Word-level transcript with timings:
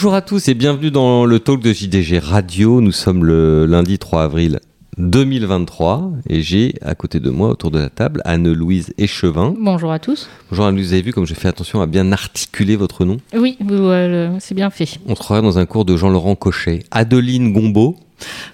Bonjour 0.00 0.14
à 0.14 0.22
tous 0.22 0.48
et 0.48 0.54
bienvenue 0.54 0.90
dans 0.90 1.26
le 1.26 1.40
talk 1.40 1.60
de 1.60 1.74
JDG 1.74 2.20
Radio. 2.20 2.80
Nous 2.80 2.90
sommes 2.90 3.22
le 3.22 3.66
lundi 3.66 3.98
3 3.98 4.22
avril 4.22 4.60
2023 4.96 6.12
et 6.26 6.40
j'ai 6.40 6.72
à 6.80 6.94
côté 6.94 7.20
de 7.20 7.28
moi 7.28 7.50
autour 7.50 7.70
de 7.70 7.78
la 7.78 7.90
table 7.90 8.22
Anne-Louise 8.24 8.94
Échevin. 8.96 9.54
Bonjour 9.60 9.92
à 9.92 9.98
tous. 9.98 10.30
Bonjour 10.48 10.64
Anne-Louise, 10.64 10.86
vous 10.86 10.92
avez 10.94 11.02
vu 11.02 11.12
comme 11.12 11.26
je 11.26 11.34
fais 11.34 11.48
attention 11.48 11.82
à 11.82 11.86
bien 11.86 12.12
articuler 12.12 12.76
votre 12.76 13.04
nom? 13.04 13.18
Oui, 13.34 13.58
euh, 13.70 14.34
c'est 14.40 14.54
bien 14.54 14.70
fait. 14.70 14.88
On 15.06 15.14
se 15.14 15.20
croirait 15.20 15.42
dans 15.42 15.58
un 15.58 15.66
cours 15.66 15.84
de 15.84 15.94
Jean-Laurent 15.98 16.34
Cochet. 16.34 16.82
Adeline 16.90 17.52
Gombeau. 17.52 17.96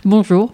Bonjour. 0.04 0.52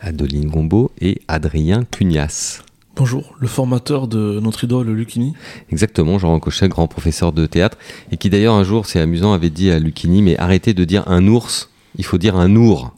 Adeline 0.00 0.50
Gombeau 0.50 0.90
et 1.00 1.20
Adrien 1.28 1.84
Cugnas. 1.84 2.63
Bonjour, 2.96 3.34
le 3.40 3.48
formateur 3.48 4.06
de 4.06 4.38
notre 4.38 4.62
idole 4.62 4.88
Lucini. 4.88 5.34
Exactement, 5.72 6.16
Jean 6.20 6.38
Cochet, 6.38 6.68
grand 6.68 6.86
professeur 6.86 7.32
de 7.32 7.44
théâtre, 7.44 7.76
et 8.12 8.16
qui 8.16 8.30
d'ailleurs 8.30 8.54
un 8.54 8.62
jour, 8.62 8.86
c'est 8.86 9.00
amusant, 9.00 9.32
avait 9.32 9.50
dit 9.50 9.72
à 9.72 9.80
Lucini, 9.80 10.22
mais 10.22 10.38
arrêtez 10.38 10.74
de 10.74 10.84
dire 10.84 11.02
un 11.08 11.26
ours, 11.26 11.70
il 11.98 12.04
faut 12.04 12.18
dire 12.18 12.36
un 12.36 12.54
ours. 12.54 12.92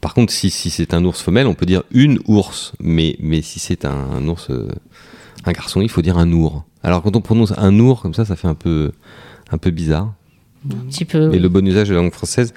Par 0.00 0.14
contre, 0.14 0.32
si, 0.32 0.50
si 0.50 0.70
c'est 0.70 0.92
un 0.92 1.04
ours 1.04 1.22
femelle, 1.22 1.46
on 1.46 1.54
peut 1.54 1.66
dire 1.66 1.84
une 1.92 2.18
ours, 2.26 2.72
mais, 2.80 3.14
mais 3.20 3.42
si 3.42 3.60
c'est 3.60 3.84
un, 3.84 4.26
ours, 4.26 4.50
euh, 4.50 4.68
un 5.44 5.52
garçon, 5.52 5.82
il 5.82 5.88
faut 5.88 6.02
dire 6.02 6.18
un 6.18 6.32
ours. 6.32 6.62
Alors 6.82 7.00
quand 7.00 7.14
on 7.14 7.20
prononce 7.20 7.54
un 7.56 7.78
ours 7.78 8.02
comme 8.02 8.14
ça, 8.14 8.24
ça 8.24 8.34
fait 8.34 8.48
un 8.48 8.56
peu, 8.56 8.90
un 9.52 9.58
peu 9.58 9.70
bizarre. 9.70 10.14
Un 10.70 10.86
petit 10.88 11.04
peu. 11.04 11.28
Mais 11.28 11.38
le 11.38 11.48
bon 11.48 11.66
usage 11.66 11.88
de 11.88 11.94
la 11.94 12.00
langue 12.00 12.12
française 12.12 12.54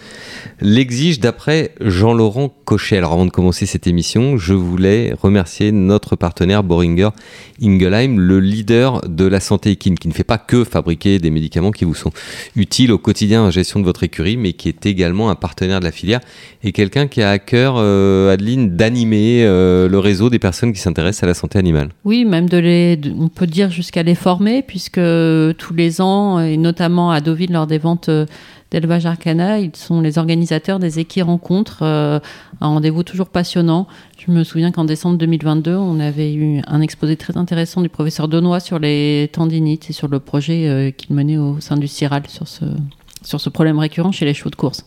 l'exige 0.62 1.20
d'après 1.20 1.72
Jean-Laurent 1.82 2.54
Cochet. 2.66 2.98
Alors 2.98 3.14
avant 3.14 3.26
de 3.26 3.32
commencer 3.32 3.66
cette 3.66 3.88
émission, 3.88 4.38
je 4.38 4.54
voulais 4.54 5.14
remercier 5.20 5.72
notre 5.72 6.16
partenaire 6.16 6.64
Boringer 6.64 7.10
Ingelheim, 7.62 8.18
le 8.20 8.40
leader 8.40 9.02
de 9.08 9.26
la 9.26 9.40
santé 9.40 9.72
équine, 9.72 9.98
qui 9.98 10.08
ne 10.08 10.14
fait 10.14 10.24
pas 10.24 10.38
que 10.38 10.64
fabriquer 10.64 11.20
des 11.20 11.30
médicaments 11.30 11.72
qui 11.72 11.86
vous 11.86 11.96
sont 11.96 12.12
utiles 12.56 12.92
au 12.92 12.98
quotidien 12.98 13.44
en 13.44 13.52
gestion 13.52 13.80
de 13.80 13.86
votre 13.86 14.04
écurie, 14.04 14.38
mais 14.38 14.54
qui 14.54 14.70
est 14.70 14.86
également 14.86 15.30
un 15.30 15.36
partenaire 15.36 15.80
de 15.80 15.86
la 15.86 15.92
filière 15.92 16.20
et 16.64 16.72
quelqu'un 16.72 17.08
qui 17.08 17.22
a 17.22 17.30
à 17.30 17.40
cœur, 17.40 17.76
euh, 17.78 18.34
Adeline, 18.34 18.76
d'animer 18.76 19.44
euh, 19.44 19.88
le 19.88 20.00
réseau 20.00 20.30
des 20.30 20.40
personnes 20.40 20.74
qui 20.74 20.80
s'intéressent 20.80 21.24
à 21.24 21.28
la 21.28 21.34
santé 21.34 21.60
animale. 21.60 21.90
Oui, 22.04 22.26
même 22.26 22.50
de 22.50 22.58
les, 22.58 23.00
on 23.18 23.30
peut 23.30 23.48
dire 23.48 23.70
jusqu'à 23.72 24.04
les 24.04 24.16
former, 24.16 24.62
puisque 24.62 25.00
tous 25.00 25.74
les 25.76 26.02
ans, 26.02 26.40
et 26.40 26.58
notamment 26.58 27.12
à 27.12 27.22
Deauville 27.22 27.52
lors 27.52 27.68
des 27.68 27.78
ventes 27.78 27.95
euh, 28.10 28.26
d'élevage 28.72 29.06
Arcana. 29.06 29.60
Ils 29.60 29.76
sont 29.76 30.02
les 30.02 30.18
organisateurs 30.18 30.80
des 30.80 31.00
équis-rencontres, 31.00 31.80
euh, 31.82 32.20
un 32.62 32.68
rendez-vous 32.68 33.04
toujours 33.04 33.30
passionnant. 33.30 33.88
Je 34.18 34.32
me 34.32 34.44
souviens 34.44 34.72
qu'en 34.72 34.86
décembre 34.86 35.18
2022, 35.18 35.76
on 35.76 36.00
avait 36.00 36.34
eu 36.34 36.62
un 36.68 36.82
exposé 36.82 37.16
très 37.16 37.38
intéressant 37.38 37.82
du 37.82 37.90
professeur 37.90 38.28
Denois 38.28 38.60
sur 38.60 38.80
les 38.80 39.30
tendinites 39.32 39.90
et 39.90 39.94
sur 39.94 40.08
le 40.08 40.20
projet 40.20 40.68
euh, 40.68 40.92
qu'il 40.92 41.16
menait 41.16 41.38
au 41.38 41.60
sein 41.60 41.78
du 41.78 41.88
CIRAL 41.88 42.24
sur 42.28 42.48
ce, 42.48 42.66
sur 43.24 43.40
ce 43.42 43.50
problème 43.50 43.80
récurrent 43.80 44.12
chez 44.12 44.26
les 44.26 44.34
chevaux 44.34 44.50
de 44.50 44.56
course 44.56 44.86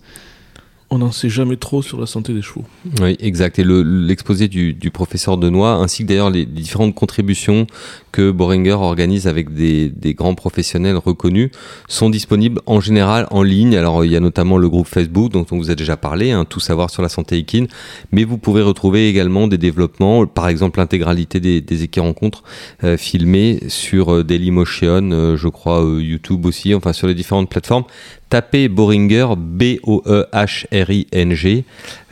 on 0.91 0.99
n'en 0.99 1.13
sait 1.13 1.29
jamais 1.29 1.57
trop 1.57 1.83
sur 1.83 2.01
la 2.01 2.07
santé 2.07 2.33
des 2.33 2.41
chevaux. 2.41 2.65
Oui, 3.03 3.17
exact. 3.21 3.59
Et 3.59 3.65
l'exposé 3.65 4.49
du, 4.49 4.73
du, 4.73 4.91
professeur 4.91 5.37
Denoy, 5.37 5.69
ainsi 5.69 6.03
que 6.03 6.09
d'ailleurs 6.09 6.31
les, 6.31 6.47
différentes 6.47 6.95
contributions 6.95 7.67
que 8.11 8.31
Boringer 8.31 8.73
organise 8.73 9.27
avec 9.27 9.53
des, 9.53 9.91
des, 9.91 10.15
grands 10.15 10.35
professionnels 10.35 10.97
reconnus, 10.97 11.51
sont 11.89 12.09
disponibles 12.09 12.63
en 12.65 12.81
général 12.81 13.27
en 13.31 13.43
ligne. 13.43 13.77
Alors 13.77 14.03
il 14.05 14.13
y 14.13 14.17
a 14.17 14.21
notamment 14.21 14.57
le 14.57 14.69
groupe 14.69 14.87
Facebook 14.87 15.31
dont 15.31 15.45
on 15.51 15.59
vous 15.59 15.71
a 15.71 15.75
déjà 15.75 15.99
parlé, 15.99 16.31
hein, 16.31 16.47
tout 16.47 16.61
savoir 16.61 16.89
sur 16.89 17.03
la 17.03 17.11
santé 17.11 17.37
équine, 17.37 17.69
mais 18.11 18.25
vous 18.25 18.39
pouvez 18.39 18.63
retrouver 18.63 19.09
également 19.09 19.47
des 19.47 19.59
développements, 19.59 20.27
par 20.27 20.49
exemple 20.49 20.79
l'intégralité 20.79 21.39
des, 21.39 21.61
des 21.61 21.83
équis-rencontres 21.83 22.45
euh, 22.83 22.97
filmées 22.97 23.61
sur 23.69 24.15
euh, 24.15 24.25
Dailymotion, 24.25 25.11
euh, 25.13 25.37
je 25.37 25.49
crois 25.49 25.81
YouTube 25.99 26.47
aussi, 26.47 26.75
enfin 26.75 26.95
sur 26.95 27.07
les 27.07 27.15
différentes 27.15 27.51
plateformes 27.51 27.85
tapez 28.29 28.69
Boringer, 28.69 29.29
B-O-E-H-R-I-N-G, 29.37 30.05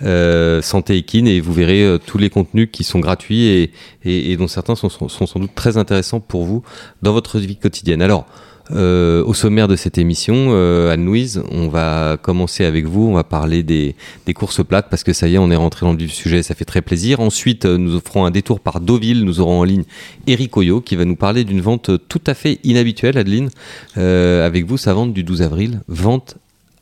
euh, 0.03 0.63
Santé 0.63 0.97
Equine, 0.97 1.27
et 1.29 1.41
vous 1.41 1.53
verrez 1.53 1.83
euh, 1.83 1.99
tous 1.99 2.19
les 2.19 2.31
contenus 2.31 2.69
qui 2.73 2.85
sont 2.85 3.01
gratuits 3.01 3.45
et, 3.45 3.73
et, 4.05 4.37
dont 4.37 4.49
certains 4.49 4.77
sont, 4.77 4.89
sont, 4.89 5.09
sans 5.09 5.39
doute 5.39 5.55
très 5.55 5.77
intéressants 5.77 6.21
pour 6.21 6.45
vous 6.45 6.63
dans 7.03 7.13
votre 7.13 7.39
vie 7.39 7.57
quotidienne. 7.57 8.03
Alors, 8.03 8.27
euh, 8.73 9.23
au 9.25 9.35
sommaire 9.35 9.69
de 9.69 9.77
cette 9.77 9.99
émission, 9.99 10.49
euh, 10.51 10.93
Anne-Louise, 10.93 11.43
on 11.51 11.69
va 11.69 12.17
commencer 12.21 12.65
avec 12.65 12.87
vous. 12.87 13.09
On 13.09 13.15
va 13.15 13.25
parler 13.25 13.63
des, 13.63 13.95
courses 14.35 14.65
plates 14.65 14.89
parce 14.91 15.05
que 15.05 15.13
ça 15.13 15.29
y 15.29 15.35
est, 15.35 15.39
on 15.39 15.51
est 15.51 15.57
rentré 15.57 15.87
dans 15.87 15.93
le 15.93 16.09
sujet. 16.09 16.43
Ça 16.43 16.55
fait 16.55 16.65
très 16.65 16.83
plaisir. 16.83 17.21
Ensuite, 17.21 17.65
euh, 17.65 17.79
nous 17.79 17.95
offrons 17.95 18.25
un 18.25 18.31
détour 18.31 18.61
par 18.61 18.81
Deauville. 18.81 19.25
Nous 19.25 19.41
aurons 19.41 19.61
en 19.61 19.65
ligne 19.65 19.85
Eric 20.27 20.57
Oyo 20.57 20.81
qui 20.81 20.97
va 20.97 21.05
nous 21.05 21.17
parler 21.17 21.45
d'une 21.45 21.61
vente 21.61 21.91
tout 22.09 22.23
à 22.27 22.35
fait 22.35 22.59
inhabituelle, 22.65 23.19
Adeline. 23.19 23.51
Euh, 23.99 24.47
avec 24.47 24.67
vous, 24.67 24.77
sa 24.77 24.95
vente 24.95 25.13
du 25.13 25.23
12 25.23 25.43
avril. 25.43 25.81
Vente 25.89 26.37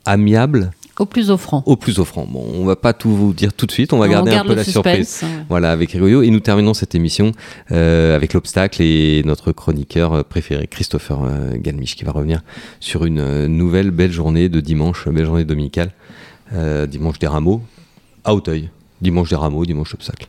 amiable 0.07 0.71
au 0.99 1.07
plus 1.07 1.31
offrant. 1.31 1.63
Au 1.67 1.77
plus 1.77 1.99
offrant. 1.99 2.27
Bon, 2.27 2.45
on 2.55 2.65
va 2.65 2.77
pas 2.77 2.93
tout 2.93 3.15
vous 3.15 3.33
dire 3.33 3.53
tout 3.53 3.67
de 3.67 3.73
suite, 3.73 3.93
on 3.93 3.99
va 3.99 4.09
garder 4.09 4.33
un 4.33 4.45
peu 4.45 4.55
la 4.55 4.65
surprise. 4.65 5.25
Voilà, 5.49 5.73
avec 5.73 5.91
Rigoyo. 5.93 6.23
Et 6.23 6.31
nous 6.31 6.41
terminons 6.41 6.75
cette 6.75 6.95
émission 6.95 7.33
euh, 7.73 8.15
avec 8.15 8.33
l'obstacle 8.33 8.83
et 8.83 9.23
notre 9.25 9.53
chroniqueur 9.53 10.13
euh, 10.13 10.23
préféré, 10.23 10.67
Christopher 10.67 11.23
euh, 11.25 11.53
Galmich, 11.57 11.97
qui 11.97 12.05
va 12.05 12.13
revenir 12.13 12.43
sur 12.81 13.05
une 13.05 13.47
nouvelle 13.47 13.91
belle 13.91 14.13
journée 14.13 14.49
de 14.49 14.61
dimanche, 14.61 15.09
belle 15.09 15.27
journée 15.27 15.45
dominicale, 15.45 15.93
euh, 16.53 16.87
dimanche 16.87 17.19
des 17.19 17.27
rameaux, 17.27 17.63
à 18.25 18.35
Auteuil. 18.35 18.71
Dimanche 19.01 19.31
des 19.31 19.37
rameaux, 19.37 19.65
dimanche 19.67 19.95
obstacle. 19.95 20.29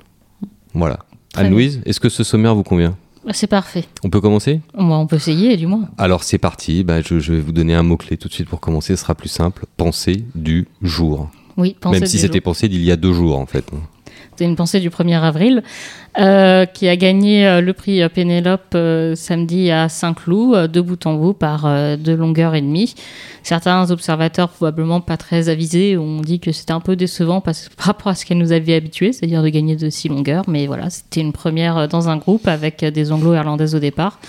Voilà. 0.73 0.99
Anne-Louise, 1.35 1.81
est-ce 1.85 1.99
que 1.99 2.09
ce 2.09 2.23
sommaire 2.23 2.55
vous 2.55 2.63
convient? 2.63 2.97
C'est 3.33 3.47
parfait. 3.47 3.85
On 4.03 4.09
peut 4.09 4.21
commencer? 4.21 4.61
On 4.73 5.07
peut 5.07 5.15
essayer, 5.15 5.57
du 5.57 5.67
moins. 5.67 5.89
Alors 5.97 6.23
c'est 6.23 6.37
parti. 6.37 6.83
Bah, 6.83 7.01
je, 7.01 7.15
vais 7.15 7.39
vous 7.39 7.51
donner 7.51 7.73
un 7.73 7.83
mot-clé 7.83 8.17
tout 8.17 8.27
de 8.27 8.33
suite 8.33 8.49
pour 8.49 8.59
commencer. 8.59 8.95
Ce 8.95 9.01
sera 9.01 9.15
plus 9.15 9.29
simple. 9.29 9.65
Pensée 9.77 10.25
du 10.35 10.67
jour. 10.81 11.29
Oui, 11.57 11.75
pensée 11.79 11.99
Même 11.99 12.07
si 12.07 12.19
c'était 12.19 12.41
pensée 12.41 12.67
d'il 12.67 12.83
y 12.83 12.91
a 12.91 12.95
deux 12.95 13.13
jours, 13.13 13.39
en 13.39 13.45
fait. 13.45 13.65
C'est 14.35 14.43
une 14.45 14.55
pensée 14.55 14.81
du 14.81 14.89
1er 14.89 15.21
avril, 15.21 15.63
euh, 16.19 16.65
qui 16.65 16.89
a 16.89 16.97
gagné 16.97 17.47
euh, 17.47 17.61
le 17.61 17.71
prix 17.71 18.01
euh, 18.01 18.09
Pénélope 18.09 18.75
samedi 19.15 19.71
à 19.71 19.87
Saint-Cloud, 19.87 20.71
de 20.71 20.81
bout 20.81 21.05
en 21.05 21.15
bout, 21.15 21.33
par 21.33 21.67
deux 21.97 22.15
longueurs 22.15 22.53
et 22.55 22.61
demie. 22.61 22.95
Certains 23.43 23.91
observateurs, 23.91 24.49
probablement 24.49 24.99
pas 24.99 25.17
très 25.17 25.47
avisés, 25.47 25.97
ont 25.97 26.19
dit 26.19 26.39
que 26.39 26.51
c'était 26.51 26.73
un 26.73 26.79
peu 26.81 26.95
décevant 26.95 27.39
parce, 27.39 27.69
par 27.77 27.87
rapport 27.87 28.09
à 28.09 28.15
ce 28.15 28.25
qu'elle 28.25 28.39
nous 28.39 28.51
avait 28.51 28.75
habitués, 28.75 29.13
c'est-à-dire 29.13 29.41
de 29.41 29.49
gagner 29.49 29.75
de 29.75 29.89
six 29.89 30.09
longueurs. 30.09 30.43
Mais 30.47 30.67
voilà, 30.67 30.89
c'était 30.89 31.21
une 31.21 31.33
première 31.33 31.87
dans 31.87 32.09
un 32.09 32.17
groupe 32.17 32.47
avec 32.47 32.83
des 32.83 33.11
anglo-irlandaises 33.11 33.75
au 33.75 33.79
départ 33.79 34.19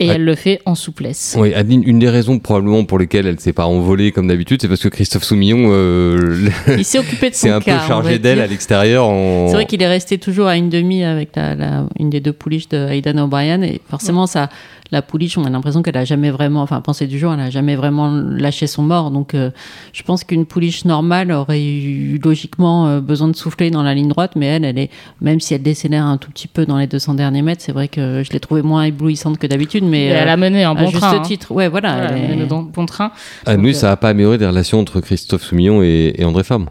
et 0.00 0.06
elle 0.06 0.24
le 0.24 0.34
fait 0.34 0.60
en 0.64 0.74
souplesse. 0.74 1.36
Oui, 1.38 1.52
Adeline, 1.54 1.82
une 1.86 1.98
des 1.98 2.08
raisons 2.08 2.38
probablement 2.38 2.84
pour 2.84 2.98
lesquelles 2.98 3.26
elle 3.26 3.34
ne 3.34 3.40
s'est 3.40 3.52
pas 3.52 3.66
envolée 3.66 4.12
comme 4.12 4.26
d'habitude, 4.28 4.60
c'est 4.62 4.68
parce 4.68 4.82
que 4.82 4.88
Christophe 4.88 5.24
Soumillon 5.24 5.68
euh, 5.70 6.48
il 6.76 6.84
s'est 6.84 6.98
occupé 6.98 7.30
de 7.30 7.34
son 7.36 7.50
un 7.50 7.60
peu 7.60 7.70
chargé 7.70 8.18
d'elle 8.18 8.40
à 8.40 8.46
l'extérieur. 8.46 9.06
En... 9.06 9.48
C'est 9.48 9.54
vrai 9.54 9.66
qu'il 9.66 9.82
est 9.82 9.88
resté 9.88 10.18
toujours 10.18 10.46
à 10.46 10.56
une 10.56 10.70
demi 10.70 11.04
avec 11.04 11.36
la, 11.36 11.86
une 11.98 12.08
des 12.10 12.20
deux 12.20 12.32
pouliches 12.32 12.68
de 12.68 12.88
Aidan 12.88 13.18
O'Brien 13.18 13.62
et 13.62 13.80
forcément 13.88 14.26
ça 14.26 14.48
la 14.92 15.02
pouliche, 15.02 15.38
on 15.38 15.44
a 15.44 15.50
l'impression 15.50 15.82
qu'elle 15.82 15.96
a 15.96 16.04
jamais 16.04 16.30
vraiment, 16.30 16.62
enfin, 16.62 16.80
pensée 16.80 17.06
du 17.06 17.18
jour, 17.18 17.32
elle 17.32 17.38
n'a 17.38 17.50
jamais 17.50 17.76
vraiment 17.76 18.10
lâché 18.10 18.66
son 18.66 18.82
mort. 18.82 19.10
Donc, 19.10 19.34
euh, 19.34 19.50
je 19.92 20.02
pense 20.02 20.24
qu'une 20.24 20.46
pouliche 20.46 20.84
normale 20.84 21.30
aurait 21.30 21.62
eu 21.62 22.20
logiquement 22.22 22.86
euh, 22.86 23.00
besoin 23.00 23.28
de 23.28 23.36
souffler 23.36 23.70
dans 23.70 23.82
la 23.82 23.94
ligne 23.94 24.08
droite, 24.08 24.32
mais 24.36 24.46
elle, 24.46 24.64
elle 24.64 24.78
est, 24.78 24.90
même 25.20 25.40
si 25.40 25.54
elle 25.54 25.62
décélère 25.62 26.04
un 26.04 26.16
tout 26.16 26.30
petit 26.30 26.48
peu 26.48 26.66
dans 26.66 26.78
les 26.78 26.86
200 26.86 27.14
derniers 27.14 27.42
mètres, 27.42 27.62
c'est 27.64 27.72
vrai 27.72 27.88
que 27.88 28.22
je 28.24 28.32
l'ai 28.32 28.40
trouvée 28.40 28.62
moins 28.62 28.82
éblouissante 28.82 29.38
que 29.38 29.46
d'habitude, 29.46 29.84
mais 29.90 30.06
elle 30.06 30.28
a 30.28 30.36
mené 30.36 30.64
un 30.64 30.74
bon 30.74 30.88
à 30.88 30.92
train. 30.92 31.10
Juste 31.10 31.22
hein. 31.22 31.26
titre, 31.26 31.52
ouais, 31.52 31.68
voilà, 31.68 32.12
elle, 32.12 32.40
est... 32.40 32.46
bon 32.46 32.86
train. 32.86 33.12
Ah, 33.44 33.56
nous, 33.56 33.72
ça 33.72 33.88
n'a 33.88 33.96
pas 33.96 34.10
amélioré 34.10 34.38
les 34.38 34.46
relations 34.46 34.80
entre 34.80 35.00
Christophe 35.00 35.42
Soumillon 35.42 35.82
et, 35.82 36.14
André 36.24 36.44
Femme. 36.44 36.66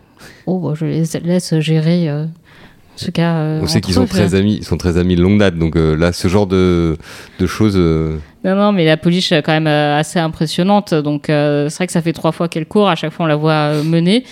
Oh, 0.46 0.60
bah, 0.60 0.74
je 0.76 0.86
les 0.86 1.04
laisse 1.24 1.60
gérer. 1.60 2.10
Euh, 2.10 2.26
cas, 3.08 3.36
euh, 3.36 3.60
on 3.64 3.68
sait 3.68 3.82
qu'ils 3.82 3.94
sont 3.94 4.06
très 4.06 4.36
amis, 4.36 4.58
ils 4.58 4.66
sont 4.66 4.78
très 4.78 4.98
amis 4.98 5.16
de 5.16 5.22
longue 5.22 5.40
date, 5.40 5.58
donc 5.58 5.76
euh, 5.76 5.96
là, 5.96 6.12
ce 6.12 6.28
genre 6.28 6.48
de, 6.48 6.98
de 7.40 7.48
choses. 7.48 7.76
Euh, 7.78 8.18
non, 8.44 8.56
non, 8.56 8.72
mais 8.72 8.86
la 8.86 8.98
pouliche 8.98 9.32
est 9.32 9.42
quand 9.42 9.54
même 9.54 9.68
assez 9.68 10.20
impressionnante, 10.20 10.94
donc 10.94 11.26
c'est 11.28 11.76
vrai 11.76 11.88
que 11.88 11.94
ça 11.94 12.02
fait 12.02 12.14
trois 12.14 12.32
fois 12.32 12.48
qu'elle 12.48 12.66
court, 12.66 12.90
à 12.90 12.96
chaque 12.96 13.12
fois 13.12 13.26
on 13.26 13.30
la 13.30 13.36
voit 13.36 13.84
mener 13.84 14.24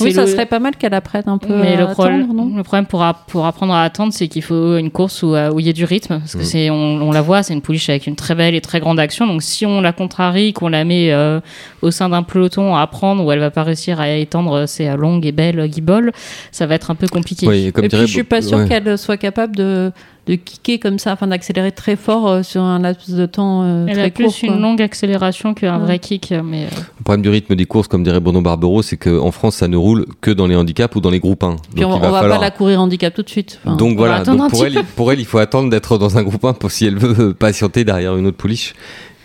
oui, 0.00 0.12
ça 0.12 0.26
serait 0.26 0.46
pas 0.46 0.58
mal 0.58 0.76
qu'elle 0.76 0.94
apprenne 0.94 1.24
un 1.26 1.38
peu 1.38 1.54
mais 1.54 1.74
à 1.74 1.76
le 1.76 1.82
attendre, 1.82 1.92
problème, 1.92 2.32
non 2.32 2.56
le 2.56 2.62
problème 2.62 2.86
pour, 2.86 3.04
pour 3.26 3.46
apprendre 3.46 3.74
à 3.74 3.82
attendre, 3.82 4.12
c'est 4.12 4.28
qu'il 4.28 4.42
faut 4.42 4.76
une 4.78 4.90
course 4.90 5.22
où, 5.22 5.36
où 5.36 5.60
il 5.60 5.66
y 5.66 5.68
a 5.68 5.72
du 5.72 5.84
rythme. 5.84 6.18
Parce 6.18 6.34
que 6.34 6.40
mm. 6.40 6.44
c'est, 6.44 6.70
on, 6.70 7.02
on, 7.02 7.12
la 7.12 7.22
voit, 7.22 7.42
c'est 7.42 7.52
une 7.52 7.60
pouliche 7.60 7.90
avec 7.90 8.06
une 8.06 8.16
très 8.16 8.34
belle 8.34 8.54
et 8.54 8.60
très 8.60 8.80
grande 8.80 8.98
action. 8.98 9.26
Donc 9.26 9.42
si 9.42 9.66
on 9.66 9.80
la 9.80 9.92
contrarie, 9.92 10.52
qu'on 10.52 10.68
la 10.68 10.84
met 10.84 11.12
euh, 11.12 11.40
au 11.82 11.90
sein 11.90 12.08
d'un 12.08 12.22
peloton 12.22 12.74
à 12.74 12.80
apprendre 12.80 13.24
où 13.24 13.30
elle 13.32 13.38
va 13.38 13.50
pas 13.50 13.64
réussir 13.64 14.00
à 14.00 14.10
étendre 14.10 14.66
ses 14.66 14.88
longues 14.96 15.26
et 15.26 15.32
belles 15.32 15.68
guiboles, 15.68 16.12
ça 16.52 16.66
va 16.66 16.74
être 16.74 16.90
un 16.90 16.94
peu 16.94 17.06
compliqué. 17.06 17.46
Oui, 17.46 17.72
comme 17.72 17.84
et 17.84 17.88
puis 17.88 17.98
je 17.98 18.06
suis 18.06 18.24
pas 18.24 18.42
sûre 18.42 18.66
qu'elle 18.66 18.96
soit 18.96 19.18
capable 19.18 19.56
de 19.56 19.92
de 20.26 20.34
kicker 20.34 20.78
comme 20.78 20.98
ça, 20.98 21.12
enfin 21.12 21.28
d'accélérer 21.28 21.72
très 21.72 21.96
fort 21.96 22.28
euh, 22.28 22.42
sur 22.42 22.62
un 22.62 22.80
laps 22.80 23.10
de 23.10 23.26
temps 23.26 23.62
euh, 23.62 23.86
Elle 23.86 23.94
très 23.94 24.04
a 24.04 24.10
plus 24.10 24.42
une 24.42 24.60
longue 24.60 24.82
accélération 24.82 25.54
qu'un 25.54 25.78
vrai 25.78 25.98
kick. 25.98 26.34
Mais 26.44 26.64
euh. 26.64 26.68
Le 26.98 27.04
problème 27.04 27.22
du 27.22 27.28
rythme 27.28 27.54
des 27.54 27.66
courses, 27.66 27.86
comme 27.86 28.02
dirait 28.02 28.20
Bruno 28.20 28.40
Barbero, 28.40 28.82
c'est 28.82 28.96
qu'en 28.96 29.30
France, 29.30 29.56
ça 29.56 29.68
ne 29.68 29.76
roule 29.76 30.06
que 30.20 30.30
dans 30.30 30.46
les 30.46 30.56
handicaps 30.56 30.94
ou 30.96 31.00
dans 31.00 31.10
les 31.10 31.20
groupes 31.20 31.44
1. 31.44 31.56
Puis 31.74 31.84
on, 31.84 31.98
va, 31.98 32.10
va 32.10 32.20
pas 32.28 32.38
la 32.38 32.50
courir 32.50 32.80
handicap 32.80 33.14
tout 33.14 33.22
de 33.22 33.28
suite. 33.28 33.60
donc 33.64 33.96
voilà, 33.96 34.24
donc 34.24 34.50
pour, 34.50 34.66
elle, 34.66 34.82
pour 34.96 35.12
elle, 35.12 35.20
il 35.20 35.26
faut 35.26 35.38
attendre 35.38 35.70
d'être 35.70 35.98
dans 35.98 36.18
un 36.18 36.22
groupe 36.22 36.44
1 36.44 36.54
pour 36.54 36.70
si 36.70 36.86
elle 36.86 36.98
veut 36.98 37.32
patienter 37.38 37.84
derrière 37.84 38.16
une 38.16 38.26
autre 38.26 38.36
pouliche 38.36 38.74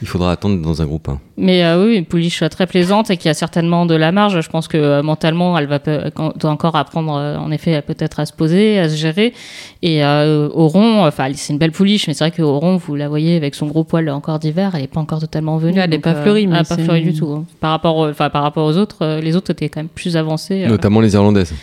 Il 0.01 0.07
faudra 0.07 0.31
attendre 0.31 0.61
dans 0.61 0.81
un 0.81 0.85
groupe 0.85 1.07
1. 1.09 1.19
Mais 1.37 1.63
euh, 1.63 1.85
oui, 1.85 1.95
une 1.95 2.05
pouliche 2.05 2.43
très 2.49 2.65
plaisante 2.65 3.09
et 3.11 3.17
qui 3.17 3.29
a 3.29 3.33
certainement 3.33 3.85
de 3.85 3.93
la 3.95 4.11
marge. 4.11 4.41
Je 4.41 4.49
pense 4.49 4.67
que 4.67 4.77
euh, 4.77 5.03
mentalement, 5.03 5.57
elle 5.57 5.67
va 5.67 5.79
doit 5.79 6.49
encore 6.49 6.75
apprendre, 6.75 7.15
euh, 7.17 7.37
en 7.37 7.51
effet, 7.51 7.81
peut-être 7.81 8.19
à 8.19 8.25
se 8.25 8.33
poser, 8.33 8.79
à 8.79 8.89
se 8.89 8.95
gérer. 8.95 9.33
Et 9.83 10.03
euh, 10.03 10.49
rond, 10.51 11.05
enfin, 11.05 11.29
c'est 11.35 11.53
une 11.53 11.59
belle 11.59 11.71
pouliche, 11.71 12.07
mais 12.07 12.13
c'est 12.15 12.27
vrai 12.27 12.41
rond, 12.43 12.77
vous 12.77 12.95
la 12.95 13.09
voyez 13.09 13.35
avec 13.35 13.53
son 13.55 13.67
gros 13.67 13.83
poil 13.83 14.09
encore 14.09 14.39
d'hiver, 14.39 14.71
elle 14.73 14.81
n'est 14.81 14.87
pas 14.87 14.99
encore 14.99 15.19
totalement 15.19 15.57
venue. 15.57 15.79
Elle 15.79 15.93
est 15.93 15.97
donc, 15.97 16.01
pas 16.03 16.15
fleurie, 16.15 16.47
mais 16.47 16.55
elle 16.55 16.61
est 16.63 16.69
pas 16.69 16.77
fleurie 16.77 17.03
du 17.03 17.13
tout. 17.13 17.29
hein. 17.31 17.45
Par 17.59 17.71
rapport, 17.71 17.97
enfin, 17.99 18.29
par 18.29 18.43
rapport 18.43 18.65
aux 18.65 18.77
autres, 18.77 18.97
euh, 19.01 19.21
les 19.21 19.35
autres 19.35 19.51
étaient 19.51 19.69
quand 19.69 19.81
même 19.81 19.87
plus 19.87 20.17
avancés. 20.17 20.63
euh. 20.65 20.67
Notamment 20.67 20.99
les 21.01 21.13
Irlandaises. 21.13 21.53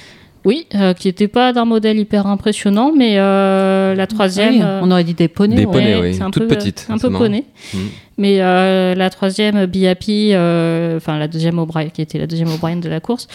Oui, 0.49 0.67
euh, 0.75 0.95
qui 0.95 1.09
n'étaient 1.09 1.29
pas 1.29 1.53
d'un 1.53 1.67
modèle 1.67 1.99
hyper 1.99 2.27
impressionnant, 2.27 2.91
mais 2.97 3.19
euh, 3.19 3.95
la 3.95 4.07
troisième. 4.07 4.55
Oui, 4.55 4.61
euh, 4.63 4.81
on 4.83 4.91
aurait 4.91 5.05
dit 5.05 5.13
des 5.13 5.29
poneys. 5.29 5.57
Des 5.57 5.67
ouais. 5.67 5.73
poneys, 5.73 6.01
oui. 6.01 6.15
c'est 6.15 6.23
un 6.23 6.31
peu, 6.31 6.47
petites, 6.47 6.87
Un 6.89 6.97
peu 6.97 7.11
poney. 7.11 7.45
Mm. 7.75 7.79
Mais 8.17 8.41
euh, 8.41 8.95
la 8.95 9.11
troisième, 9.11 9.67
Biapi, 9.67 10.31
euh, 10.33 10.97
enfin 10.97 11.19
la 11.19 11.29
deuxième 11.29 11.59
O'Brien, 11.59 11.91
qui 11.91 12.01
était 12.01 12.19
la 12.19 12.27
deuxième 12.27 12.51
O'Brien 12.51 12.77
de 12.77 12.89
la 12.89 12.99
course, 12.99 13.29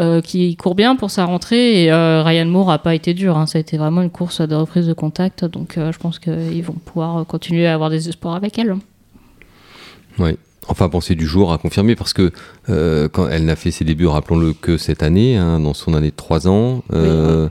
euh, 0.00 0.20
qui 0.20 0.56
court 0.56 0.74
bien 0.74 0.96
pour 0.96 1.12
sa 1.12 1.26
rentrée. 1.26 1.84
Et 1.84 1.92
euh, 1.92 2.24
Ryan 2.24 2.46
Moore 2.46 2.72
a 2.72 2.80
pas 2.80 2.96
été 2.96 3.14
dur. 3.14 3.38
hein. 3.38 3.46
Ça 3.46 3.58
a 3.58 3.60
été 3.60 3.76
vraiment 3.76 4.02
une 4.02 4.10
course 4.10 4.40
de 4.40 4.56
reprise 4.56 4.88
de 4.88 4.94
contact. 4.94 5.44
Donc 5.44 5.78
euh, 5.78 5.92
je 5.92 5.98
pense 6.00 6.18
qu'ils 6.18 6.64
vont 6.64 6.74
pouvoir 6.84 7.24
continuer 7.24 7.68
à 7.68 7.74
avoir 7.74 7.88
des 7.88 8.08
espoirs 8.08 8.34
avec 8.34 8.58
elle. 8.58 8.74
Oui. 10.18 10.36
Enfin, 10.70 10.88
pensée 10.90 11.14
du 11.14 11.26
jour 11.26 11.52
à 11.52 11.58
confirmer 11.58 11.96
parce 11.96 12.12
que 12.12 12.30
euh, 12.68 13.08
quand 13.08 13.26
elle 13.28 13.46
n'a 13.46 13.56
fait 13.56 13.70
ses 13.70 13.84
débuts, 13.84 14.06
rappelons-le, 14.06 14.52
que 14.52 14.76
cette 14.76 15.02
année, 15.02 15.36
hein, 15.36 15.60
dans 15.60 15.72
son 15.72 15.94
année 15.94 16.10
de 16.10 16.16
3 16.16 16.46
ans. 16.46 16.84
euh, 16.92 17.48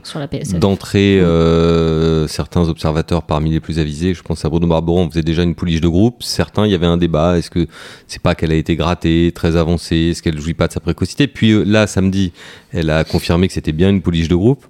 Oui. 0.54 0.58
D'entrée, 0.60 1.18
euh, 1.20 2.28
certains 2.28 2.68
observateurs 2.68 3.24
parmi 3.24 3.50
les 3.50 3.58
plus 3.60 3.78
avisés, 3.80 4.14
je 4.14 4.22
pense 4.22 4.44
à 4.44 4.48
Bruno 4.48 4.66
Barberon, 4.68 5.06
on 5.06 5.10
faisait 5.10 5.22
déjà 5.22 5.42
une 5.42 5.54
pouliche 5.56 5.80
de 5.80 5.88
groupe. 5.88 6.22
Certains, 6.22 6.64
il 6.66 6.70
y 6.70 6.74
avait 6.74 6.86
un 6.86 6.96
débat. 6.96 7.38
Est-ce 7.38 7.50
que 7.50 7.66
c'est 8.06 8.22
pas 8.22 8.34
qu'elle 8.36 8.52
a 8.52 8.54
été 8.56 8.76
grattée, 8.76 9.32
très 9.34 9.56
avancée 9.56 10.10
Est-ce 10.12 10.22
qu'elle 10.22 10.40
jouit 10.40 10.54
pas 10.54 10.68
de 10.68 10.72
sa 10.72 10.80
précocité? 10.80 11.26
Puis 11.26 11.50
euh, 11.50 11.64
là, 11.64 11.86
samedi, 11.88 12.32
elle 12.72 12.90
a 12.90 13.02
confirmé 13.04 13.48
que 13.48 13.52
c'était 13.54 13.72
bien 13.72 13.90
une 13.90 14.00
pouliche 14.00 14.28
de 14.28 14.36
groupe. 14.36 14.64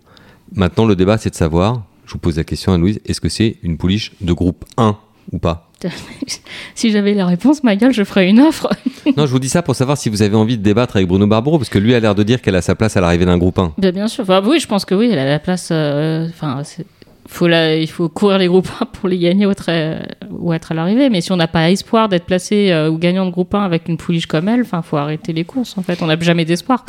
Maintenant, 0.54 0.86
le 0.86 0.96
débat, 0.96 1.18
c'est 1.18 1.30
de 1.30 1.34
savoir, 1.34 1.82
je 2.06 2.12
vous 2.14 2.18
pose 2.18 2.38
la 2.38 2.44
question 2.44 2.72
à 2.72 2.78
Louise, 2.78 2.98
est-ce 3.04 3.20
que 3.20 3.28
c'est 3.28 3.56
une 3.62 3.76
pouliche 3.76 4.12
de 4.22 4.32
groupe 4.32 4.64
1 4.78 4.96
ou 5.32 5.38
pas? 5.38 5.67
si 6.74 6.90
j'avais 6.90 7.14
la 7.14 7.26
réponse, 7.26 7.62
ma 7.62 7.76
gueule, 7.76 7.92
je 7.92 8.04
ferais 8.04 8.28
une 8.28 8.40
offre. 8.40 8.68
Non, 9.16 9.24
je 9.24 9.30
vous 9.32 9.38
dis 9.38 9.48
ça 9.48 9.62
pour 9.62 9.74
savoir 9.74 9.96
si 9.96 10.10
vous 10.10 10.20
avez 10.20 10.36
envie 10.36 10.58
de 10.58 10.62
débattre 10.62 10.96
avec 10.96 11.08
Bruno 11.08 11.26
Barberon, 11.26 11.56
parce 11.58 11.70
que 11.70 11.78
lui 11.78 11.94
a 11.94 12.00
l'air 12.00 12.14
de 12.14 12.22
dire 12.22 12.42
qu'elle 12.42 12.56
a 12.56 12.60
sa 12.62 12.74
place 12.74 12.94
à 12.96 13.00
l'arrivée 13.00 13.24
d'un 13.24 13.38
groupe 13.38 13.58
1. 13.58 13.72
Bien, 13.78 13.90
bien 13.90 14.06
sûr. 14.06 14.22
Enfin, 14.22 14.42
oui, 14.44 14.60
je 14.60 14.66
pense 14.66 14.84
que 14.84 14.94
oui, 14.94 15.08
elle 15.10 15.18
a 15.18 15.24
la 15.24 15.38
place. 15.38 15.70
euh, 15.72 16.28
Enfin, 16.28 16.62
c'est- 16.62 16.84
faut 17.30 17.46
la, 17.46 17.76
il 17.76 17.88
faut 17.88 18.08
courir 18.08 18.38
les 18.38 18.46
groupes 18.46 18.68
1 18.80 18.86
pour 18.86 19.08
les 19.08 19.18
gagner 19.18 19.46
ou 19.46 19.50
être, 19.50 19.68
à 19.68 20.74
l'arrivée. 20.74 21.10
Mais 21.10 21.20
si 21.20 21.30
on 21.30 21.36
n'a 21.36 21.46
pas 21.46 21.70
espoir 21.70 22.08
d'être 22.08 22.24
placé 22.24 22.70
euh, 22.70 22.90
ou 22.90 22.96
gagnant 22.96 23.26
de 23.26 23.30
groupe 23.30 23.54
1 23.54 23.60
avec 23.60 23.88
une 23.88 23.98
pouliche 23.98 24.26
comme 24.26 24.48
elle, 24.48 24.62
enfin, 24.62 24.80
faut 24.82 24.96
arrêter 24.96 25.32
les 25.34 25.44
courses. 25.44 25.76
En 25.76 25.82
fait, 25.82 26.00
on 26.02 26.06
n'a 26.06 26.18
jamais 26.18 26.46
d'espoir. 26.46 26.86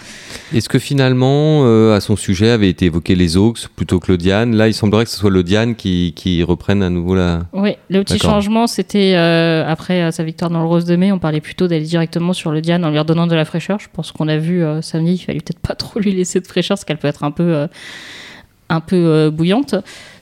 Est-ce 0.53 0.69
que 0.69 0.79
finalement, 0.79 1.65
euh, 1.65 1.93
à 1.93 1.99
son 1.99 2.15
sujet, 2.15 2.49
avait 2.49 2.69
été 2.69 2.85
évoqué 2.85 3.15
les 3.15 3.35
Oaks 3.35 3.67
plutôt 3.75 3.99
que 3.99 4.11
le 4.11 4.17
Diane 4.17 4.55
Là, 4.55 4.67
il 4.67 4.73
semblerait 4.73 5.03
que 5.03 5.11
ce 5.11 5.17
soit 5.17 5.29
le 5.29 5.43
Diane 5.43 5.75
qui, 5.75 6.13
qui 6.15 6.41
reprenne 6.41 6.83
à 6.83 6.89
nouveau 6.89 7.15
la. 7.15 7.41
Oui, 7.51 7.75
le 7.89 8.03
petit 8.03 8.17
changement, 8.17 8.65
c'était 8.65 9.15
euh, 9.15 9.67
après 9.67 10.11
sa 10.11 10.23
victoire 10.23 10.49
dans 10.49 10.61
le 10.61 10.67
Rose 10.67 10.85
de 10.85 10.95
Mai, 10.95 11.11
on 11.11 11.19
parlait 11.19 11.41
plutôt 11.41 11.67
d'aller 11.67 11.85
directement 11.85 12.31
sur 12.31 12.51
le 12.51 12.61
Diane 12.61 12.85
en 12.85 12.91
lui 12.91 12.99
redonnant 12.99 13.27
de 13.27 13.35
la 13.35 13.45
fraîcheur. 13.45 13.79
Je 13.79 13.87
pense 13.91 14.13
qu'on 14.13 14.29
a 14.29 14.37
vu 14.37 14.63
samedi, 14.81 15.13
il 15.13 15.17
fallait 15.17 15.39
peut-être 15.39 15.59
pas 15.59 15.75
trop 15.79 15.99
lui 15.99 16.13
laisser 16.13 16.39
de 16.39 16.47
fraîcheur 16.47 16.75
parce 16.75 16.85
qu'elle 16.85 16.97
peut 16.97 17.09
être 17.09 17.25
un 17.25 17.31
peu, 17.31 17.67
un 18.69 18.79
peu 18.79 19.29
bouillante. 19.29 19.75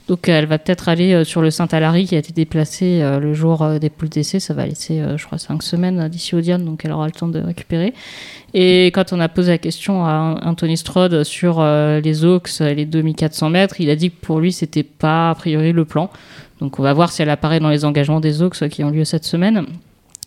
Donc 0.08 0.30
elle 0.30 0.46
va 0.46 0.58
peut-être 0.58 0.88
aller 0.88 1.14
euh, 1.14 1.24
sur 1.26 1.42
le 1.42 1.52
Saint-Alary 1.52 2.06
qui 2.06 2.16
a 2.16 2.20
été 2.20 2.32
déplacé 2.32 3.02
euh, 3.02 3.20
le 3.20 3.34
jour 3.34 3.62
euh, 3.62 3.78
des 3.78 3.90
poules 3.90 4.08
d'essai. 4.08 4.40
Ça 4.40 4.54
va 4.54 4.66
laisser, 4.66 5.04
je 5.18 5.26
crois, 5.26 5.38
cinq 5.38 5.64
semaines 5.64 6.00
euh, 6.00 6.08
d'ici 6.08 6.34
au 6.34 6.42
Diane, 6.42 6.64
donc 6.64 6.86
elle 6.86 6.94
aura 6.94 7.06
le 7.06 7.12
temps 7.12 7.28
de 7.28 7.40
récupérer. 7.40 7.94
Et 8.54 8.88
quand 8.88 9.12
on 9.12 9.20
a 9.20 9.28
posé 9.28 9.52
la 9.52 9.58
question 9.58 10.06
à 10.06 10.40
Anthony 10.44 10.78
Strode 10.78 11.24
sur 11.24 11.62
les 11.62 12.24
Oaks 12.24 12.62
et 12.62 12.76
les 12.76 12.86
2400 12.86 13.50
mètres, 13.50 13.82
il 13.82 13.90
a 13.90 13.96
dit 13.96 14.10
que 14.10 14.16
pour 14.26 14.40
lui, 14.40 14.54
c'était 14.54 14.84
pas 14.84 15.32
a 15.32 15.36
priori 15.36 15.74
le 15.74 15.84
plan. 15.84 16.10
Donc 16.62 16.80
on 16.80 16.84
va 16.84 16.94
voir 16.94 17.12
si 17.12 17.22
elle 17.22 17.30
apparaît 17.30 17.60
dans 17.60 17.70
les 17.70 17.84
engagements 17.84 18.22
des 18.22 18.42
Oaks 18.42 18.70
qui 18.70 18.86
ont 18.86 18.90
lieu 18.90 19.04
cette 19.04 19.26
semaine. 19.26 19.66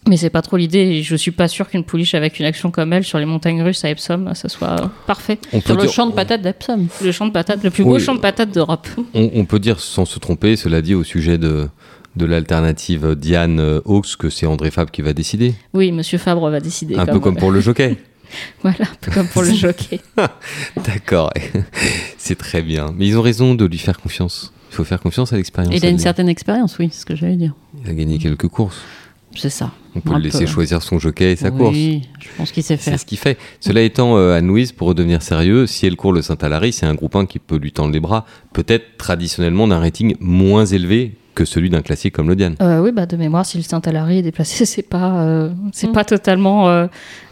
Mais 0.09 0.17
c'est 0.17 0.31
pas 0.31 0.43
trop 0.43 0.57
l'idée. 0.57 1.03
Je 1.03 1.15
suis 1.15 1.31
pas 1.31 1.47
sûr 1.47 1.69
qu'une 1.69 1.85
pouliche 1.85 2.15
avec 2.15 2.39
une 2.41 2.47
action 2.47 2.71
comme 2.71 2.93
elle 2.93 3.05
sur 3.05 3.19
les 3.19 3.27
montagnes 3.27 3.63
russes 3.63 3.85
à 3.85 3.91
Epsom, 3.91 4.33
ça 4.35 4.49
soit 4.49 4.81
euh, 4.81 4.87
parfait. 5.07 5.39
On 5.53 5.61
Sur 5.61 5.77
le 5.77 5.83
dire- 5.83 5.93
champ 5.93 6.07
de 6.07 6.13
patates 6.13 6.43
d'Epsom. 6.43 6.87
Le 7.03 7.13
champ 7.13 7.27
de 7.27 7.33
patates, 7.33 7.63
le 7.63 7.71
plus 7.71 7.83
Oui. 7.83 7.91
beau 7.91 7.99
champ 7.99 8.15
de 8.15 8.21
patates 8.21 8.51
d'Europe. 8.53 8.89
On, 9.15 9.31
on 9.35 9.45
peut 9.45 9.59
dire 9.59 9.79
sans 9.79 10.07
se 10.07 10.19
tromper, 10.19 10.57
cela 10.57 10.81
dit, 10.81 10.95
au 10.95 11.05
sujet 11.05 11.37
de, 11.37 11.69
de 12.17 12.25
l'alternative 12.25 13.15
Diane 13.15 13.61
euh, 13.61 13.81
Hawks, 13.85 14.17
que 14.19 14.31
c'est 14.31 14.47
André 14.47 14.71
Fabre 14.71 14.91
qui 14.91 15.03
va 15.03 15.13
décider. 15.13 15.55
Oui, 15.75 15.93
Monsieur 15.93 16.17
Fabre 16.19 16.49
va 16.51 16.61
décider. 16.61 16.97
Un 16.97 17.07
peu 17.07 17.21
comme 17.21 17.37
pour 17.37 17.51
le 17.51 17.61
jockey. 17.61 17.97
Voilà, 18.63 18.83
un 18.83 18.95
peu 19.01 19.11
comme 19.11 19.27
pour 19.27 19.43
le 19.43 19.53
jockey. 19.53 19.99
D'accord, 20.87 21.33
c'est 22.17 22.39
très 22.39 22.63
bien. 22.63 22.95
Mais 22.97 23.09
ils 23.09 23.19
ont 23.19 23.23
raison 23.23 23.57
de 23.57 23.65
lui 23.65 23.79
faire 23.79 23.99
confiance. 23.99 24.53
Il 24.71 24.77
faut 24.77 24.85
faire 24.85 25.01
confiance 25.01 25.33
à 25.33 25.37
l'expérience. 25.37 25.75
Il 25.77 25.85
a 25.85 25.89
une 25.89 25.99
certaine 25.99 26.29
expérience, 26.29 26.79
oui, 26.79 26.91
c'est 26.93 27.01
ce 27.01 27.07
que 27.07 27.17
j'allais 27.17 27.35
dire. 27.35 27.55
Il 27.85 27.91
a 27.91 27.93
gagné 27.93 28.19
quelques 28.19 28.47
courses. 28.47 28.79
C'est 29.37 29.51
ça. 29.51 29.71
On 29.95 30.01
peut 30.01 30.15
le 30.15 30.21
laisser 30.21 30.41
peu. 30.41 30.47
choisir 30.47 30.83
son 30.83 30.99
jockey 30.99 31.33
et 31.33 31.37
sa 31.37 31.51
course. 31.51 31.75
Oui, 31.75 32.03
je 32.21 32.29
pense 32.37 32.51
qu'il 32.53 32.63
sait 32.63 32.77
C'est 32.77 32.91
faire. 32.91 33.01
ce 33.01 33.05
qu'il 33.05 33.19
fait. 33.19 33.39
Cela 33.61 33.83
étant, 33.83 34.17
euh, 34.17 34.35
Anne-Louise, 34.37 34.73
pour 34.73 34.89
redevenir 34.89 35.23
sérieux, 35.23 35.67
si 35.67 35.87
elle 35.87 35.97
court 35.97 36.13
le 36.13 36.23
Saint-Alary, 36.23 36.73
c'est 36.73 36.87
un 36.87 36.95
groupe 36.95 37.15
1 37.17 37.27
qui 37.27 37.39
peut 37.39 37.57
lui 37.57 37.73
tendre 37.73 37.93
les 37.93 38.01
bras, 38.01 38.25
peut-être 38.53 38.97
traditionnellement 38.99 39.69
d'un 39.69 39.79
rating 39.79 40.17
moins 40.21 40.65
élevé 40.67 41.17
que 41.37 41.45
celui 41.45 41.71
d'un 41.71 41.81
classique 41.81 42.13
comme 42.15 42.29
le 42.29 42.35
Diane. 42.37 42.57
Euh, 42.61 42.81
oui, 42.81 42.91
bah, 42.93 43.07
de 43.07 43.17
mémoire, 43.17 43.47
si 43.47 43.57
le 43.57 43.63
Saint-Alary 43.63 44.19
est 44.19 44.23
déplacé, 44.23 44.65
c'est 44.67 44.83
pas, 44.83 45.23
euh, 45.23 45.51
c'est 45.73 45.87
Mm. 45.89 45.93
pas 45.93 46.05
totalement 46.05 46.69
euh, 46.69 46.87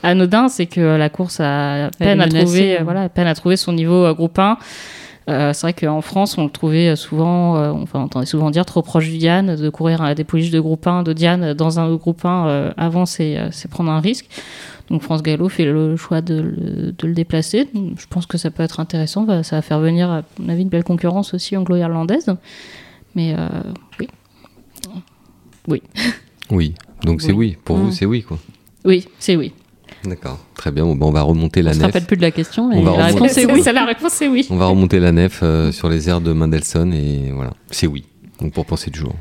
anodin. 0.05 0.49
C'est 0.49 0.67
que 0.67 0.81
la 0.97 1.09
course 1.09 1.41
a 1.41 1.91
peine 1.99 2.21
à 2.21 2.29
trouver, 2.29 2.77
hein. 2.77 2.81
euh, 2.81 2.85
voilà, 2.85 3.09
peine 3.09 3.27
à 3.27 3.35
trouver 3.35 3.57
son 3.57 3.73
niveau 3.73 4.05
euh, 4.05 4.15
groupe 4.15 4.39
1. 4.39 4.57
Euh, 5.29 5.53
c'est 5.53 5.61
vrai 5.67 5.73
qu'en 5.75 6.01
France, 6.01 6.39
on 6.39 6.45
le 6.45 6.51
trouvait 6.51 6.97
souvent, 6.97 7.57
euh, 7.57 7.71
enfin, 7.73 8.01
on 8.01 8.03
entendait 8.05 8.25
souvent 8.27 8.51
dire 8.51 8.65
trop 8.65 8.81
proche 8.81 9.09
du 9.11 9.19
Diane, 9.19 9.57
de 9.57 9.69
courir 9.69 10.01
à 10.01 10.15
des 10.15 10.25
pouliches 10.25 10.51
de 10.51 10.59
groupe 10.61 10.87
1 10.87 11.03
de 11.03 11.13
Diane 11.13 11.53
dans 11.53 11.79
un 11.79 11.95
groupe 11.95 12.25
1 12.25 12.47
euh, 12.47 12.71
avant, 12.79 13.05
c'est 13.05 13.37
euh, 13.39 13.49
c'est 13.53 13.71
prendre 13.71 13.91
un 13.91 14.01
risque. 14.01 14.27
Donc 14.89 15.03
France 15.03 15.23
Gallo 15.23 15.51
fait 15.51 15.67
le 15.67 15.97
choix 15.97 16.23
de 16.23 16.41
le, 16.41 16.93
de 16.97 17.07
le 17.07 17.13
déplacer. 17.13 17.69
Je 17.75 18.07
pense 18.09 18.25
que 18.25 18.39
ça 18.39 18.51
peut 18.51 18.63
être 18.63 18.81
intéressant. 18.81 19.25
Va- 19.27 19.43
Ça 19.43 19.57
va 19.57 19.63
faire 19.63 19.81
venir, 19.81 20.11
à 20.11 20.23
mon 20.39 20.49
avis, 20.49 20.63
une 20.63 20.71
belle 20.71 20.85
concurrence 20.85 21.35
aussi 21.35 21.57
anglo-irlandaise. 21.59 22.35
Mais 23.15 23.35
euh, 23.39 23.49
oui. 25.67 25.83
Oui, 26.51 26.75
donc 27.03 27.21
c'est 27.21 27.33
oui. 27.33 27.57
Pour 27.65 27.77
Mm. 27.77 27.81
vous, 27.83 27.91
c'est 27.91 28.07
oui, 28.07 28.23
quoi. 28.23 28.39
Oui, 28.87 29.07
c'est 29.19 29.37
oui. 29.37 29.53
D'accord, 30.05 30.39
très 30.55 30.71
bien. 30.71 30.85
Bon, 30.85 30.95
ben, 30.95 31.07
on 31.07 31.11
va 31.13 31.23
remonter 31.23 31.63
la 31.63 31.71
On 31.71 31.75
se 31.75 31.79
nef. 31.79 31.87
rappelle 31.87 32.07
plus 32.07 32.17
de 32.17 32.23
la 32.23 32.31
question, 32.31 32.69
mais 32.69 32.77
On 32.77 32.83
va 32.83 32.97
la 32.97 33.07
remonter. 33.09 33.23
réponse 33.25 33.39
est 33.39 33.53
oui. 33.53 33.63
Ça, 33.63 33.73
la 33.73 33.85
réponse 33.85 34.23
est 34.23 34.29
oui. 34.29 34.47
On 34.51 34.57
va 34.57 34.67
remonter 34.67 35.01
la 35.01 35.13
nef 35.13 35.41
euh, 35.43 35.73
sur 35.73 35.89
les 35.89 36.09
airs 36.09 36.21
de 36.21 36.33
Mendelssohn 36.33 36.93
et 36.95 37.31
voilà, 37.33 37.53
c'est 37.71 37.87
oui. 37.87 38.05
Donc 38.41 38.53
pour 38.53 38.65
penser 38.67 38.91
du 38.91 38.99
jour. 39.01 39.15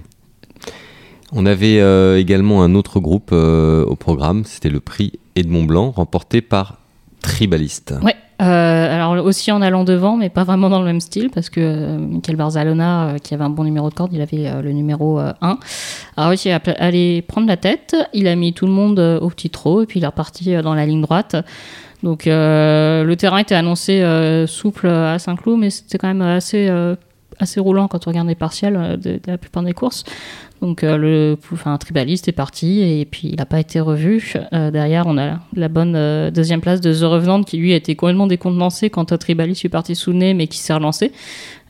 On 1.34 1.46
avait 1.46 1.79
euh, 1.79 2.19
également 2.19 2.63
un 2.63 2.74
autre 2.75 3.00
groupe 3.00 3.31
euh, 3.34 3.84
au 3.86 3.96
programme, 3.96 4.43
c'était 4.46 4.69
le 4.69 4.79
prix 4.79 5.13
Edmond 5.36 5.63
Blanc, 5.65 5.91
remporté 5.91 6.41
par 6.41 6.77
Tribaliste. 7.22 7.93
Ouais. 8.03 8.15
Euh, 8.39 8.96
alors 8.96 9.25
aussi 9.25 9.51
en 9.51 9.63
allant 9.63 9.84
devant, 9.84 10.15
mais 10.15 10.29
pas 10.29 10.44
vraiment 10.44 10.70
dans 10.70 10.79
le 10.79 10.86
même 10.86 11.01
style, 11.01 11.32
parce 11.32 11.50
que 11.50 11.60
euh, 11.60 11.98
Michael 11.98 12.36
Barzalona, 12.36 13.08
euh, 13.08 13.17
qui 13.17 13.34
avait 13.34 13.44
un 13.44 13.50
bon 13.50 13.63
numéro 13.63 13.89
de 13.89 13.96
corde, 13.96 14.13
il 14.13 14.22
avait 14.22 14.48
euh, 14.48 14.62
le 14.62 14.74
numéro 14.74 15.20
euh, 15.20 15.34
1, 15.41 15.58
a 16.17 16.27
réussi 16.27 16.51
à 16.51 16.62
aller 16.77 17.24
prendre 17.24 17.48
la 17.48 17.58
tête. 17.58 17.96
Il 18.13 18.27
a 18.27 18.36
mis 18.36 18.53
tout 18.53 18.67
le 18.67 18.72
monde 18.72 19.00
au 19.00 19.29
petit 19.29 19.50
trot, 19.50 19.82
et 19.82 19.86
puis 19.88 20.00
il 20.00 20.03
est 20.03 20.08
reparti 20.08 20.56
dans 20.58 20.75
la 20.75 20.86
ligne 20.86 21.01
droite. 21.01 21.36
Donc 22.03 22.25
le 22.27 23.15
terrain 23.15 23.39
était 23.39 23.56
annoncé 23.56 24.03
souple 24.46 24.88
à 24.88 25.17
Saint-Cloud, 25.17 25.60
mais 25.60 25.72
c'était 25.72 25.98
quand 25.98 26.08
même 26.08 26.22
assez, 26.22 26.70
assez 27.39 27.60
roulant 27.60 27.88
quand 27.88 28.06
on 28.06 28.12
regarde 28.12 28.27
les 28.27 28.36
partiels 28.36 29.00
de 29.01 29.20
la 29.25 29.38
plupart 29.39 29.63
des 29.63 29.74
courses. 29.74 30.03
Donc 30.61 30.83
euh, 30.83 30.97
le 30.97 31.37
enfin, 31.53 31.77
tribaliste 31.77 32.27
est 32.27 32.33
parti 32.33 32.81
et 32.81 33.05
puis 33.05 33.29
il 33.29 33.35
n'a 33.35 33.45
pas 33.45 33.59
été 33.59 33.79
revu. 33.79 34.33
Euh, 34.53 34.71
derrière, 34.71 35.05
on 35.07 35.17
a 35.17 35.39
la 35.55 35.67
bonne 35.67 35.95
euh, 35.95 36.31
deuxième 36.31 36.61
place 36.61 36.81
de 36.81 36.93
The 36.93 37.03
Revenant 37.03 37.43
qui 37.43 37.57
lui 37.57 37.73
a 37.73 37.75
été 37.75 37.95
complètement 37.95 38.27
décontenancé 38.27 38.89
quand 38.89 39.15
Tribaliste 39.17 39.65
est 39.65 39.69
parti 39.69 39.95
sous 39.95 40.11
le 40.11 40.17
nez 40.17 40.33
mais 40.33 40.47
qui 40.47 40.57
s'est 40.57 40.73
relancé. 40.73 41.11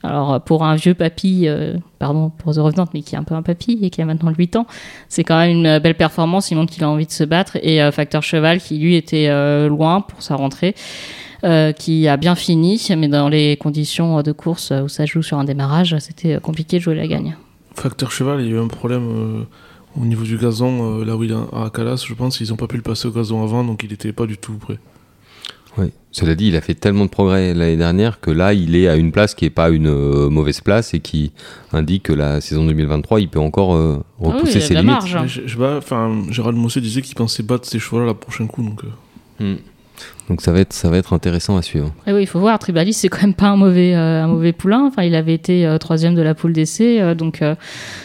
Alors 0.04 0.36
euh, 0.36 0.40
pour 0.40 0.64
un 0.64 0.76
vieux 0.76 0.94
papy, 0.94 1.48
pardon 2.00 2.30
pour 2.30 2.54
The 2.54 2.60
Revenant, 2.60 2.86
mais 2.94 3.02
qui 3.02 3.16
est 3.16 3.18
un 3.18 3.24
peu 3.24 3.36
un 3.36 3.42
papy 3.42 3.80
et 3.82 3.90
qui 3.90 4.02
a 4.02 4.06
maintenant 4.06 4.32
8 4.32 4.56
ans, 4.56 4.68
c'est 5.10 5.24
quand 5.24 5.38
même 5.38 5.52
une 5.52 5.80
belle 5.80 5.96
performance. 5.96 6.50
Il 6.52 6.56
montre 6.56 6.74
qu'il 6.74 6.84
a 6.84 6.90
envie 6.90 7.08
de 7.08 7.12
se 7.12 7.26
battre. 7.26 7.58
Et 7.64 7.80
Facteur 7.92 8.24
Cheval 8.24 8.60
qui 8.62 8.78
lui 8.78 8.96
était 8.96 9.28
loin 9.68 10.02
pour 10.02 10.22
sa 10.22 10.36
rentrée. 10.36 10.76
euh, 11.44 11.72
qui 11.72 12.08
a 12.08 12.18
bien 12.18 12.36
fini, 12.36 12.82
mais 12.98 13.08
dans 13.08 13.30
les 13.30 13.58
conditions 13.58 14.24
de 14.24 14.32
course 14.32 14.72
où 14.72 14.88
ça 14.88 15.06
joue 15.06 15.22
sur 15.22 15.38
un 15.38 15.44
démarrage, 15.44 15.96
c'était 16.00 16.40
compliqué 16.40 16.78
de 16.78 16.84
jouer 16.84 16.96
la 16.96 17.08
gagne. 17.08 17.36
Facteur 17.80 18.12
cheval, 18.12 18.42
il 18.42 18.48
y 18.48 18.54
a 18.54 18.56
eu 18.56 18.60
un 18.60 18.68
problème 18.68 19.08
euh, 19.10 19.44
au 20.02 20.06
niveau 20.06 20.24
du 20.24 20.38
gazon, 20.38 21.00
euh, 21.02 21.06
là 21.06 21.16
où 21.16 21.24
il 21.24 21.32
est 21.32 21.36
à 21.36 21.70
Calas, 21.74 22.04
je 22.08 22.14
pense, 22.14 22.40
ils 22.42 22.50
n'ont 22.50 22.56
pas 22.56 22.68
pu 22.68 22.76
le 22.78 22.82
passer 22.82 23.08
au 23.08 23.12
gazon 23.12 23.44
avant, 23.44 23.64
donc 23.64 23.84
il 23.84 23.90
n'était 23.92 24.14
pas 24.14 24.26
du 24.26 24.38
tout 24.38 24.54
prêt. 24.54 24.80
Oui. 25.78 25.92
Cela 26.12 26.34
dit, 26.34 26.48
il 26.48 26.56
a 26.56 26.62
fait 26.62 26.74
tellement 26.74 27.06
de 27.06 27.10
progrès 27.12 27.54
l'année 27.54 27.78
dernière 27.78 28.20
que 28.20 28.32
là, 28.32 28.54
il 28.56 28.76
est 28.76 28.88
à 28.88 28.96
une 28.96 29.12
place 29.12 29.36
qui 29.36 29.46
n'est 29.46 29.52
pas 29.52 29.70
une 29.70 29.86
euh, 29.88 30.28
mauvaise 30.30 30.62
place 30.62 30.96
et 30.96 31.00
qui 31.02 31.32
indique 31.72 32.04
que 32.04 32.14
la 32.14 32.42
saison 32.42 32.66
2023, 32.66 33.22
il 33.22 33.30
peut 33.30 33.40
encore 33.40 33.76
euh, 33.76 34.00
Ah 34.00 34.04
oui, 34.22 34.32
repousser 34.32 34.54
il 34.54 34.62
y 34.62 34.64
a 34.64 34.68
ses 34.68 34.70
de 34.70 34.74
la 34.74 34.82
limites. 34.82 34.98
marge. 34.98 35.18
Mais 35.22 35.28
Je, 35.28 35.42
je 35.46 36.32
Gérald 36.34 36.58
Mousset 36.58 36.82
disait 36.82 37.04
qu'il 37.04 37.16
pensait 37.16 37.44
battre 37.44 37.68
ces 37.68 37.78
chevaux-là 37.78 38.08
la 38.08 38.16
prochaine 38.16 38.48
coup, 38.48 38.64
donc. 38.64 38.82
euh, 38.84 38.88
Hmm. 39.40 39.58
Donc 40.30 40.42
ça 40.42 40.52
va 40.52 40.60
être, 40.60 40.74
ça 40.74 40.90
va 40.90 40.98
être 40.98 41.14
intéressant 41.14 41.56
à 41.56 41.62
suivre. 41.62 41.94
Et 42.06 42.12
oui, 42.12 42.22
il 42.22 42.28
faut 42.28 42.40
voir, 42.40 42.60
Tribalis, 42.60 42.94
c'est 42.94 43.08
quand 43.08 43.22
même 43.22 43.34
pas 43.34 43.48
un 43.48 43.56
mauvais, 43.56 43.96
euh, 43.96 44.24
un 44.24 44.28
mauvais 44.28 44.52
poulain. 44.52 44.86
Enfin, 44.86 45.04
il 45.04 45.16
avait 45.16 45.34
été 45.34 45.66
euh, 45.66 45.78
troisième 45.78 46.16
de 46.16 46.22
la 46.22 46.36
poule 46.36 46.52
d'essai. 46.54 47.00
euh, 47.02 47.16
donc, 47.16 47.42
euh, 47.42 47.56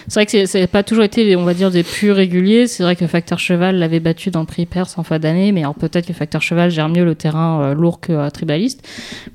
c'est 0.07 0.15
vrai 0.21 0.27
que 0.27 0.31
c'est- 0.31 0.47
c'est 0.47 0.67
pas 0.69 0.83
toujours 0.85 1.03
été, 1.05 1.35
on 1.35 1.45
va 1.45 1.53
dire, 1.55 1.71
des 1.73 1.83
plus 1.83 2.13
réguliers. 2.13 2.67
C'est 2.69 2.85
vrai 2.85 2.95
que 2.95 3.07
Facteur 3.09 3.39
Cheval 3.41 3.77
l'avait 3.77 3.99
battu 3.99 4.31
dans 4.31 4.41
le 4.41 4.47
prix 4.47 4.67
Perse 4.67 4.99
en 4.99 5.03
fin 5.03 5.19
d'année. 5.19 5.51
Mais 5.51 5.61
alors, 5.63 5.75
peut-être 5.75 6.07
que 6.07 6.13
Facteur 6.13 6.43
Cheval 6.43 6.71
gère 6.71 6.89
mieux 6.89 7.05
le 7.05 7.17
terrain 7.17 7.61
euh, 7.63 7.75
lourd 7.75 7.99
que 8.01 8.13
euh, 8.13 8.31
Tribaliste. 8.31 8.87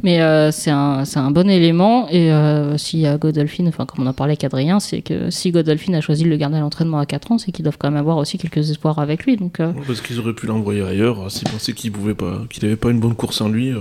Mais 0.03 0.21
euh, 0.21 0.51
c'est 0.51 0.71
un, 0.71 1.03
c'est 1.03 1.19
un 1.19 1.31
bon 1.31 1.49
élément. 1.49 2.07
Et 2.09 2.31
euh, 2.31 2.77
si 2.77 3.05
euh, 3.05 3.17
Godolphin, 3.17 3.65
enfin, 3.67 3.85
comme 3.85 4.05
on 4.05 4.07
en 4.09 4.13
parlait 4.13 4.31
avec 4.31 4.45
Adrien, 4.45 4.79
c'est 4.79 5.01
que 5.01 5.29
si 5.29 5.51
Godolphin 5.51 5.93
a 5.95 5.99
choisi 6.01 6.23
de 6.23 6.29
le 6.29 6.37
garder 6.37 6.55
à 6.55 6.61
l'entraînement 6.61 6.99
à 6.99 7.05
4 7.05 7.33
ans, 7.33 7.37
c'est 7.37 7.51
qu'ils 7.51 7.63
doivent 7.63 7.77
quand 7.77 7.91
même 7.91 7.99
avoir 7.99 8.15
aussi 8.15 8.37
quelques 8.37 8.69
espoirs 8.69 8.99
avec 8.99 9.25
lui. 9.25 9.35
Donc, 9.35 9.59
euh, 9.59 9.73
Parce 9.85 9.99
qu'ils 9.99 10.19
auraient 10.19 10.33
pu 10.33 10.47
l'envoyer 10.47 10.83
ailleurs, 10.83 11.25
euh, 11.25 11.29
s'ils 11.29 11.49
pensaient 11.49 11.73
qu'il 11.73 11.91
pouvait 11.91 12.13
pas, 12.13 12.43
qu'il 12.49 12.63
avait 12.65 12.76
pas 12.77 12.89
une 12.91 12.99
bonne 12.99 13.15
course 13.15 13.41
en 13.41 13.49
lui. 13.49 13.71
euh, 13.71 13.79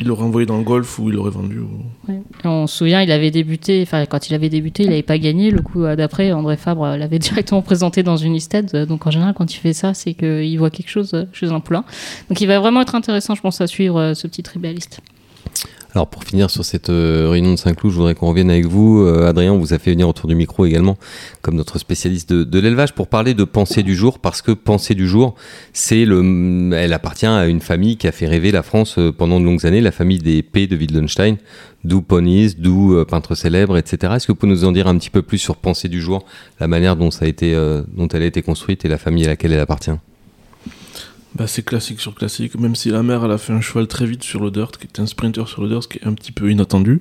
il 0.00 0.06
l'aurait 0.06 0.22
envoyé 0.22 0.46
dans 0.46 0.58
le 0.58 0.62
golf 0.62 0.98
ou 1.00 1.08
il 1.10 1.16
l'aurait 1.16 1.32
vendu. 1.32 1.60
On 2.44 2.68
se 2.68 2.76
souvient, 2.78 3.02
il 3.02 3.10
avait 3.10 3.32
débuté, 3.32 3.80
enfin 3.82 4.06
quand 4.06 4.28
il 4.30 4.34
avait 4.34 4.48
débuté, 4.48 4.84
il 4.84 4.90
n'avait 4.90 5.02
pas 5.02 5.18
gagné. 5.18 5.50
Le 5.50 5.60
coup 5.60 5.82
euh, 5.82 5.96
d'après, 5.96 6.30
André 6.30 6.56
Fabre 6.56 6.84
euh, 6.84 6.96
l'avait 6.96 7.18
directement 7.28 7.62
présenté 7.62 8.04
dans 8.04 8.16
une 8.16 8.34
listed. 8.34 8.70
Euh, 8.74 8.86
Donc 8.86 9.06
en 9.08 9.10
général, 9.10 9.34
quand 9.34 9.52
il 9.52 9.56
fait 9.56 9.72
ça, 9.72 9.94
c'est 9.94 10.14
qu'il 10.14 10.56
voit 10.56 10.70
quelque 10.70 10.90
chose 10.90 11.26
chez 11.32 11.48
un 11.50 11.58
poulain. 11.58 11.84
Donc 12.28 12.40
il 12.40 12.46
va 12.46 12.60
vraiment 12.60 12.80
être 12.82 12.94
intéressant, 12.94 13.34
je 13.34 13.40
pense, 13.40 13.60
à 13.60 13.66
suivre 13.66 14.14
ce 14.14 14.28
petit 14.28 14.44
tribaliste. 14.44 15.00
Alors 15.94 16.08
pour 16.08 16.22
finir 16.22 16.50
sur 16.50 16.64
cette 16.64 16.90
euh, 16.90 17.28
réunion 17.30 17.52
de 17.52 17.56
Saint-Cloud, 17.56 17.92
je 17.92 17.96
voudrais 17.96 18.14
qu'on 18.14 18.28
revienne 18.28 18.50
avec 18.50 18.66
vous. 18.66 19.00
Euh, 19.00 19.26
Adrien, 19.26 19.56
vous 19.56 19.72
a 19.72 19.78
fait 19.78 19.92
venir 19.92 20.06
autour 20.08 20.28
du 20.28 20.34
micro 20.34 20.66
également, 20.66 20.98
comme 21.40 21.56
notre 21.56 21.78
spécialiste 21.78 22.30
de, 22.30 22.44
de 22.44 22.58
l'élevage, 22.58 22.94
pour 22.94 23.08
parler 23.08 23.32
de 23.32 23.44
pensée 23.44 23.82
du 23.82 23.94
jour, 23.94 24.18
parce 24.18 24.42
que 24.42 24.52
pensée 24.52 24.94
du 24.94 25.08
jour, 25.08 25.34
c'est 25.72 26.04
le, 26.04 26.70
elle 26.74 26.92
appartient 26.92 27.26
à 27.26 27.46
une 27.46 27.60
famille 27.60 27.96
qui 27.96 28.06
a 28.06 28.12
fait 28.12 28.26
rêver 28.26 28.50
la 28.50 28.62
France 28.62 28.96
euh, 28.98 29.12
pendant 29.12 29.40
de 29.40 29.46
longues 29.46 29.64
années, 29.64 29.80
la 29.80 29.92
famille 29.92 30.18
des 30.18 30.42
P 30.42 30.66
de 30.66 30.76
Wittgenstein, 30.76 31.36
d'où 31.84 32.02
Ponies, 32.02 32.54
d'où 32.58 32.94
euh, 32.94 33.04
peintre 33.06 33.34
célèbre, 33.34 33.78
etc. 33.78 34.12
Est-ce 34.16 34.26
que 34.26 34.32
vous 34.32 34.36
pouvez 34.36 34.52
nous 34.52 34.64
en 34.64 34.72
dire 34.72 34.88
un 34.88 34.98
petit 34.98 35.10
peu 35.10 35.22
plus 35.22 35.38
sur 35.38 35.56
pensée 35.56 35.88
du 35.88 36.02
jour, 36.02 36.24
la 36.60 36.68
manière 36.68 36.96
dont 36.96 37.10
ça 37.10 37.24
a 37.24 37.28
été, 37.28 37.54
euh, 37.54 37.82
dont 37.96 38.08
elle 38.08 38.22
a 38.22 38.26
été 38.26 38.42
construite 38.42 38.84
et 38.84 38.88
la 38.88 38.98
famille 38.98 39.24
à 39.24 39.28
laquelle 39.28 39.52
elle 39.52 39.60
appartient? 39.60 39.92
Bah, 41.38 41.46
c'est 41.46 41.64
classique 41.64 42.00
sur 42.00 42.16
classique, 42.16 42.58
même 42.58 42.74
si 42.74 42.90
la 42.90 43.04
mère 43.04 43.22
a 43.22 43.38
fait 43.38 43.52
un 43.52 43.60
cheval 43.60 43.86
très 43.86 44.06
vite 44.06 44.24
sur 44.24 44.42
le 44.42 44.50
dirt, 44.50 44.72
qui 44.76 44.86
était 44.86 45.00
un 45.00 45.06
sprinter 45.06 45.46
sur 45.46 45.62
le 45.62 45.68
dirt, 45.68 45.84
ce 45.84 45.88
qui 45.88 45.98
est 45.98 46.06
un 46.06 46.12
petit 46.12 46.32
peu 46.32 46.50
inattendu. 46.50 47.00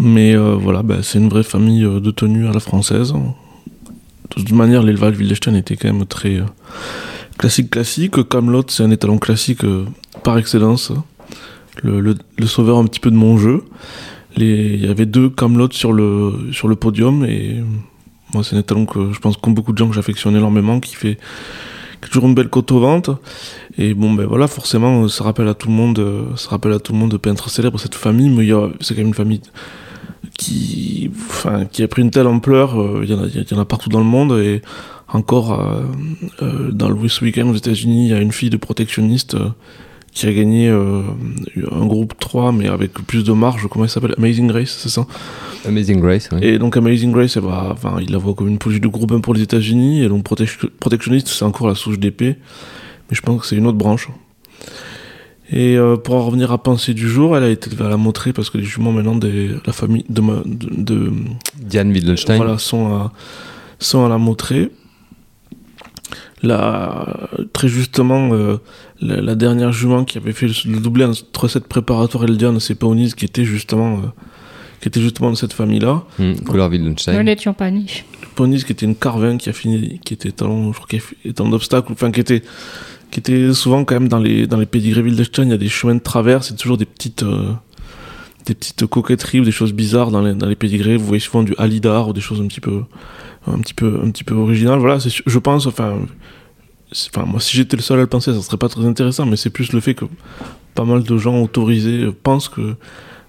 Mais 0.00 0.34
euh, 0.34 0.54
voilà, 0.54 0.82
bah, 0.82 1.02
c'est 1.02 1.18
une 1.18 1.28
vraie 1.28 1.42
famille 1.42 1.84
euh, 1.84 2.00
de 2.00 2.10
tenue 2.10 2.48
à 2.48 2.52
la 2.52 2.60
française. 2.60 3.12
De 3.12 4.42
toute 4.42 4.52
manière, 4.52 4.82
l'élevage 4.82 5.18
Wildestein 5.18 5.54
était 5.56 5.76
quand 5.76 5.92
même 5.92 6.06
très 6.06 6.36
euh, 6.36 6.44
classique 7.36 7.68
classique. 7.68 8.26
Camelot, 8.28 8.64
c'est 8.68 8.82
un 8.82 8.90
étalon 8.90 9.18
classique 9.18 9.60
par 10.22 10.38
excellence. 10.38 10.92
Le, 11.82 12.16
sauveur 12.46 12.78
un 12.78 12.84
petit 12.84 13.00
peu 13.00 13.10
de 13.10 13.16
mon 13.16 13.36
jeu. 13.36 13.64
Il 14.38 14.82
y 14.82 14.88
avait 14.88 15.06
deux 15.06 15.28
Camelot 15.28 15.70
sur 15.70 15.92
le, 15.92 16.74
podium 16.80 17.24
et 17.26 17.62
moi 18.32 18.42
c'est 18.42 18.56
un 18.56 18.60
étalon 18.60 18.86
que 18.86 19.12
je 19.12 19.20
pense 19.20 19.36
comme 19.36 19.54
beaucoup 19.54 19.72
de 19.72 19.78
gens 19.78 19.88
que 19.88 19.94
j'affectionne 19.94 20.34
énormément, 20.34 20.80
qui 20.80 20.96
fait 20.96 21.18
toujours 22.10 22.26
une 22.28 22.34
belle 22.34 22.48
cote 22.48 22.70
au 22.72 22.80
ventre. 22.80 23.18
Et 23.78 23.94
bon, 23.94 24.12
ben 24.12 24.26
voilà, 24.26 24.46
forcément, 24.46 25.08
ça 25.08 25.24
rappelle 25.24 25.48
à 25.48 25.54
tout 25.54 25.68
le 25.68 25.74
monde, 25.74 25.98
euh, 25.98 26.22
ça 26.36 26.50
rappelle 26.50 26.72
à 26.72 26.78
tout 26.78 26.92
le 26.92 26.98
monde 26.98 27.10
de 27.10 27.16
peintre 27.16 27.50
célèbre 27.50 27.78
cette 27.80 27.94
famille, 27.94 28.28
mais 28.30 28.48
c'est 28.80 28.94
quand 28.94 29.00
même 29.00 29.08
une 29.08 29.14
famille 29.14 29.40
qui, 30.38 31.10
enfin, 31.28 31.64
qui 31.66 31.82
a 31.82 31.88
pris 31.88 32.02
une 32.02 32.10
telle 32.10 32.26
ampleur. 32.26 32.80
euh, 32.80 33.00
Il 33.04 33.10
y, 33.10 33.54
en 33.54 33.58
a- 33.60 33.64
partout 33.64 33.88
dans 33.88 33.98
le 34.00 34.04
monde 34.04 34.38
et 34.40 34.62
encore 35.08 35.60
euh, 36.42 36.70
dans 36.72 36.88
le 36.88 36.94
West 36.94 37.20
Weekend 37.20 37.50
aux 37.50 37.54
États-Unis, 37.54 38.06
il 38.06 38.10
y 38.10 38.14
a 38.14 38.20
une 38.20 38.32
fille 38.32 38.50
de 38.50 38.56
protectionniste 38.56 39.36
qui 40.14 40.26
a 40.26 40.32
gagné 40.32 40.68
euh, 40.68 41.02
un 41.72 41.86
groupe 41.86 42.14
3, 42.18 42.52
mais 42.52 42.68
avec 42.68 42.92
plus 42.92 43.24
de 43.24 43.32
marge. 43.32 43.66
Comment 43.68 43.84
elle 43.84 43.90
s'appelle? 43.90 44.14
Amazing 44.16 44.46
Grace, 44.46 44.76
c'est 44.78 44.88
ça? 44.88 45.06
Amazing 45.66 46.00
Grace, 46.00 46.28
oui. 46.32 46.38
et 46.42 46.58
donc 46.58 46.76
Amazing 46.76 47.10
Grace, 47.12 47.36
va, 47.36 47.70
enfin, 47.72 47.96
il 48.00 48.12
la 48.12 48.18
voit 48.18 48.34
comme 48.34 48.48
une 48.48 48.58
police 48.58 48.80
de 48.80 48.86
groupe 48.88 49.10
1 49.12 49.20
pour 49.20 49.34
les 49.34 49.42
États-Unis, 49.42 50.02
et 50.02 50.08
donc 50.08 50.24
Protec- 50.24 50.68
Protectionniste, 50.78 51.28
c'est 51.28 51.44
encore 51.44 51.66
la 51.66 51.74
souche 51.74 51.98
d'épée, 51.98 52.36
mais 53.10 53.16
je 53.16 53.22
pense 53.22 53.40
que 53.40 53.46
c'est 53.46 53.56
une 53.56 53.66
autre 53.66 53.78
branche. 53.78 54.08
Et 55.50 55.76
euh, 55.76 55.96
pour 55.96 56.14
en 56.14 56.24
revenir 56.24 56.52
à 56.52 56.62
pensée 56.62 56.94
du 56.94 57.08
jour, 57.08 57.36
elle 57.36 57.42
a 57.44 57.48
été 57.50 57.68
elle 57.78 57.86
a 57.92 57.96
montré 57.96 58.32
parce 58.32 58.48
que 58.50 58.56
les 58.58 58.64
juments 58.64 58.92
maintenant 58.92 59.14
de 59.16 59.60
la 59.66 59.72
famille 59.72 60.04
de, 60.08 60.20
ma- 60.20 60.42
de, 60.44 60.82
de- 60.82 61.12
Diane 61.60 61.90
Wittgenstein. 61.90 62.36
voilà, 62.38 62.56
sont 62.58 62.86
à, 62.94 63.12
sont 63.78 64.04
à 64.06 64.08
la 64.08 64.16
montrer. 64.18 64.70
Très 67.52 67.68
justement, 67.68 68.32
euh, 68.32 68.58
la, 69.00 69.20
la 69.20 69.34
dernière 69.34 69.72
jument 69.72 70.04
qui 70.04 70.18
avait 70.18 70.32
fait 70.32 70.46
le, 70.46 70.72
le 70.72 70.80
doublé 70.80 71.04
entre 71.04 71.48
cette 71.48 71.66
préparatoire 71.66 72.24
et 72.24 72.26
le 72.26 72.36
Diane, 72.36 72.60
c'est 72.60 72.74
Paunis 72.74 73.12
qui 73.16 73.24
était 73.24 73.44
justement, 73.44 73.96
euh, 73.96 74.06
qui 74.80 74.88
était 74.88 75.00
justement 75.00 75.30
de 75.30 75.36
cette 75.36 75.52
famille-là. 75.52 76.04
Hmm, 76.18 76.34
couleur 76.46 76.70
Ne 76.70 77.22
l'étions 77.22 77.54
pas 77.54 77.70
niche. 77.70 78.04
Paunis 78.34 78.64
qui 78.64 78.72
était 78.72 78.86
une 78.86 78.96
Carvin 78.96 79.36
qui 79.36 79.48
a 79.48 79.52
fini, 79.52 80.00
qui 80.04 80.14
était 80.14 80.32
talon, 80.32 80.72
je 80.72 80.80
crois 80.80 80.98
talon 81.34 81.50
d'obstacle, 81.50 81.92
enfin 81.92 82.10
qui 82.10 82.20
était, 82.20 82.42
qui 83.10 83.20
était 83.20 83.52
souvent 83.52 83.84
quand 83.84 83.94
même 83.94 84.08
dans 84.08 84.18
les, 84.18 84.46
dans 84.46 84.58
les 84.58 84.66
pédigrés 84.66 85.02
Wildestein, 85.02 85.44
il 85.44 85.50
y 85.50 85.54
a 85.54 85.56
des 85.58 85.68
chemins 85.68 85.94
de 85.94 86.00
travers, 86.00 86.42
c'est 86.42 86.56
toujours 86.56 86.76
des 86.76 86.84
petites, 86.84 87.22
euh, 87.22 87.52
des 88.46 88.54
petites 88.54 88.86
coquetteries 88.86 89.40
ou 89.40 89.44
des 89.44 89.52
choses 89.52 89.72
bizarres 89.72 90.10
dans 90.10 90.20
les, 90.20 90.34
dans 90.34 90.48
les 90.48 90.56
pédigrés. 90.56 90.96
Vous 90.96 91.06
voyez 91.06 91.20
souvent 91.20 91.42
du 91.44 91.54
Alidar 91.56 92.08
ou 92.08 92.12
des 92.12 92.20
choses 92.20 92.40
un 92.40 92.46
petit 92.46 92.60
peu, 92.60 92.82
un 93.46 93.58
petit 93.58 93.74
peu, 93.74 94.00
un 94.02 94.10
petit 94.10 94.24
peu 94.24 94.34
originales. 94.34 94.78
Voilà, 94.78 94.98
je 94.98 95.38
pense, 95.38 95.66
enfin, 95.66 95.98
enfin, 96.92 97.26
moi, 97.26 97.40
si 97.40 97.56
j'étais 97.56 97.76
le 97.76 97.82
seul 97.82 97.98
à 97.98 98.02
le 98.02 98.06
penser, 98.06 98.32
ça 98.32 98.40
serait 98.40 98.56
pas 98.56 98.68
très 98.68 98.84
intéressant, 98.84 99.26
mais 99.26 99.36
c'est 99.36 99.50
plus 99.50 99.72
le 99.72 99.80
fait 99.80 99.94
que 99.94 100.04
pas 100.74 100.84
mal 100.84 101.02
de 101.02 101.18
gens 101.18 101.40
autorisés 101.40 102.06
pensent 102.22 102.48
que 102.48 102.74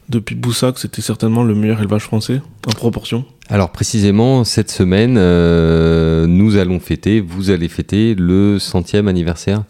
depuis 0.09 0.35
Boussac, 0.35 0.77
c'était 0.77 1.01
certainement 1.01 1.43
le 1.43 1.55
meilleur 1.55 1.79
élevage 1.79 2.03
français 2.03 2.41
en 2.67 2.71
proportion. 2.71 3.25
Alors 3.49 3.71
précisément, 3.71 4.43
cette 4.43 4.69
semaine, 4.69 5.17
euh, 5.17 6.27
nous 6.27 6.57
allons 6.57 6.79
fêter, 6.79 7.21
vous 7.21 7.49
allez 7.49 7.67
fêter 7.67 8.15
le 8.15 8.59
centième 8.59 9.07
anniversaire 9.07 9.63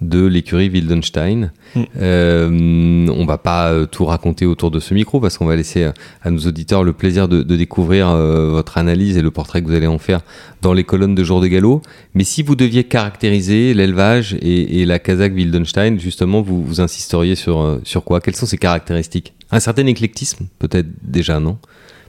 de 0.00 0.24
l'écurie 0.24 0.68
Wildenstein. 0.68 1.50
Mm. 1.74 1.82
Euh, 1.96 3.08
on 3.08 3.26
va 3.26 3.38
pas 3.38 3.72
euh, 3.72 3.86
tout 3.86 4.04
raconter 4.04 4.46
autour 4.46 4.70
de 4.70 4.78
ce 4.78 4.94
micro 4.94 5.20
parce 5.20 5.38
qu'on 5.38 5.46
va 5.46 5.56
laisser 5.56 5.84
euh, 5.84 5.92
à 6.22 6.30
nos 6.30 6.40
auditeurs 6.40 6.84
le 6.84 6.92
plaisir 6.92 7.28
de, 7.28 7.42
de 7.42 7.56
découvrir 7.56 8.08
euh, 8.08 8.50
votre 8.50 8.78
analyse 8.78 9.16
et 9.16 9.22
le 9.22 9.30
portrait 9.30 9.60
que 9.60 9.66
vous 9.66 9.74
allez 9.74 9.88
en 9.88 9.98
faire 9.98 10.20
dans 10.62 10.72
les 10.72 10.84
colonnes 10.84 11.14
de 11.14 11.24
Jour 11.24 11.40
de 11.40 11.48
Galop. 11.48 11.82
Mais 12.14 12.24
si 12.24 12.42
vous 12.42 12.54
deviez 12.54 12.84
caractériser 12.84 13.74
l'élevage 13.74 14.34
et, 14.40 14.80
et 14.80 14.86
la 14.86 14.98
Kazakh 14.98 15.34
Wildenstein, 15.34 15.98
justement, 15.98 16.42
vous, 16.42 16.62
vous 16.62 16.80
insisteriez 16.80 17.34
sur, 17.34 17.80
sur 17.82 18.04
quoi? 18.04 18.20
Quelles 18.20 18.36
sont 18.36 18.46
ses 18.46 18.58
caractéristiques? 18.58 19.34
Un 19.50 19.60
certain 19.60 19.86
éclectisme, 19.86 20.46
peut-être 20.58 20.88
déjà, 21.02 21.40
non? 21.40 21.58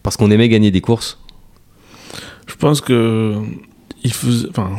Parce 0.04 0.16
qu'on 0.16 0.30
aimait 0.30 0.50
gagner 0.50 0.72
des 0.72 0.82
courses? 0.82 1.20
Je 2.48 2.56
pense 2.56 2.82
que 2.82 3.36
il 4.04 4.14
faisait, 4.14 4.48
enfin, 4.50 4.72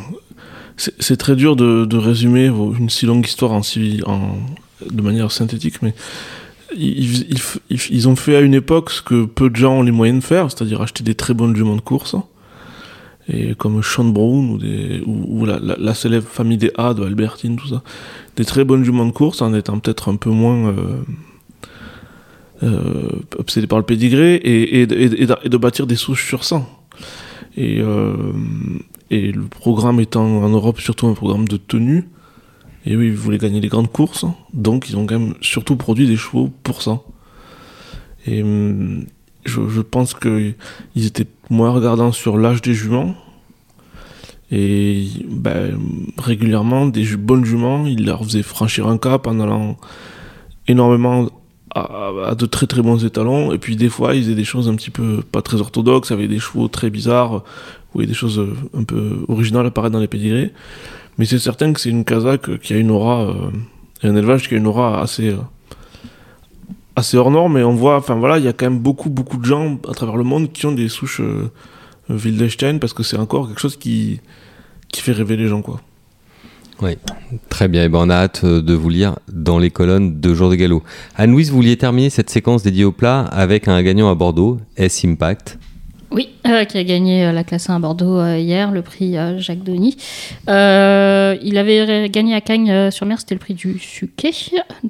c'est 0.99 1.17
très 1.17 1.37
dur 1.37 1.57
de, 1.57 1.97
résumer 1.97 2.47
une 2.47 2.89
si 2.89 3.07
longue 3.07 3.27
histoire 3.27 3.61
de 3.61 5.03
manière 5.03 5.31
synthétique, 5.31 5.83
mais 5.83 5.95
ils, 6.77 8.09
ont 8.09 8.17
fait 8.17 8.37
à 8.37 8.41
une 8.41 8.55
époque 8.55 8.91
ce 8.91 9.03
que 9.03 9.25
peu 9.27 9.51
de 9.51 9.57
gens 9.57 9.79
ont 9.79 9.83
les 9.83 9.91
moyens 9.91 10.21
de 10.21 10.25
faire, 10.25 10.51
c'est-à-dire 10.51 10.81
acheter 10.81 11.05
des 11.05 11.15
très 11.15 11.35
bonnes 11.35 11.55
juments 11.55 11.77
de 11.77 11.81
course, 11.81 12.17
et 13.29 13.55
comme 13.55 13.83
Sean 13.83 14.05
Brown 14.05 14.59
ou, 15.07 15.45
la, 15.45 15.95
célèbre 15.95 16.27
famille 16.27 16.59
des 16.59 16.73
A 16.77 16.95
de 16.95 17.05
Albertine, 17.05 17.57
tout 17.57 17.69
ça, 17.69 17.83
des 18.37 18.45
très 18.45 18.65
bonnes 18.65 18.85
juments 18.85 19.07
de 19.07 19.13
course 19.13 19.43
en 19.43 19.53
étant 19.55 19.79
peut-être 19.79 20.11
un 20.11 20.17
peu 20.17 20.31
moins 20.31 20.69
euh, 20.69 20.75
euh, 22.63 23.09
obsédés 23.39 23.67
par 23.67 23.79
le 23.79 23.85
pédigré 23.85 24.41
et 24.43 24.87
de 24.87 25.57
bâtir 25.57 25.87
des 25.87 25.97
souches 25.97 26.27
sur 26.27 26.45
sang. 26.45 26.67
Et, 27.57 27.81
euh, 27.81 28.15
et 29.11 29.33
le 29.33 29.43
programme 29.43 30.01
étant 30.01 30.25
en 30.25 30.49
Europe 30.49 30.81
surtout 30.81 31.07
un 31.07 31.15
programme 31.15 31.49
de 31.49 31.57
tenue, 31.57 32.09
et 32.87 32.97
oui, 32.97 33.09
ils 33.09 33.15
voulaient 33.15 33.39
gagner 33.39 33.61
les 33.61 33.69
grandes 33.69 33.91
courses, 33.93 34.25
donc 34.55 34.89
ils 34.89 34.97
ont 34.97 35.07
quand 35.07 35.19
même 35.19 35.35
surtout 35.41 35.77
produit 35.77 36.07
des 36.07 36.17
chevaux 36.17 36.51
pour 36.63 36.83
ça. 36.83 37.01
Et 38.27 38.43
hum, 38.43 39.05
je, 39.45 39.81
pense 39.81 40.15
qu'ils 40.15 40.55
étaient 40.97 41.27
moins 41.51 41.71
regardants 41.71 42.13
sur 42.13 42.39
l'âge 42.39 42.63
des 42.63 42.75
juments, 42.75 43.15
et 44.53 45.07
ben, 45.29 45.79
régulièrement, 46.19 46.87
des 46.87 47.17
bonnes 47.17 47.45
juments, 47.45 47.87
ils 47.87 48.05
leur 48.05 48.25
faisaient 48.25 48.43
franchir 48.43 48.89
un 48.89 48.99
cap 48.99 49.27
en 49.27 49.39
allant 49.41 49.77
énormément 50.67 51.29
à, 51.75 52.11
à 52.31 52.35
de 52.35 52.47
très 52.47 52.67
très 52.67 52.83
bons 52.83 53.05
étalons, 53.05 53.53
et 53.53 53.59
puis 53.59 53.77
des 53.77 53.89
fois, 53.89 54.15
ils 54.15 54.23
faisaient 54.23 54.35
des 54.35 54.45
choses 54.45 54.69
un 54.69 54.75
petit 54.75 54.91
peu 54.91 55.23
pas 55.33 55.43
très 55.43 55.61
orthodoxes, 55.61 56.11
avec 56.11 56.29
des 56.29 56.39
chevaux 56.39 56.69
très 56.69 56.91
bizarres, 56.91 57.43
ou 57.95 58.03
des 58.03 58.15
choses 58.15 58.39
euh, 58.39 58.55
un 58.77 58.85
peu 58.85 59.25
originales 59.29 59.67
apparaître 59.67 59.93
dans 59.93 60.01
les 60.01 60.09
pédigrés. 60.09 60.53
Mais 61.19 61.27
c'est 61.27 61.39
certain 61.39 61.73
que 61.73 61.81
c'est 61.81 61.91
une 61.91 62.05
Kazakh 62.05 62.59
qui 62.61 62.73
a 62.73 62.79
une 62.79 62.91
aura 62.91 63.23
euh, 63.23 63.51
un 64.03 64.17
élevage 64.17 64.49
qui 64.49 64.55
a 64.55 64.59
une 64.59 64.67
aura 64.67 65.03
assez, 65.03 65.29
euh, 65.29 65.37
assez 66.97 67.17
hors 67.17 67.31
norme, 67.31 67.55
mais 67.55 67.63
on 67.63 67.75
voit, 67.75 67.97
enfin 67.97 68.15
voilà, 68.15 68.39
il 68.39 68.45
y 68.45 68.49
a 68.49 68.53
quand 68.53 68.67
même 68.67 68.79
beaucoup, 68.79 69.11
beaucoup 69.11 69.37
de 69.37 69.45
gens 69.45 69.79
à 69.89 69.93
travers 69.93 70.17
le 70.17 70.25
monde 70.25 70.53
qui 70.53 70.67
ont 70.67 70.73
des 70.73 70.89
souches 70.89 71.21
euh, 71.21 71.51
Wildestein 72.09 72.79
parce 72.79 72.93
que 72.93 73.03
c'est 73.03 73.19
encore 73.19 73.49
quelque 73.49 73.61
chose 73.61 73.77
qui, 73.77 74.21
qui 74.89 75.03
fait 75.03 75.13
rêver 75.13 75.37
les 75.37 75.49
gens, 75.49 75.63
quoi. 75.63 75.81
Très 77.49 77.69
bien, 77.69 77.85
et 77.85 77.89
ben 77.89 77.99
on 78.03 78.11
a 78.11 78.15
hâte 78.15 78.43
euh, 78.45 78.63
de 78.63 78.75
vous 78.75 78.89
lire 78.89 79.17
dans 79.31 79.59
les 79.59 79.71
colonnes 79.71 80.21
de 80.21 80.35
Jour 80.35 80.51
de 80.51 80.55
Galop. 80.55 80.83
Anne-Louise, 81.17 81.51
vous 81.51 81.57
vouliez 81.57 81.77
terminer 81.77 82.11
cette 82.11 82.31
séquence 82.31 82.63
dédiée 82.63 82.85
au 82.85 82.93
plat 82.93 83.21
avec 83.21 83.69
un 83.69 83.83
gagnant 83.83 84.11
à 84.11 84.15
Bordeaux, 84.15 84.59
S 84.77 85.05
Impact. 85.05 85.59
Oui, 86.13 86.31
euh, 86.49 86.65
qui 86.65 86.77
a 86.77 86.83
gagné 86.83 87.25
euh, 87.25 87.31
la 87.31 87.45
classe 87.45 87.71
1 87.71 87.77
à 87.77 87.79
Bordeaux 87.79 88.19
euh, 88.19 88.37
hier, 88.37 88.73
le 88.73 88.83
prix 88.83 89.17
euh, 89.17 89.39
Jacques. 89.39 89.59
Euh, 90.49 91.37
il 91.41 91.57
avait 91.57 92.11
gagné 92.11 92.35
à 92.35 92.41
Cagnes-sur-Mer, 92.41 93.21
c'était 93.21 93.37
le 93.37 93.39
prix 93.39 93.55
du 93.55 93.79
Suquet, 93.79 94.33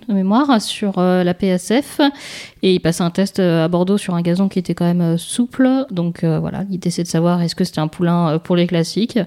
de 0.08 0.14
mémoire, 0.14 0.62
sur 0.62 0.98
la 0.98 1.34
PSF. 1.34 2.00
Et 2.62 2.74
il 2.74 2.80
passait 2.80 3.02
un 3.02 3.10
test 3.10 3.38
à 3.38 3.68
Bordeaux 3.68 3.98
sur 3.98 4.14
un 4.14 4.22
gazon 4.22 4.48
qui 4.48 4.58
était 4.58 4.74
quand 4.74 4.86
même 4.86 5.18
souple. 5.18 5.68
Donc 5.90 6.24
voilà, 6.24 6.62
l'idée 6.70 6.90
c'est 6.90 7.02
de 7.02 7.08
savoir 7.08 7.42
est-ce 7.42 7.54
que 7.54 7.64
c'était 7.64 7.80
un 7.80 7.88
poulain 7.88 8.38
pour 8.38 8.56
les 8.56 8.66
classiques? 8.66 9.18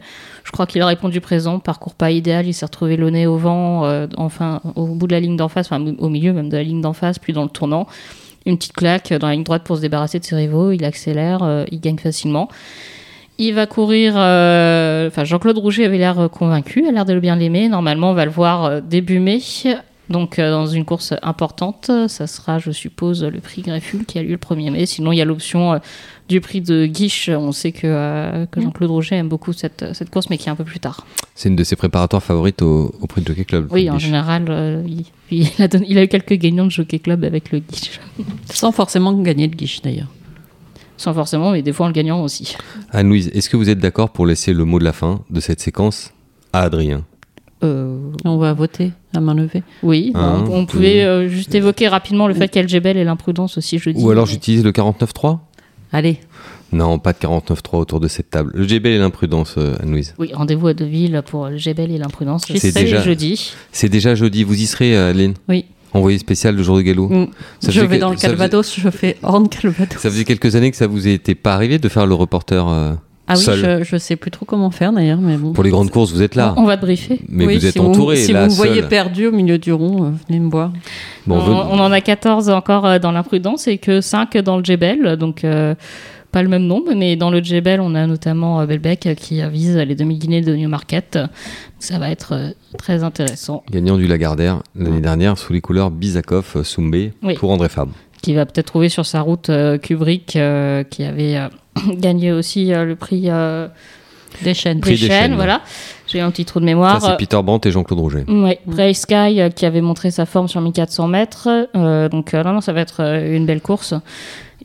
Je 0.43 0.51
crois 0.51 0.65
qu'il 0.65 0.81
a 0.81 0.87
répondu 0.87 1.19
présent, 1.21 1.59
parcours 1.59 1.93
pas 1.93 2.09
idéal, 2.09 2.47
il 2.47 2.53
s'est 2.53 2.65
retrouvé 2.65 2.95
le 2.95 3.09
nez 3.09 3.27
au 3.27 3.37
vent, 3.37 3.83
enfin 4.17 4.61
au 4.75 4.87
bout 4.87 5.07
de 5.07 5.13
la 5.13 5.19
ligne 5.19 5.35
d'en 5.35 5.49
face, 5.49 5.67
enfin 5.67 5.83
au 5.97 6.09
milieu 6.09 6.33
même 6.33 6.49
de 6.49 6.57
la 6.57 6.63
ligne 6.63 6.81
d'en 6.81 6.93
face, 6.93 7.19
puis 7.19 7.33
dans 7.33 7.43
le 7.43 7.49
tournant 7.49 7.87
une 8.45 8.57
petite 8.57 8.73
claque 8.73 9.13
dans 9.13 9.27
la 9.27 9.33
ligne 9.33 9.43
droite 9.43 9.63
pour 9.63 9.77
se 9.77 9.81
débarrasser 9.81 10.19
de 10.19 10.23
ses 10.25 10.35
rivaux. 10.35 10.71
Il 10.71 10.83
accélère, 10.85 11.43
euh, 11.43 11.65
il 11.71 11.79
gagne 11.79 11.97
facilement. 11.97 12.49
Il 13.37 13.53
va 13.53 13.65
courir. 13.65 14.13
euh, 14.15 15.07
Enfin, 15.07 15.23
Jean-Claude 15.23 15.57
Rouget 15.57 15.85
avait 15.85 15.97
l'air 15.97 16.29
convaincu, 16.31 16.87
a 16.87 16.91
l'air 16.91 17.05
de 17.05 17.19
bien 17.19 17.35
l'aimer. 17.35 17.67
Normalement, 17.69 18.11
on 18.11 18.13
va 18.13 18.25
le 18.25 18.31
voir 18.31 18.65
euh, 18.65 18.81
début 18.81 19.19
mai. 19.19 19.39
Donc, 20.09 20.37
euh, 20.37 20.51
dans 20.51 20.65
une 20.67 20.83
course 20.83 21.13
importante, 21.21 21.89
ça 22.07 22.27
sera, 22.27 22.59
je 22.59 22.71
suppose, 22.71 23.23
le 23.23 23.39
prix 23.39 23.61
Grefful 23.61 24.05
qui 24.05 24.19
a 24.19 24.23
lieu 24.23 24.31
le 24.31 24.37
1er 24.37 24.69
mai. 24.69 24.85
Sinon, 24.85 25.13
il 25.13 25.17
y 25.17 25.21
a 25.21 25.25
l'option 25.25 25.73
euh, 25.73 25.77
du 26.27 26.41
prix 26.41 26.59
de 26.59 26.85
Guiche. 26.85 27.29
On 27.29 27.53
sait 27.53 27.71
que, 27.71 27.87
euh, 27.87 28.45
que 28.47 28.59
Jean-Claude 28.61 28.89
Rouget 28.91 29.15
aime 29.15 29.29
beaucoup 29.29 29.53
cette, 29.53 29.85
cette 29.93 30.09
course, 30.09 30.29
mais 30.29 30.37
qui 30.37 30.49
est 30.49 30.51
un 30.51 30.55
peu 30.57 30.65
plus 30.65 30.81
tard. 30.81 31.07
C'est 31.35 31.47
une 31.47 31.55
de 31.55 31.63
ses 31.63 31.77
préparatoires 31.77 32.21
favorites 32.21 32.61
au, 32.61 32.93
au 32.99 33.07
prix 33.07 33.21
de 33.21 33.27
Jockey 33.27 33.45
Club. 33.45 33.67
Oui, 33.71 33.89
en 33.89 33.93
Guiche. 33.95 34.03
général, 34.03 34.45
euh, 34.49 34.83
il, 34.85 35.05
il 35.31 35.61
a 35.61 35.69
donné- 35.69 35.85
il 35.87 35.97
a 35.97 36.03
eu 36.03 36.07
quelques 36.09 36.33
gagnants 36.33 36.65
de 36.65 36.71
Jockey 36.71 36.99
Club 36.99 37.23
avec 37.23 37.51
le 37.53 37.59
Guiche. 37.59 37.99
Sans 38.51 38.73
forcément 38.73 39.13
gagner 39.13 39.47
le 39.47 39.55
guiche 39.55 39.81
d'ailleurs. 39.81 40.09
Sans 40.97 41.13
forcément, 41.13 41.51
mais 41.51 41.61
des 41.61 41.71
fois 41.73 41.85
en 41.85 41.89
le 41.89 41.93
gagnant 41.93 42.21
aussi. 42.21 42.55
Anne-Louise, 42.91 43.31
est-ce 43.33 43.49
que 43.49 43.55
vous 43.57 43.69
êtes 43.69 43.79
d'accord 43.79 44.09
pour 44.11 44.25
laisser 44.25 44.53
le 44.53 44.65
mot 44.65 44.79
de 44.79 44.83
la 44.83 44.93
fin 44.93 45.21
de 45.29 45.39
cette 45.39 45.59
séquence 45.61 46.11
à 46.51 46.61
Adrien? 46.63 47.03
Euh, 47.63 47.97
On 48.25 48.37
va 48.37 48.53
voter 48.53 48.91
à 49.15 49.19
main 49.21 49.33
levée. 49.33 49.63
oui, 49.83 50.11
Un, 50.15 50.43
on, 50.49 50.65
pouvait 50.65 51.03
euh, 51.03 51.27
juste 51.29 51.53
évoquer 51.55 51.87
rapidement 51.87 52.27
le 52.27 52.33
fait 52.33 52.47
qu'Algebel 52.49 52.97
et 52.97 53.03
l'imprudence 53.03 53.57
aussi 53.57 53.79
jeudi. 53.79 54.01
Ou 54.03 54.09
alors 54.11 54.25
j'utilise 54.25 54.63
le 54.63 54.71
49.3 54.71 55.39
Allez, 55.91 56.19
Non, 56.71 56.97
pas 56.99 57.13
de 57.13 57.19
49.3 57.19 57.77
autour 57.77 57.99
de 57.99 58.07
cette 58.07 58.31
table. 58.31 58.51
Le 58.55 58.67
GBL 58.67 58.93
et 58.93 58.97
l'imprudence, 58.97 59.55
euh, 59.57 59.75
Anne-Louise. 59.81 60.15
Oui, 60.17 60.31
rendez-vous 60.33 60.67
à 60.67 60.73
Deauville 60.73 61.21
pour 61.25 61.47
le 61.47 61.57
Gebel 61.57 61.91
et 61.91 61.97
l'imprudence. 61.99 62.45
C'est 62.55 62.73
déjà- 62.73 63.01
jeudi. 63.01 63.53
C'est 63.71 63.89
déjà 63.89 64.15
jeudi, 64.15 64.43
vous 64.43 64.59
y 64.59 64.65
serez, 64.65 64.97
euh, 64.97 65.11
Adeline 65.11 65.35
oui. 65.47 65.65
Envoyé 65.95 66.17
spécial 66.17 66.55
le 66.55 66.63
jour 66.63 66.75
de 66.77 66.81
galop. 66.81 67.07
Mm. 67.07 67.27
Ça 67.59 67.69
je 67.71 67.81
vais 67.81 67.97
que- 67.97 68.01
dans 68.01 68.09
le 68.09 68.15
faisait- 68.15 68.27
Calvados, 68.29 68.75
je 68.79 68.89
fais 68.89 69.15
Horn 69.21 69.47
Calvados. 69.47 69.99
Ça 69.99 70.09
faisait 70.09 70.23
quelques 70.23 70.55
années 70.55 70.71
que 70.71 70.77
ça 70.77 70.87
vous 70.87 71.07
était 71.07 71.35
pas 71.35 71.53
arrivé 71.53 71.77
de 71.77 71.87
faire 71.87 72.07
le 72.07 72.15
reporter 72.15 72.67
euh, 72.67 72.93
Ah 73.27 73.35
oui, 73.37 73.41
seul. 73.43 73.79
je, 73.79 73.83
je 73.85 73.97
sais 73.97 74.15
plus 74.17 74.31
trop 74.31 74.45
comment 74.45 74.69
faire 74.71 74.91
d'ailleurs, 74.91 75.19
mais 75.21 75.37
bon. 75.37 75.53
Pour 75.53 75.63
les 75.63 75.69
grandes 75.69 75.89
courses, 75.91 76.11
vous 76.11 76.21
êtes 76.21 76.35
là. 76.35 76.53
On 76.57 76.65
va 76.65 76.75
te 76.75 76.81
briefer. 76.81 77.19
Mais 77.29 77.45
Oui, 77.45 77.57
vous 77.57 77.65
êtes 77.65 77.73
si 77.73 77.79
entouré 77.79 78.17
si 78.17 78.33
là, 78.33 78.45
vous 78.47 78.51
me 78.51 78.55
voyez 78.57 78.81
perdu 78.83 79.27
au 79.27 79.31
milieu 79.31 79.57
du 79.57 79.71
rond, 79.71 80.05
euh, 80.05 80.09
venez 80.27 80.39
me 80.39 80.49
voir. 80.49 80.71
Bon, 81.25 81.37
on, 81.39 81.79
en 81.79 81.91
a 81.91 82.01
14 82.01 82.49
encore 82.49 82.85
euh, 82.85 82.99
dans 82.99 83.11
l'imprudence 83.13 83.67
et 83.67 83.77
que 83.77 84.01
5 84.01 84.37
dans 84.39 84.57
le 84.57 84.63
Gebel. 84.65 85.15
Donc, 85.15 85.45
euh, 85.45 85.73
pas 86.33 86.41
le 86.43 86.49
même 86.49 86.65
nombre, 86.65 86.91
mais 86.95 87.15
dans 87.15 87.29
le 87.29 87.41
Gebel, 87.43 87.79
on 87.79 87.93
a 87.95 88.07
notamment 88.07 88.59
euh, 88.59 88.65
Belbec 88.65 89.07
qui 89.17 89.41
vise 89.49 89.77
les 89.77 89.95
demi-guinées 89.95 90.41
de 90.41 90.53
Newmarket. 90.55 91.19
Ça 91.79 91.99
va 91.99 92.09
être 92.09 92.33
euh, 92.33 92.49
très 92.77 93.03
intéressant. 93.03 93.63
Gagnant 93.71 93.95
du 93.97 94.07
Lagardère 94.07 94.63
l'année 94.75 94.99
dernière 94.99 95.37
sous 95.37 95.53
les 95.53 95.61
couleurs 95.61 95.91
Bizakov, 95.91 96.63
Soumbé 96.63 97.13
Oui. 97.23 97.35
pour 97.35 97.51
André 97.51 97.69
Fabre. 97.69 97.93
qui 98.21 98.33
va 98.33 98.45
peut-être 98.45 98.65
trouver 98.67 98.89
sur 98.89 99.05
sa 99.05 99.21
route 99.21 99.49
euh, 99.49 99.77
Kubrick, 99.77 100.35
euh, 100.35 100.83
qui 100.83 101.03
avait 101.03 101.37
euh, 101.37 101.47
gagné 101.97 102.31
aussi 102.31 102.73
euh, 102.73 102.85
le 102.85 102.95
prix 102.95 103.23
euh, 103.29 103.67
Des 104.43 104.53
chaînes. 104.53 104.79
Prix 104.79 104.91
des 104.95 105.01
des 105.01 105.07
chaînes. 105.07 105.21
chaînes. 105.29 105.35
Voilà, 105.35 105.61
j'ai 106.07 106.19
un 106.21 106.29
petit 106.31 106.45
trou 106.45 106.59
de 106.59 106.65
Ça, 106.65 106.67
mémoire. 106.67 107.01
c'est 107.01 107.17
Peter 107.17 107.39
Brandt 107.43 107.67
et 107.67 107.71
Jean-Claude 107.71 107.99
Rouget. 107.99 108.25
Ouais, 108.29 108.59
Bray 108.65 108.93
Sky 108.93 109.41
euh, 109.41 109.49
qui 109.49 109.65
avait 109.65 109.81
montré 109.81 110.11
sa 110.11 110.25
forme 110.25 110.47
sur 110.47 110.61
1400 110.61 111.07
mètres. 111.07 111.49
Euh, 111.75 112.09
donc, 112.09 112.33
euh, 112.33 112.43
non, 112.43 112.53
non, 112.53 112.61
ça 112.61 112.73
va 112.73 112.81
être 112.81 113.01
euh, 113.01 113.35
une 113.35 113.45
belle 113.45 113.61
course. 113.61 113.93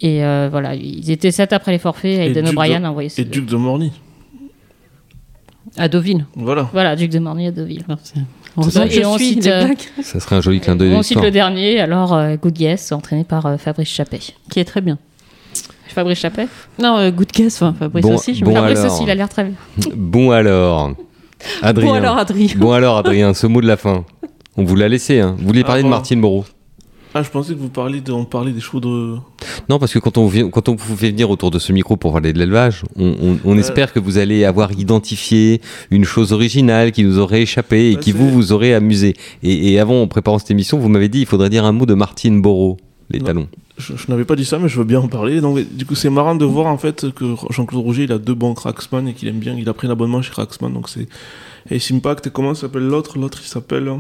Et 0.01 0.25
euh, 0.25 0.49
voilà, 0.51 0.75
ils 0.75 1.11
étaient 1.11 1.33
7 1.33 1.53
après 1.53 1.73
les 1.73 1.79
forfaits. 1.79 2.18
Et 2.18 2.27
Aiden 2.27 2.44
Duc 2.44 2.53
O'Brien 2.53 2.85
a 2.85 2.90
envoyé 2.90 3.11
Et. 3.16 3.25
Duc 3.25 3.47
de 3.47 3.57
Morny. 3.57 3.92
À 5.77 5.88
Deauville. 5.88 6.25
Voilà. 6.35 6.68
Voilà, 6.73 6.97
Duc 6.97 7.11
de 7.11 7.18
Morny 7.18 7.47
à 7.47 7.53
Deauville. 7.53 7.85
Merci. 7.88 8.14
On 8.57 8.62
ça. 8.62 8.87
je 8.88 9.01
Et 9.01 9.05
on 9.05 9.16
suis 9.16 9.35
cite, 9.35 9.47
euh, 9.47 9.68
Ça 10.03 10.18
serait 10.18 10.37
un 10.37 10.40
joli 10.40 10.61
clin 10.61 10.75
d'œil 10.75 10.92
On 10.94 11.03
cite 11.03 11.21
le 11.21 11.31
dernier, 11.31 11.79
alors 11.81 12.14
euh, 12.14 12.37
Good 12.37 12.55
Guess, 12.55 12.90
entraîné 12.92 13.23
par 13.25 13.47
euh, 13.47 13.57
Fabrice 13.59 13.88
Chappet. 13.88 14.18
qui 14.51 14.59
est 14.61 14.64
très 14.64 14.81
bien. 14.81 14.99
Fabrice 15.94 16.18
Chappet 16.18 16.48
Non, 16.81 16.98
euh, 16.98 17.11
Good 17.11 17.29
Guess, 17.33 17.62
enfin, 17.62 17.74
Fabrice 17.79 18.03
Bon- 18.05 18.14
aussi. 18.14 18.35
Je 18.35 18.44
bon 18.44 18.55
Fabrice 18.55 18.79
alors. 18.81 18.92
aussi, 18.94 19.03
il 19.05 19.11
a 19.11 19.14
l'air 19.14 19.29
très 19.29 19.44
bien. 19.44 19.55
Bon 19.96 20.31
alors, 20.31 20.92
Adrien. 21.62 21.88
Bon 21.88 21.94
alors, 21.94 22.18
Adrien. 22.18 22.48
Bon 22.57 22.72
alors, 22.72 22.98
Adrien, 22.98 23.35
ce 23.35 23.46
mot 23.46 23.61
de 23.61 23.66
la 23.66 23.77
fin. 23.77 24.05
On 24.57 24.64
vous 24.64 24.74
l'a 24.77 24.88
laissé. 24.88 25.20
Hein. 25.20 25.37
Vous 25.38 25.46
vouliez 25.46 25.62
parler 25.64 25.81
Ah, 25.81 25.85
de 25.85 25.88
bon. 25.88 25.90
Martine 25.90 26.18
Moreau 26.20 26.44
Ah, 27.14 27.22
je 27.22 27.31
pensais 27.31 27.55
que 27.55 27.59
vous 27.59 27.68
parliez 27.68 28.01
de, 28.01 28.11
on 28.12 28.24
parlait 28.24 28.51
des 28.53 28.61
chevaux 28.61 28.81
de. 28.81 29.16
Non, 29.68 29.79
parce 29.79 29.92
que 29.92 29.98
quand 30.01 30.18
on, 30.18 30.27
vient- 30.27 30.51
quand 30.51 30.68
on 30.68 30.74
vous 30.74 30.96
fait 30.96 31.11
venir 31.11 31.31
autour 31.31 31.51
de 31.51 31.59
ce 31.59 31.72
micro 31.72 31.96
pour 31.96 32.12
parler 32.12 32.33
de 32.33 32.38
l'élevage, 32.38 32.83
on, 32.96 33.14
on- 33.22 33.38
on 33.44 33.57
Euh. 33.57 33.61
espère 33.61 33.92
que 33.92 34.01
vous 34.01 34.18
allez 34.18 34.44
avoir 34.44 34.72
identifié 34.72 35.61
une 35.90 36.05
chose 36.05 36.33
originale 36.33 36.90
qui 36.92 37.05
nous 37.05 37.18
aurait 37.18 37.42
échappé 37.42 37.90
et 37.92 37.94
Bah, 37.94 38.01
qui 38.01 38.12
vous, 38.12 38.29
vous 38.31 38.53
aurait 38.53 38.74
amusé. 38.74 39.14
Et, 39.42 39.72
et 39.72 39.79
avant, 39.79 40.03
en 40.03 40.07
préparant 40.09 40.38
cette 40.38 40.51
émission, 40.51 40.79
vous 40.79 40.88
m'avez 40.88 41.09
dit 41.09 41.20
il 41.20 41.27
faudrait 41.27 41.51
dire 41.51 41.64
un 41.64 41.72
mot 41.72 41.87
de 41.87 41.94
Martine 41.94 42.42
Borot, 42.42 42.77
les 43.11 43.20
Non. 43.20 43.27
talons. 43.27 43.48
Je, 43.79 43.97
je 43.97 44.05
n'avais 44.09 44.25
pas 44.25 44.35
dit 44.37 44.45
ça, 44.45 44.59
mais 44.59 44.69
je 44.69 44.77
veux 44.79 44.85
bien 44.85 45.01
en 45.01 45.09
parler. 45.09 45.41
Donc, 45.41 45.59
du 45.73 45.87
coup, 45.87 45.95
c'est 45.95 46.11
marrant 46.11 46.35
de 46.35 46.45
voir 46.45 46.67
en 46.67 46.79
fait 46.79 47.11
que 47.12 47.35
Jean-Claude 47.51 47.83
Rouget, 47.83 48.05
il 48.05 48.12
a 48.12 48.19
deux 48.19 48.35
bons 48.35 48.55
Cracksman 48.55 49.07
et 49.09 49.14
qu'il 49.14 49.29
aime 49.29 49.38
bien. 49.38 49.55
Il 49.57 49.69
a 49.69 49.73
pris 49.75 49.87
un 49.87 49.91
abonnement 49.91 50.21
chez 50.21 50.31
Cracksman, 50.33 50.73
donc 50.73 50.88
c'est. 50.88 51.09
Et 51.71 51.79
Impact, 51.93 52.27
et 52.27 52.31
comment 52.31 52.55
s'appelle 52.55 52.87
l'autre? 52.87 53.19
L'autre, 53.19 53.38
il 53.43 53.47
s'appelle. 53.47 53.91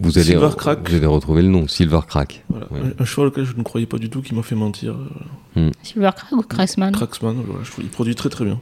Vous 0.00 0.16
allez, 0.16 0.26
Silver 0.26 0.50
Crack. 0.56 0.88
vous 0.88 0.96
allez 0.96 1.06
retrouver 1.06 1.42
le 1.42 1.48
nom, 1.48 1.68
Silver 1.68 2.00
Crack. 2.06 2.44
Voilà, 2.48 2.66
Ouais. 2.72 2.78
un, 2.98 3.02
un 3.02 3.04
cheval 3.04 3.28
auquel 3.28 3.44
je 3.44 3.54
ne 3.56 3.62
croyais 3.62 3.86
pas 3.86 3.98
du 3.98 4.08
tout, 4.08 4.22
qui 4.22 4.34
m'a 4.34 4.42
fait 4.42 4.54
mentir. 4.54 4.94
euh, 5.56 5.70
Silvercrack 5.82 6.32
ou 6.32 6.42
Craftsman 6.42 6.92
Cracksman, 6.92 7.36
voilà, 7.46 7.60
je 7.64 7.70
trouve- 7.70 7.84
il 7.84 7.90
produit 7.90 8.14
très 8.14 8.28
très 8.30 8.44
bien. 8.44 8.58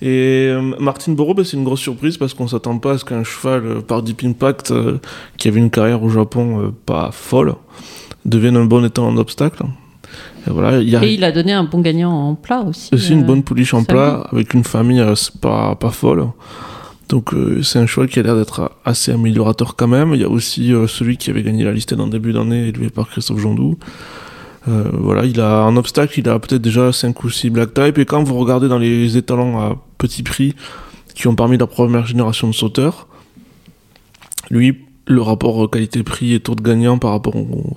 Et 0.00 0.48
euh, 0.50 0.60
Martine 0.80 1.14
Borot, 1.14 1.34
bah, 1.34 1.44
c'est 1.44 1.56
une 1.56 1.64
grosse 1.64 1.80
surprise 1.80 2.16
parce 2.16 2.34
qu'on 2.34 2.48
s'attend 2.48 2.78
pas 2.78 2.92
à 2.92 2.98
ce 2.98 3.04
qu'un 3.04 3.22
cheval 3.24 3.64
euh, 3.66 3.80
par 3.80 4.02
Deep 4.02 4.24
Impact, 4.24 4.70
euh, 4.70 4.98
qui 5.36 5.48
avait 5.48 5.60
une 5.60 5.70
carrière 5.70 6.02
au 6.02 6.08
Japon 6.08 6.60
euh, 6.60 6.70
pas 6.86 7.10
folle, 7.12 7.54
devienne 8.24 8.56
un 8.56 8.64
bon 8.64 8.84
étant 8.84 9.06
en 9.06 9.16
obstacle. 9.16 9.64
Et 10.46 10.50
voilà, 10.50 10.80
il 10.80 10.88
y 10.88 10.96
a 10.96 11.04
Et 11.04 11.14
il 11.14 11.24
a 11.24 11.32
donné 11.32 11.52
un 11.52 11.64
bon 11.64 11.80
gagnant 11.80 12.12
en 12.12 12.34
plat 12.34 12.62
aussi. 12.62 12.90
aussi 12.92 13.12
une 13.12 13.22
euh, 13.22 13.26
bonne 13.26 13.42
pouliche 13.42 13.74
en 13.74 13.84
plat 13.84 14.26
avec 14.32 14.54
une 14.54 14.64
famille 14.64 15.00
euh, 15.00 15.14
pas, 15.40 15.74
pas 15.76 15.90
folle. 15.90 16.26
Donc 17.12 17.34
euh, 17.34 17.62
c'est 17.62 17.78
un 17.78 17.86
cheval 17.86 18.08
qui 18.08 18.18
a 18.20 18.22
l'air 18.22 18.36
d'être 18.36 18.72
assez 18.86 19.12
améliorateur 19.12 19.76
quand 19.76 19.86
même. 19.86 20.14
Il 20.14 20.22
y 20.22 20.24
a 20.24 20.30
aussi 20.30 20.72
euh, 20.72 20.86
celui 20.86 21.18
qui 21.18 21.28
avait 21.28 21.42
gagné 21.42 21.62
la 21.62 21.72
liste 21.72 21.92
en 21.92 22.06
début 22.06 22.32
d'année, 22.32 22.68
élevé 22.68 22.88
par 22.88 23.06
Christophe 23.06 23.38
Jondou. 23.38 23.76
Euh, 24.66 24.84
voilà, 24.94 25.26
il 25.26 25.38
a 25.38 25.60
un 25.60 25.76
obstacle, 25.76 26.18
il 26.18 26.28
a 26.30 26.38
peut-être 26.38 26.62
déjà 26.62 26.90
5 26.90 27.22
ou 27.22 27.28
6 27.28 27.50
black 27.50 27.74
type. 27.74 27.98
Et 27.98 28.06
quand 28.06 28.22
vous 28.22 28.38
regardez 28.38 28.66
dans 28.66 28.78
les 28.78 29.18
étalons 29.18 29.60
à 29.60 29.76
petit 29.98 30.22
prix 30.22 30.54
qui 31.14 31.26
ont 31.28 31.34
parmi 31.34 31.58
la 31.58 31.66
première 31.66 32.06
génération 32.06 32.48
de 32.48 32.54
sauteurs, 32.54 33.08
lui, 34.50 34.78
le 35.06 35.20
rapport 35.20 35.68
qualité-prix 35.70 36.32
est 36.32 36.40
taux 36.40 36.54
de 36.54 36.62
gagnant 36.62 36.96
par 36.96 37.10
rapport 37.10 37.36
au. 37.36 37.76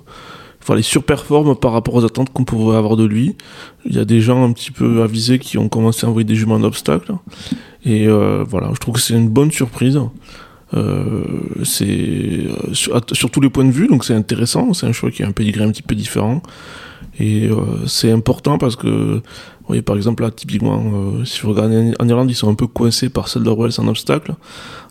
Enfin, 0.65 0.73
les 0.73 0.82
surperforme 0.82 1.56
par 1.56 1.73
rapport 1.73 1.93
aux 1.93 2.06
attentes 2.06 2.34
qu'on 2.34 2.43
pouvait 2.43 2.75
avoir 2.75 2.95
de 2.95 3.06
lui. 3.06 3.36
Il 3.86 3.95
y 3.95 3.99
a 3.99 4.06
des 4.06 4.19
gens 4.19 4.43
un 4.43 4.51
petit 4.51 4.71
peu 4.71 5.04
avisés 5.04 5.38
qui 5.38 5.60
ont 5.60 5.69
commencé 5.69 6.08
à 6.08 6.10
envoyer 6.10 6.25
des 6.25 6.34
juments 6.34 6.56
en 6.56 6.63
obstacle. 6.63 7.13
Et 7.84 8.08
euh, 8.08 8.43
voilà, 8.49 8.71
je 8.73 8.80
trouve 8.80 8.95
que 8.95 8.99
c'est 8.99 9.13
une 9.13 9.30
bonne 9.30 9.51
surprise. 9.51 9.99
Euh, 10.73 11.23
c'est 11.63 11.86
euh, 11.88 12.73
sur, 12.73 13.32
tous 13.32 13.39
les 13.39 13.49
points 13.49 13.65
de 13.65 13.71
vue, 13.71 13.88
donc 13.88 14.04
c'est 14.04 14.13
intéressant. 14.13 14.73
C'est 14.73 14.88
un 14.88 14.91
choix 14.91 15.12
qui 15.12 15.23
a 15.23 15.28
un 15.28 15.32
pedigree 15.32 15.63
un 15.63 15.71
petit 15.71 15.84
peu 15.84 15.95
différent. 15.95 16.41
Et 17.19 17.47
euh, 17.47 17.86
c'est 17.88 18.12
important 18.12 18.58
parce 18.58 18.75
que, 18.75 18.88
vous 18.88 19.67
voyez, 19.67 19.82
par 19.82 19.95
exemple, 19.95 20.23
là, 20.23 20.32
typiquement, 20.32 21.23
si 21.23 21.41
vous 21.41 21.49
regardez 21.49 21.93
en 21.99 22.08
Irlande, 22.08 22.30
ils 22.30 22.36
sont 22.36 22.49
un 22.49 22.56
peu 22.56 22.67
coincés 22.67 23.10
par 23.10 23.28
celle 23.28 23.43
de 23.43 23.49
Wells 23.49 23.80
en 23.80 23.88
obstacle. 23.88 24.36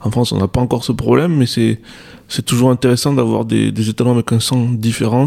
En 0.00 0.10
France, 0.10 0.32
on 0.32 0.38
n'a 0.38 0.48
pas 0.48 0.60
encore 0.60 0.84
ce 0.84 0.92
problème, 0.92 1.36
mais 1.36 1.46
c'est 1.46 2.42
toujours 2.44 2.70
intéressant 2.70 3.12
d'avoir 3.12 3.44
des, 3.44 3.88
étalons 3.88 4.12
avec 4.12 4.32
un 4.32 4.40
sang 4.40 4.68
différent. 4.70 5.26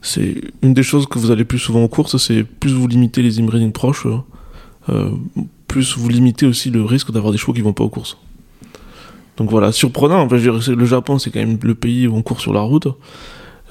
C'est 0.00 0.34
une 0.62 0.74
des 0.74 0.84
choses 0.84 1.06
que 1.06 1.18
vous 1.18 1.32
allez 1.32 1.44
plus 1.44 1.58
souvent 1.58 1.82
aux 1.82 1.88
courses, 1.88 2.18
c'est 2.18 2.44
plus 2.44 2.72
vous 2.72 2.86
limitez 2.86 3.22
les 3.22 3.40
ingrédients 3.40 3.70
proches, 3.70 4.06
plus 5.66 5.96
vous 5.96 6.08
limitez 6.08 6.46
aussi 6.46 6.70
le 6.70 6.84
risque 6.84 7.10
d'avoir 7.10 7.32
des 7.32 7.38
chevaux 7.38 7.52
qui 7.52 7.62
vont 7.62 7.72
pas 7.72 7.82
aux 7.82 7.88
courses. 7.88 8.16
Donc 9.36 9.50
voilà, 9.50 9.72
surprenant. 9.72 10.20
Enfin, 10.22 10.36
je 10.38 10.50
dirais, 10.50 10.74
le 10.74 10.84
Japon, 10.86 11.18
c'est 11.18 11.30
quand 11.30 11.40
même 11.40 11.58
le 11.62 11.74
pays 11.74 12.06
où 12.06 12.16
on 12.16 12.22
court 12.22 12.40
sur 12.40 12.52
la 12.52 12.60
route. 12.60 12.88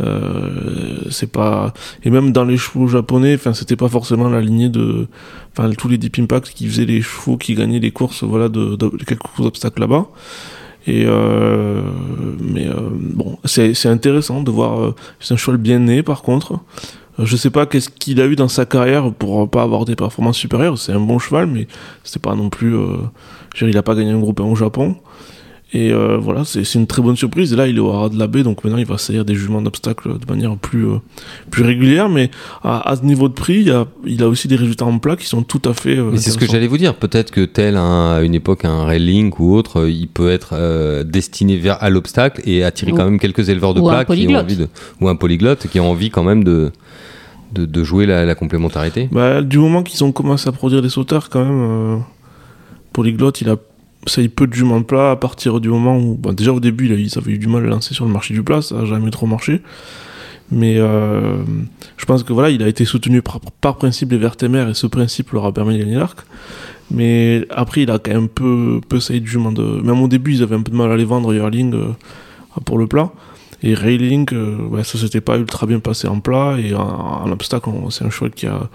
Euh, 0.02 1.00
c'est 1.10 1.32
pas 1.32 1.74
et 2.04 2.10
même 2.10 2.34
dans 2.34 2.44
les 2.44 2.58
chevaux 2.58 2.86
japonais 2.86 3.36
enfin 3.36 3.54
c'était 3.54 3.78
pas 3.78 3.88
forcément 3.88 4.28
la 4.28 4.42
lignée 4.42 4.68
de 4.68 5.08
enfin 5.54 5.70
tous 5.72 5.88
les 5.88 5.98
Deep 5.98 6.20
Impact 6.20 6.50
qui 6.50 6.68
faisaient 6.68 6.84
les 6.84 7.02
chevaux 7.02 7.38
qui 7.38 7.56
gagnaient 7.56 7.80
les 7.80 7.92
courses 7.92 8.26
voilà 8.26 8.50
de, 8.50 8.76
quelques 9.06 9.40
obstacles 9.40 9.80
là-bas 9.80 10.08
et 10.86 11.06
euh, 11.08 11.82
mais 12.42 12.68
euh, 12.68 12.90
bon 12.92 13.40
c'est 13.46 13.86
intéressant 13.86 14.44
de 14.44 14.52
voir 14.52 14.96
c'est 15.22 15.34
un 15.34 15.38
cheval 15.38 15.56
bien 15.56 15.80
né 15.80 16.04
par 16.04 16.24
contre 16.24 16.60
je 17.18 17.38
sais 17.38 17.50
pas 17.50 17.66
qu'est-ce 17.66 17.90
qu'il 17.90 18.20
a 18.20 18.26
eu 18.26 18.36
dans 18.36 18.50
sa 18.50 18.66
carrière 18.66 19.14
pour 19.14 19.50
pas 19.50 19.64
avoir 19.64 19.86
des 19.86 19.96
performances 19.96 20.38
supérieures 20.38 20.78
c'est 20.78 20.92
un 20.92 21.00
bon 21.00 21.20
cheval 21.20 21.48
mais 21.48 21.68
c'est 22.04 22.22
pas 22.22 22.36
non 22.36 22.50
plus 22.50 22.76
dire, 23.58 23.70
il 23.70 23.78
a 23.78 23.84
pas 23.84 23.96
gagné 23.96 24.12
un 24.12 24.20
groupe 24.20 24.42
1 24.42 24.44
au 24.44 24.56
Japon 24.56 24.98
et 25.76 25.92
euh, 25.92 26.18
voilà, 26.18 26.46
c'est 26.46 26.64
une 26.76 26.88
très 26.88 27.02
bonne 27.02 27.18
surprise. 27.18 27.52
Et 27.52 27.58
là, 27.58 27.68
il 27.68 27.76
est 27.76 27.82
au 27.82 27.92
haras 27.92 28.08
de 28.08 28.18
la 28.18 28.28
baie, 28.28 28.44
donc 28.44 28.64
maintenant, 28.64 28.80
il 28.80 28.86
va 28.86 28.98
saillir 28.98 29.26
des 29.26 29.36
jugements 29.36 29.62
d'obstacles 29.62 30.18
de 30.18 30.26
manière 30.32 30.56
plus, 30.56 30.88
euh, 30.88 31.00
plus 31.52 31.64
régulière. 31.64 32.08
Mais 32.08 32.32
à, 32.64 32.90
à, 32.90 32.96
ce 32.96 33.04
niveau 33.04 33.28
de 33.28 33.34
prix, 33.34 33.60
il, 33.60 33.72
a, 33.72 33.86
il 34.06 34.24
a 34.24 34.30
aussi 34.30 34.48
des 34.48 34.56
résultats 34.56 34.86
en 34.86 35.00
plat 35.00 35.18
qui 35.18 35.26
sont 35.26 35.44
tout 35.44 35.62
à 35.66 35.74
fait. 35.74 35.98
Euh, 35.98 36.12
mais 36.14 36.18
c'est 36.18 36.32
ce 36.32 36.38
que 36.38 36.46
j'allais 36.46 36.68
vous 36.68 36.78
dire. 36.78 36.96
Peut-être 36.96 37.30
que 37.30 37.44
tel 37.44 37.76
un, 37.76 38.14
à 38.16 38.22
une 38.22 38.34
époque 38.34 38.64
un 38.64 38.86
railing 38.86 39.34
ou 39.38 39.54
autre, 39.54 39.90
il 39.90 40.08
peut 40.08 40.32
être 40.32 40.52
euh, 40.54 41.04
destiné 41.04 41.58
vers 41.58 41.84
à 41.84 41.90
l'obstacle 41.90 42.42
et 42.46 42.64
attirer 42.64 42.94
ou, 42.94 42.96
quand 42.96 43.04
même 43.04 43.20
quelques 43.20 43.50
éleveurs 43.50 43.74
de 43.74 43.82
plats 43.82 44.06
qui 44.06 44.28
ont 44.30 44.36
envie 44.38 44.56
de, 44.56 44.70
ou 45.02 45.10
un 45.10 45.18
polyglotte 45.18 45.68
qui 45.68 45.82
ont 45.82 45.92
envie 45.92 46.10
quand 46.10 46.24
même 46.24 46.44
de. 46.44 46.72
De, 47.54 47.66
de 47.66 47.84
jouer 47.86 48.06
la, 48.06 48.26
la 48.26 48.36
complémentarité 48.36 49.08
bah, 49.14 49.42
Du 49.42 49.60
moment 49.60 49.84
qu'ils 49.84 50.04
ont 50.04 50.12
commencé 50.12 50.50
à 50.50 50.52
produire 50.52 50.82
des 50.82 50.90
sauteurs, 50.90 51.30
quand 51.30 51.46
même, 51.46 52.04
polyglotte, 52.92 53.40
il 53.40 53.50
a 53.50 53.56
ça 54.08 54.22
y 54.22 54.30
peu 54.30 54.48
de 54.48 54.54
juments 54.54 54.80
de 54.80 54.86
plat 54.86 55.12
à 55.12 55.16
partir 55.16 55.60
du 55.60 55.70
moment 55.70 55.98
où 55.98 56.16
bah, 56.16 56.32
déjà 56.34 56.54
au 56.54 56.60
début 56.60 56.88
il, 56.88 57.10
ça 57.10 57.20
avait 57.20 57.34
eu 57.34 57.38
du 57.38 57.48
mal 57.48 57.66
à 57.66 57.70
lancer 57.70 57.94
sur 57.94 58.06
le 58.06 58.12
marché 58.12 58.34
du 58.34 58.44
plat 58.44 58.62
ça 58.62 58.80
a 58.80 58.86
jamais 58.86 59.12
trop 59.12 59.26
marché. 59.26 59.62
Mais 60.52 60.76
euh, 60.78 61.38
je 61.98 62.06
pense 62.06 62.24
que 62.24 62.32
voilà 62.32 62.52
il 62.52 62.62
a 62.62 62.68
été 62.68 62.86
soutenu 62.86 63.22
par, 63.22 63.40
par 63.40 63.78
principe 63.78 64.10
des 64.10 64.18
vertémères 64.18 64.70
et 64.70 64.76
ce 64.76 64.86
principe 64.86 65.32
leur 65.32 65.46
a 65.46 65.54
permis 65.54 65.74
de 65.76 65.80
gagner 65.80 65.96
l'arc. 65.96 66.20
Mais 66.92 67.46
après 67.50 67.82
il 67.82 67.92
a 67.92 67.98
quand 67.98 68.12
même 68.12 68.30
peu 68.30 68.80
peu 68.88 69.00
sailli 69.00 69.22
de 69.22 69.26
juments 69.26 69.52
de 69.52 69.64
même 69.64 70.02
au 70.02 70.08
début 70.08 70.34
ils 70.34 70.44
avaient 70.44 70.56
un 70.56 70.62
peu 70.62 70.72
de 70.72 70.78
mal 70.78 70.92
à 70.92 70.98
les 70.98 71.06
vendre 71.06 71.34
yearling 71.34 71.74
euh, 71.74 71.94
pour 72.64 72.78
le 72.78 72.86
plat. 72.88 73.12
Et 73.64 73.74
railing 73.74 74.28
euh, 74.34 74.58
ouais, 74.68 74.84
ça 74.84 75.00
s'était 75.00 75.22
pas 75.22 75.38
ultra 75.38 75.66
bien 75.66 75.80
passé 75.80 76.08
en 76.08 76.20
plat 76.20 76.58
et 76.60 76.76
en, 76.76 77.32
obstacle 77.32 77.70
c'est 77.90 78.06
un 78.06 78.12
choix 78.12 78.30
qui 78.30 78.46
a 78.46 78.70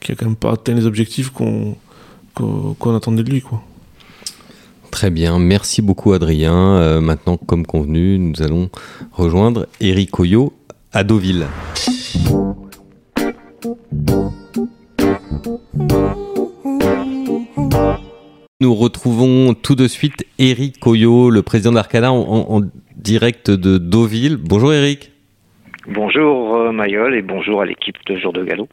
qui 0.00 0.12
a 0.12 0.14
quand 0.14 0.26
même 0.26 0.36
pas 0.36 0.52
atteint 0.52 0.74
les 0.74 0.84
objectifs 0.84 1.30
qu'on 1.30 1.76
qu'on 2.34 2.76
qu 2.78 2.88
attendait 2.90 3.22
de 3.22 3.30
lui 3.30 3.40
quoi 3.40 3.62
Très 4.90 5.10
bien, 5.10 5.38
merci 5.38 5.82
beaucoup 5.82 6.12
Adrien. 6.12 6.54
Euh, 6.54 7.00
maintenant, 7.00 7.36
comme 7.36 7.66
convenu, 7.66 8.18
nous 8.18 8.42
allons 8.42 8.70
rejoindre 9.12 9.66
Eric 9.80 10.18
Oyo 10.18 10.52
à 10.92 11.04
Deauville. 11.04 11.46
Nous 18.60 18.74
retrouvons 18.74 19.52
tout 19.52 19.74
de 19.74 19.86
suite 19.86 20.24
Eric 20.38 20.80
Coyot, 20.80 21.28
le 21.28 21.42
président 21.42 21.72
d'Arcana, 21.72 22.10
en, 22.10 22.46
en, 22.48 22.62
direct 22.96 23.50
de 23.50 23.76
Deauville. 23.76 24.36
Bonjour 24.36 24.72
Eric. 24.72 25.12
Bonjour 25.88 26.56
euh, 26.56 26.72
Mayol 26.72 27.14
et 27.14 27.22
bonjour 27.22 27.60
à 27.60 27.66
l'équipe 27.66 27.96
de 28.06 28.16
Jour 28.16 28.32
de 28.32 28.42
Galop. 28.42 28.68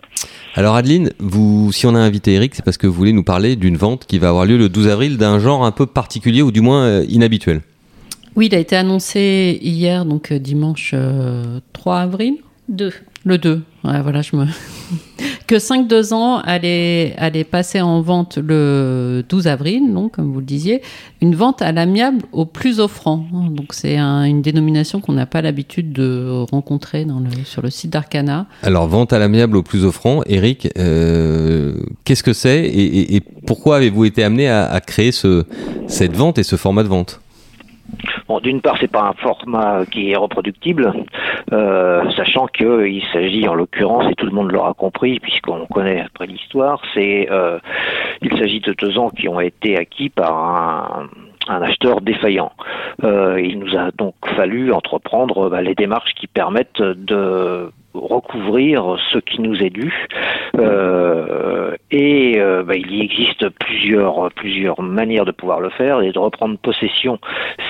Alors 0.55 0.75
Adeline, 0.75 1.11
vous, 1.19 1.71
si 1.71 1.85
on 1.85 1.93
a 1.93 1.99
invité 1.99 2.33
Eric, 2.33 2.55
c'est 2.55 2.65
parce 2.65 2.77
que 2.77 2.87
vous 2.87 2.93
voulez 2.93 3.13
nous 3.13 3.23
parler 3.23 3.55
d'une 3.55 3.77
vente 3.77 4.05
qui 4.07 4.17
va 4.17 4.29
avoir 4.29 4.45
lieu 4.45 4.57
le 4.57 4.67
12 4.67 4.87
avril 4.87 5.17
d'un 5.17 5.37
genre 5.37 5.63
un 5.63 5.71
peu 5.71 5.85
particulier 5.85 6.41
ou 6.41 6.51
du 6.51 6.61
moins 6.61 6.85
euh, 6.85 7.05
inhabituel. 7.07 7.61
Oui, 8.35 8.47
il 8.47 8.55
a 8.55 8.59
été 8.59 8.75
annoncé 8.75 9.59
hier, 9.61 10.05
donc 10.05 10.31
euh, 10.31 10.39
dimanche 10.39 10.91
euh, 10.95 11.59
3 11.73 11.97
avril 11.97 12.37
2. 12.69 12.91
Le 13.25 13.37
2. 13.37 13.61
Ouais, 13.85 14.01
voilà, 14.01 14.21
je 14.21 14.35
me. 14.35 14.45
que 15.47 15.55
5-2 15.55 16.13
ans 16.13 16.39
allait, 16.39 17.13
allait 17.17 17.43
passer 17.43 17.79
en 17.79 18.01
vente 18.01 18.37
le 18.37 19.23
12 19.27 19.47
avril, 19.47 19.93
donc, 19.93 20.13
comme 20.13 20.31
vous 20.33 20.39
le 20.39 20.45
disiez, 20.45 20.81
une 21.21 21.35
vente 21.35 21.61
à 21.61 21.71
l'amiable 21.71 22.23
au 22.31 22.45
plus 22.45 22.79
offrant. 22.79 23.25
Donc, 23.49 23.73
c'est 23.73 23.97
un, 23.97 24.23
une 24.23 24.41
dénomination 24.41 24.99
qu'on 24.99 25.13
n'a 25.13 25.25
pas 25.25 25.41
l'habitude 25.41 25.93
de 25.93 26.43
rencontrer 26.51 27.05
sur 27.45 27.61
le 27.61 27.69
site 27.69 27.91
d'Arcana. 27.91 28.45
Alors, 28.61 28.87
vente 28.87 29.13
à 29.13 29.19
l'amiable 29.19 29.57
au 29.57 29.63
plus 29.63 29.85
offrant, 29.85 30.21
Eric, 30.25 30.69
euh, 30.77 31.75
qu'est-ce 32.03 32.23
que 32.23 32.33
c'est 32.33 32.65
et, 32.65 33.21
pourquoi 33.45 33.77
avez-vous 33.77 34.05
été 34.05 34.23
amené 34.23 34.49
à, 34.49 34.79
créer 34.79 35.11
ce, 35.11 35.45
cette 35.87 36.15
vente 36.15 36.37
et 36.37 36.43
ce 36.43 36.55
format 36.55 36.83
de 36.83 36.87
vente? 36.87 37.19
Bon, 38.27 38.39
d'une 38.39 38.61
part, 38.61 38.77
c'est 38.79 38.91
pas 38.91 39.03
un 39.03 39.13
format 39.13 39.85
qui 39.85 40.11
est 40.11 40.15
reproductible, 40.15 40.93
euh, 41.51 42.09
sachant 42.11 42.47
qu'il 42.47 43.03
s'agit, 43.11 43.47
en 43.47 43.53
l'occurrence, 43.53 44.09
et 44.09 44.15
tout 44.15 44.25
le 44.25 44.31
monde 44.31 44.51
l'aura 44.51 44.73
compris, 44.73 45.19
puisqu'on 45.19 45.65
connaît 45.65 46.01
après 46.01 46.27
l'histoire, 46.27 46.81
c'est 46.93 47.27
euh, 47.29 47.59
il 48.21 48.37
s'agit 48.37 48.61
de 48.61 48.73
deux 48.73 48.97
ans 48.97 49.09
qui 49.09 49.27
ont 49.27 49.39
été 49.39 49.77
acquis 49.77 50.09
par 50.09 51.07
un, 51.47 51.61
acheteur 51.61 51.99
défaillant. 52.01 52.53
Euh, 53.03 53.39
il 53.41 53.59
nous 53.59 53.75
a 53.77 53.91
donc 53.91 54.15
fallu 54.37 54.71
entreprendre 54.71 55.49
bah, 55.49 55.61
les 55.61 55.75
démarches 55.75 56.13
qui 56.13 56.27
permettent 56.27 56.81
de 56.81 57.69
recouvrir 57.93 58.97
ce 59.11 59.19
qui 59.19 59.41
nous 59.41 59.61
est 59.61 59.69
dû 59.69 59.93
et 60.55 62.39
euh, 62.39 62.63
bah, 62.63 62.75
il 62.75 62.91
y 62.91 63.01
existe 63.01 63.49
plusieurs 63.49 64.31
plusieurs 64.31 64.81
manières 64.81 65.25
de 65.25 65.31
pouvoir 65.31 65.59
le 65.59 65.69
faire 65.69 66.01
et 66.01 66.11
de 66.11 66.19
reprendre 66.19 66.57
possession 66.57 67.19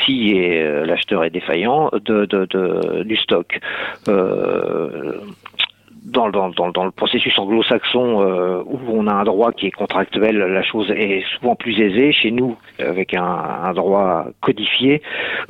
si 0.06 0.34
euh, 0.36 0.86
l'acheteur 0.86 1.24
est 1.24 1.30
défaillant 1.30 1.90
de, 1.94 2.26
de, 2.26 2.46
de 2.46 3.04
du 3.04 3.16
stock 3.18 3.60
euh, 4.08 5.14
dans, 6.04 6.30
dans, 6.30 6.50
dans, 6.50 6.84
le 6.84 6.92
processus 6.92 7.38
anglo-saxon 7.40 8.22
euh, 8.22 8.62
où 8.66 8.80
on 8.90 9.08
a 9.08 9.14
un 9.14 9.24
droit 9.24 9.52
qui 9.52 9.68
est 9.68 9.72
contractuel, 9.72 10.38
la 10.38 10.64
chose 10.64 10.92
est 10.92 11.24
souvent 11.38 11.56
plus 11.56 11.80
aisée. 11.80 12.12
Chez 12.12 12.32
nous, 12.32 12.58
avec 12.80 13.14
un, 13.14 13.24
un 13.24 13.74
droit 13.74 14.26
codifié, 14.42 15.02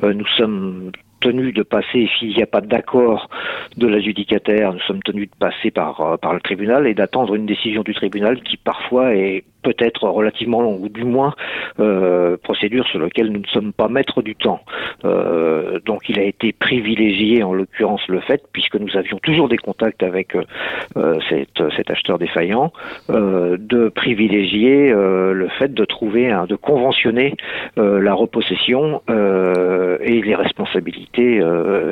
euh, 0.02 0.12
nous 0.12 0.26
sommes 0.26 0.92
tenus 1.24 1.54
de 1.54 1.62
passer, 1.62 2.08
s'il 2.18 2.36
n'y 2.36 2.42
a 2.42 2.46
pas 2.46 2.60
d'accord 2.60 3.28
de 3.76 3.86
l'adjudicataire, 3.86 4.72
nous 4.72 4.80
sommes 4.80 5.02
tenus 5.02 5.30
de 5.30 5.36
passer 5.36 5.70
par, 5.70 6.18
par 6.20 6.34
le 6.34 6.40
tribunal 6.40 6.86
et 6.86 6.94
d'attendre 6.94 7.34
une 7.34 7.46
décision 7.46 7.82
du 7.82 7.94
tribunal 7.94 8.42
qui 8.42 8.58
parfois 8.58 9.14
est 9.14 9.44
peut-être 9.64 10.08
relativement 10.08 10.60
long, 10.60 10.78
ou 10.80 10.88
du 10.88 11.04
moins 11.04 11.34
euh, 11.80 12.36
procédure 12.42 12.86
sur 12.86 13.00
laquelle 13.00 13.30
nous 13.30 13.40
ne 13.40 13.46
sommes 13.46 13.72
pas 13.72 13.88
maîtres 13.88 14.22
du 14.22 14.36
temps. 14.36 14.60
Euh, 15.04 15.80
donc 15.84 16.08
il 16.08 16.18
a 16.20 16.22
été 16.22 16.52
privilégié 16.52 17.42
en 17.42 17.52
l'occurrence 17.52 18.06
le 18.08 18.20
fait, 18.20 18.42
puisque 18.52 18.76
nous 18.76 18.96
avions 18.96 19.18
toujours 19.18 19.48
des 19.48 19.56
contacts 19.56 20.02
avec 20.02 20.36
euh, 20.36 21.18
cet, 21.28 21.62
cet, 21.76 21.90
acheteur 21.90 22.18
défaillant, 22.18 22.72
euh, 23.10 23.56
de 23.58 23.88
privilégier 23.88 24.92
euh, 24.92 25.32
le 25.32 25.48
fait 25.48 25.72
de 25.72 25.84
trouver, 25.84 26.34
de 26.48 26.56
conventionner 26.56 27.34
euh, 27.78 28.00
la 28.00 28.14
repossession 28.14 29.02
et 29.08 30.20
les 30.22 30.34
responsabilités 30.34 31.40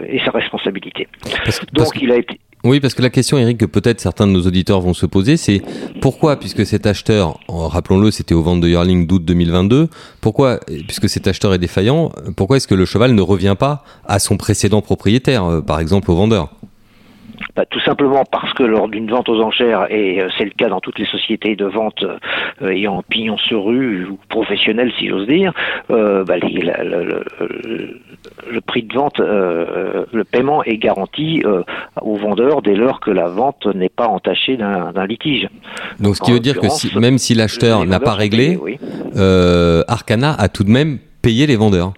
et 0.09 0.19
sa 0.25 0.31
responsabilité. 0.31 1.09
Parce, 1.45 1.61
Donc 1.61 1.71
parce 1.77 2.03
il 2.03 2.13
a 2.13 2.17
été 2.17 2.39
oui, 2.65 2.81
parce 2.81 2.95
que 2.95 3.03
la 3.03 3.11
question, 3.11 3.39
Eric, 3.39 3.59
que 3.59 3.67
peut-être 3.67 4.01
certains 4.01 4.27
de 4.27 4.33
nos 4.33 4.47
auditeurs 4.47 4.81
vont 4.81 4.95
se 4.95 5.07
poser, 5.07 5.37
c'est 5.37 5.63
pourquoi, 6.01 6.39
puisque 6.39 6.65
cet 6.65 6.87
acheteur, 6.87 7.39
rappelons-le, 7.49 8.11
c'était 8.11 8.35
aux 8.35 8.43
ventes 8.43 8.61
de 8.61 8.69
Yearling 8.69 9.07
d'août 9.07 9.25
2022, 9.25 9.89
pourquoi, 10.21 10.61
puisque 10.87 11.09
cet 11.09 11.27
acheteur 11.27 11.55
est 11.55 11.59
défaillant, 11.59 12.13
pourquoi 12.37 12.59
est-ce 12.59 12.69
que 12.69 12.75
le 12.75 12.85
cheval 12.85 13.15
ne 13.15 13.23
revient 13.23 13.57
pas 13.59 13.85
à 14.07 14.19
son 14.19 14.37
précédent 14.37 14.81
propriétaire, 14.81 15.63
par 15.67 15.81
exemple 15.81 16.11
au 16.11 16.15
vendeur? 16.15 16.51
Bah, 17.55 17.67
tout 17.67 17.81
simplement 17.81 18.25
parce 18.25 18.53
que 18.55 18.63
lors 18.63 18.89
d'une 18.89 19.11
vente 19.11 19.29
aux 19.29 19.41
enchères, 19.41 19.87
et 19.91 20.21
euh, 20.21 20.29
c'est 20.39 20.45
le 20.45 20.53
cas 20.53 20.69
dans 20.69 20.81
toutes 20.81 20.99
les 20.99 21.07
sociétés 21.07 21.55
de 21.55 21.67
vente 21.67 22.03
euh, 22.03 22.71
ayant 22.71 23.03
pignon 23.09 23.37
sur 23.37 23.65
rue 23.65 24.07
ou 24.07 24.19
professionnelles 24.29 24.93
si 24.99 25.09
j'ose 25.09 25.27
dire, 25.27 25.53
euh, 25.91 26.25
bah, 26.25 26.39
les, 26.39 26.63
la, 26.63 26.83
la, 26.83 27.03
le, 27.03 27.25
le, 28.51 28.61
prix 28.63 28.83
de 28.85 28.95
vente, 28.95 29.21
euh, 29.21 30.07
le 30.13 30.25
paiement 30.25 30.65
est 30.65 30.79
garanti 30.79 31.43
euh, 31.45 31.63
au 32.01 32.17
vendeur 32.17 32.63
dès 32.63 32.75
lors 32.75 33.01
que 33.01 33.11
la 33.11 33.29
vente 33.29 33.67
n'est 33.67 33.91
pas 33.91 34.07
entachée 34.07 34.57
d'un 34.57 35.07
litige. 35.07 35.49
Donc 36.01 36.17
ce 36.17 36.23
qui 36.23 36.31
en 36.31 36.35
veut 36.35 36.41
dire 36.41 36.59
que 36.59 36.69
si, 36.69 36.97
même 36.99 37.19
si 37.19 37.35
l'acheteur 37.35 37.85
n'a 37.85 38.01
pas 38.01 38.15
réglé, 38.15 38.59
oui. 38.61 38.79
Arcana 39.89 40.35
a 40.39 40.49
tout 40.49 40.65
de 40.65 40.71
même 40.71 40.99
payé 41.21 41.47
les 41.47 41.57
vendeurs. 41.57 41.93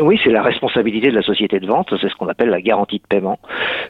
Oui, 0.00 0.20
c'est 0.22 0.30
la 0.30 0.42
responsabilité 0.42 1.10
de 1.10 1.14
la 1.14 1.22
société 1.22 1.60
de 1.60 1.66
vente, 1.66 1.92
c'est 2.00 2.08
ce 2.08 2.14
qu'on 2.16 2.28
appelle 2.28 2.50
la 2.50 2.60
garantie 2.60 2.98
de 2.98 3.06
paiement. 3.08 3.38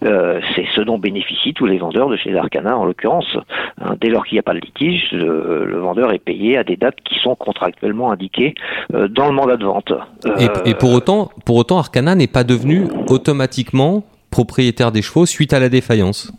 Euh, 0.05 0.41
c'est 0.55 0.67
ce 0.75 0.81
dont 0.81 0.99
bénéficient 0.99 1.55
tous 1.55 1.67
les 1.67 1.79
vendeurs 1.79 2.09
de 2.09 2.17
chez 2.17 2.37
Arcana 2.37 2.77
en 2.77 2.85
l'occurrence. 2.85 3.37
Hein, 3.81 3.95
dès 4.01 4.09
lors 4.09 4.25
qu'il 4.25 4.37
n'y 4.37 4.41
a 4.41 4.43
pas 4.43 4.55
de 4.55 4.61
litige, 4.61 5.13
le, 5.13 5.65
le, 5.65 5.79
vendeur 5.79 6.13
est 6.13 6.19
payé 6.19 6.57
à 6.57 6.65
des 6.65 6.77
dates 6.77 7.01
qui 7.05 7.19
sont 7.19 7.35
contractuellement 7.35 8.11
indiquées 8.11 8.55
euh, 8.95 9.09
dans 9.09 9.27
le 9.27 9.33
mandat 9.33 9.57
de 9.57 9.65
vente. 9.65 9.93
Euh, 9.93 10.35
et, 10.39 10.71
et, 10.71 10.75
pour 10.75 10.93
autant, 10.93 11.31
pour 11.45 11.57
autant, 11.57 11.79
Arcana 11.79 12.15
n'est 12.15 12.27
pas 12.27 12.45
devenu 12.45 12.87
automatiquement 13.09 14.05
propriétaire 14.31 14.93
des 14.93 15.03
chevaux 15.03 15.27
suite 15.27 15.53
à 15.53 15.61
la 15.61 15.69
défaillance. 15.69 16.33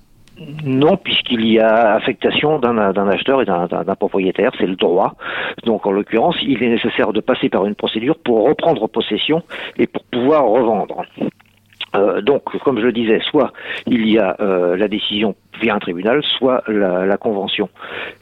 Non, 0.64 0.98
puisqu'il 0.98 1.46
y 1.46 1.60
a 1.60 1.94
affectation 1.96 2.60
d'un 2.60 3.08
acheteur 3.08 3.42
et 3.42 3.46
d'un 3.46 3.96
propriétaire, 3.96 4.52
c'est 4.58 4.68
le 4.68 4.76
droit. 4.76 5.16
Donc 5.66 5.86
en 5.86 5.92
l'occurrence, 5.92 6.38
il 6.42 6.64
est 6.64 6.70
nécessaire 6.70 7.14
de 7.14 7.20
passer 7.20 7.50
par 7.50 7.66
une 7.66 7.76
procédure 7.76 8.18
pour 8.18 8.48
reprendre 8.48 8.88
possession 8.88 9.44
et 9.78 9.88
pour 9.88 10.04
pouvoir 10.06 10.46
revendre. 10.46 11.04
Euh, 11.96 12.22
donc, 12.22 12.44
comme 12.64 12.80
je 12.80 12.86
le 12.86 12.92
disais, 12.92 13.20
soit 13.30 13.52
il 13.88 14.08
y 14.10 14.18
a 14.18 14.36
euh, 14.40 14.78
la 14.78 14.88
décision 14.88 15.36
via 15.62 15.76
un 15.76 15.80
tribunal, 15.80 16.22
soit 16.38 16.64
la, 16.68 17.18
convention. 17.18 17.68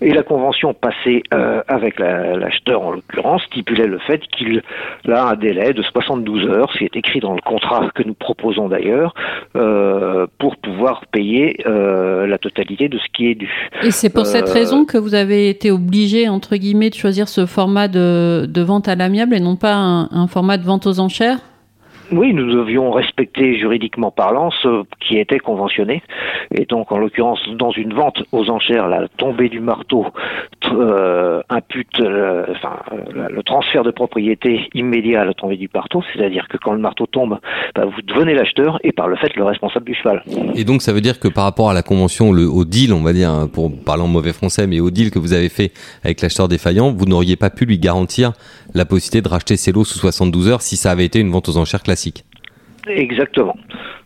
Et 0.02 0.12
la 0.12 0.24
convention 0.24 0.74
passée 0.74 1.22
euh, 1.34 1.62
avec 1.68 2.00
l'acheteur, 2.00 2.82
en 2.82 2.92
l'occurrence, 2.92 3.44
stipulait 3.44 3.86
le 3.86 4.00
fait 4.00 4.22
qu'il 4.28 4.64
a 5.08 5.28
un 5.28 5.36
délai 5.36 5.74
de 5.74 5.84
72 5.84 6.50
heures, 6.50 6.72
ce 6.74 6.80
qui 6.80 6.86
est 6.86 6.96
écrit 6.96 7.20
dans 7.20 7.36
le 7.36 7.42
contrat 7.42 7.92
que 7.94 8.02
nous 8.02 8.16
proposons 8.16 8.70
d'ailleurs, 8.70 9.14
pour 10.40 10.58
pouvoir 10.58 11.06
payer 11.12 11.58
la 11.66 12.38
totalité 12.40 12.90
de 12.90 12.98
ce 12.98 13.06
qui 13.14 13.28
est 13.28 13.36
dû. 13.36 13.52
Et 13.84 13.92
c'est 13.92 14.10
pour 14.10 14.26
cette 14.26 14.50
raison 14.50 14.86
que 14.86 14.98
vous 14.98 15.14
avez 15.14 15.50
été 15.50 15.70
obligé, 15.70 16.30
entre 16.30 16.56
guillemets, 16.56 16.90
de 16.90 16.96
choisir 16.96 17.28
ce 17.28 17.46
format 17.46 17.88
de, 17.88 18.62
vente 18.64 18.88
à 18.88 18.96
l'amiable 18.96 19.36
et 19.36 19.40
non 19.40 19.58
pas 19.58 19.76
un 19.76 20.28
format 20.28 20.58
de 20.58 20.64
vente 20.64 20.88
aux 20.88 21.00
enchères? 21.00 21.38
Oui, 22.12 22.34
nous 22.34 22.52
devions 22.52 22.92
respecter 22.92 23.58
juridiquement 23.58 24.12
parlant 24.12 24.52
ce 24.52 24.84
qui 25.00 25.18
était 25.18 25.40
conventionné. 25.40 26.02
Et 26.54 26.66
donc, 26.66 26.92
en 26.92 26.98
l'occurrence, 26.98 27.40
dans 27.56 27.72
une 27.72 27.94
vente 27.94 28.24
aux 28.32 28.50
enchères, 28.50 28.88
la 28.88 29.08
tombée 29.08 29.50
du 29.50 29.60
marteau 29.60 30.06
euh, 30.72 31.42
impute 31.50 32.00
euh, 32.00 32.46
euh, 32.48 33.28
le 33.30 33.44
transfert 33.44 33.84
de 33.84 33.92
propriété 33.92 34.70
immédiat 34.74 35.22
à 35.22 35.26
la 35.26 35.34
tombée 35.34 35.58
du 35.58 35.70
marteau, 35.74 36.04
c'est-à-dire 36.14 36.48
que 36.48 36.58
quand 36.58 36.74
le 36.74 36.80
marteau 36.80 37.06
tombe, 37.06 37.40
bah, 37.76 37.86
vous 37.86 38.02
devenez 38.02 38.34
l'acheteur 38.34 38.80
et 38.84 38.92
par 38.92 39.08
le 39.08 39.16
fait 39.16 39.36
le 39.36 39.44
responsable 39.44 39.86
du 39.86 39.94
cheval. 39.94 40.24
Et 40.56 40.64
donc, 40.64 40.82
ça 40.82 40.94
veut 40.94 41.02
dire 41.02 41.20
que 41.20 41.28
par 41.28 41.44
rapport 41.44 41.70
à 41.70 41.74
la 41.74 41.84
convention, 41.84 42.30
au 42.30 42.66
deal, 42.66 42.94
on 42.94 43.02
va 43.02 43.14
dire, 43.14 43.30
hein, 43.30 43.48
pour 43.52 43.72
parler 43.72 44.04
en 44.04 44.08
mauvais 44.08 44.34
français, 44.34 44.68
mais 44.68 44.80
au 44.80 44.92
deal 44.92 45.12
que 45.12 45.20
vous 45.20 45.34
avez 45.34 45.50
fait 45.50 45.72
avec 46.04 46.22
l'acheteur 46.22 46.48
défaillant, 46.48 46.92
vous 46.92 47.06
n'auriez 47.06 47.36
pas 47.36 47.50
pu 47.50 47.66
lui 47.66 47.80
garantir 47.80 48.34
la 48.74 48.86
possibilité 48.86 49.22
de 49.22 49.30
racheter 49.30 49.58
ses 49.58 49.72
lots 49.72 49.86
sous 49.86 50.00
72 50.00 50.50
heures 50.50 50.62
si 50.62 50.78
ça 50.78 50.92
avait 50.92 51.06
été 51.06 51.20
une 51.20 51.32
vente 51.32 51.50
aux 51.50 51.58
enchères 51.58 51.84
classique. 51.84 51.97
Exactement. 52.88 53.58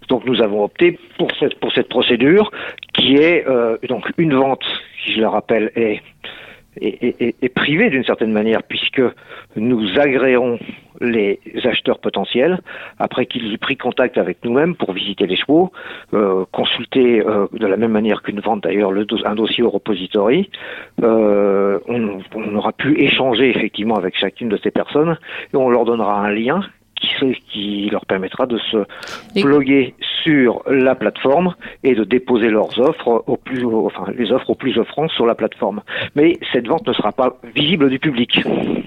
Donc 0.10 0.26
nous 0.26 0.42
avons 0.42 0.64
opté 0.64 1.00
pour 1.18 1.30
cette, 1.40 1.60
pour 1.60 1.74
cette 1.74 1.90
procédure 1.90 2.52
qui 2.94 3.16
est 3.16 3.48
euh, 3.48 3.78
donc 3.88 4.12
une 4.18 4.34
vente, 4.34 4.64
si 5.04 5.14
je 5.14 5.22
le 5.22 5.28
rappelle, 5.28 5.72
est, 5.76 6.02
est, 6.82 7.54
privée 7.54 7.90
d'une 7.90 8.04
certaine 8.04 8.32
manière 8.32 8.64
puisque 8.64 9.02
nous 9.56 10.00
agréons 10.00 10.58
les 11.02 11.40
acheteurs 11.64 12.00
potentiels 12.00 12.60
après 13.00 13.26
qu'ils 13.26 13.54
aient 13.54 13.58
pris 13.58 13.76
contact 13.78 14.18
avec 14.18 14.44
nous-mêmes 14.44 14.76
pour 14.76 14.94
visiter 14.94 15.28
les 15.28 15.36
chevaux, 15.36 15.72
euh, 16.14 16.46
consulter 16.52 17.22
euh, 17.26 17.48
de 17.54 17.68
la 17.68 17.78
même 17.78 17.92
manière 17.92 18.22
qu'une 18.22 18.40
vente 18.40 18.64
d'ailleurs 18.64 18.92
un 19.26 19.36
dossier 19.36 19.64
au 19.64 19.70
repository. 19.70 20.50
On, 21.02 22.20
aura 22.56 22.74
pu 22.74 23.00
échanger 23.02 23.50
effectivement 23.50 23.96
avec 23.96 24.18
chacune 24.18 24.50
de 24.50 24.58
ces 24.58 24.72
personnes 24.72 25.18
et 25.54 25.58
on 25.58 25.70
leur 25.70 25.86
donnera 25.86 26.20
un 26.20 26.30
lien 26.32 26.62
qui, 27.02 27.10
qui 27.52 27.90
leur 27.90 28.06
permettra 28.06 28.46
de 28.46 28.58
se 28.72 28.78
et... 29.36 29.94
sur 30.24 30.62
la 30.70 30.96
plateforme 30.96 31.56
et 31.84 31.96
de 31.96 32.04
déposer 32.04 32.50
leurs 32.50 32.80
offres 32.80 33.24
au 33.28 33.38
plus, 33.38 33.66
enfin 33.66 34.06
les 34.18 34.32
offres 34.32 34.52
aux 34.52 34.56
plus 34.56 34.78
offrantes 34.78 35.12
sur 35.12 35.26
la 35.26 35.36
plateforme. 35.36 35.82
Mais 36.16 36.38
cette 36.54 36.68
vente 36.68 36.88
ne 36.88 36.94
sera 36.94 37.12
pas 37.12 37.38
visible 37.56 37.90
du 37.90 38.00
public. 38.00 38.42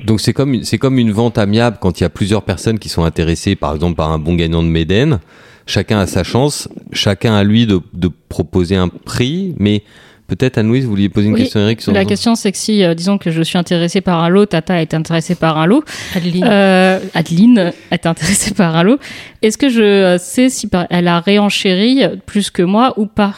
Donc 0.05 0.20
c'est 0.20 0.33
comme 0.33 0.62
c'est 0.62 0.79
comme 0.79 0.98
une 0.98 1.12
vente 1.12 1.38
amiable 1.38 1.79
quand 1.81 2.00
il 2.00 2.05
y 2.05 2.07
a 2.07 2.11
plusieurs 2.11 2.42
personnes 2.42 2.79
qui 2.79 2.88
sont 2.88 3.05
intéressées, 3.05 3.57
par 3.57 3.74
exemple 3.74 3.96
par 3.96 4.11
un 4.12 4.18
bon 4.18 4.35
gagnant 4.35 4.62
de 4.62 4.68
Méden. 4.68 5.20
Chacun 5.66 5.98
a 5.98 6.07
sa 6.07 6.24
chance, 6.24 6.68
chacun 6.92 7.35
a 7.35 7.42
lui 7.42 7.66
de, 7.66 7.81
de 7.94 8.11
proposer 8.29 8.77
un 8.77 8.88
prix, 8.88 9.55
mais 9.59 9.83
Peut-être 10.27 10.57
Anne-Louise, 10.57 10.85
vous 10.85 10.91
vouliez 10.91 11.11
poser 11.11 11.29
une 11.29 11.37
question, 11.37 11.61
Eric 11.61 11.87
La 11.89 12.05
question, 12.07 12.35
c'est 12.35 12.51
que 12.51 12.57
si, 12.57 12.83
euh, 12.83 12.95
disons 12.95 13.19
que 13.19 13.31
je 13.31 13.43
suis 13.43 13.59
intéressé 13.59 14.01
par 14.01 14.25
un 14.25 14.31
lot, 14.31 14.47
Tata 14.47 14.81
est 14.81 14.95
intéressée 14.95 15.35
par 15.35 15.59
un 15.59 15.67
lot, 15.67 15.85
Adeline, 16.17 16.49
euh, 16.49 16.99
Adeline 17.15 17.73
est 17.91 18.07
intéressée 18.07 18.55
par 18.57 18.75
un 18.75 18.85
lot, 18.85 18.99
est-ce 19.43 19.59
que 19.59 19.69
je 19.69 20.17
sais 20.19 20.49
si 20.49 20.71
elle 20.89 21.09
a 21.09 21.21
réenchéri 21.21 22.05
plus 22.25 22.51
que 22.51 22.63
moi 22.63 22.95
ou 22.97 23.07
pas? 23.07 23.35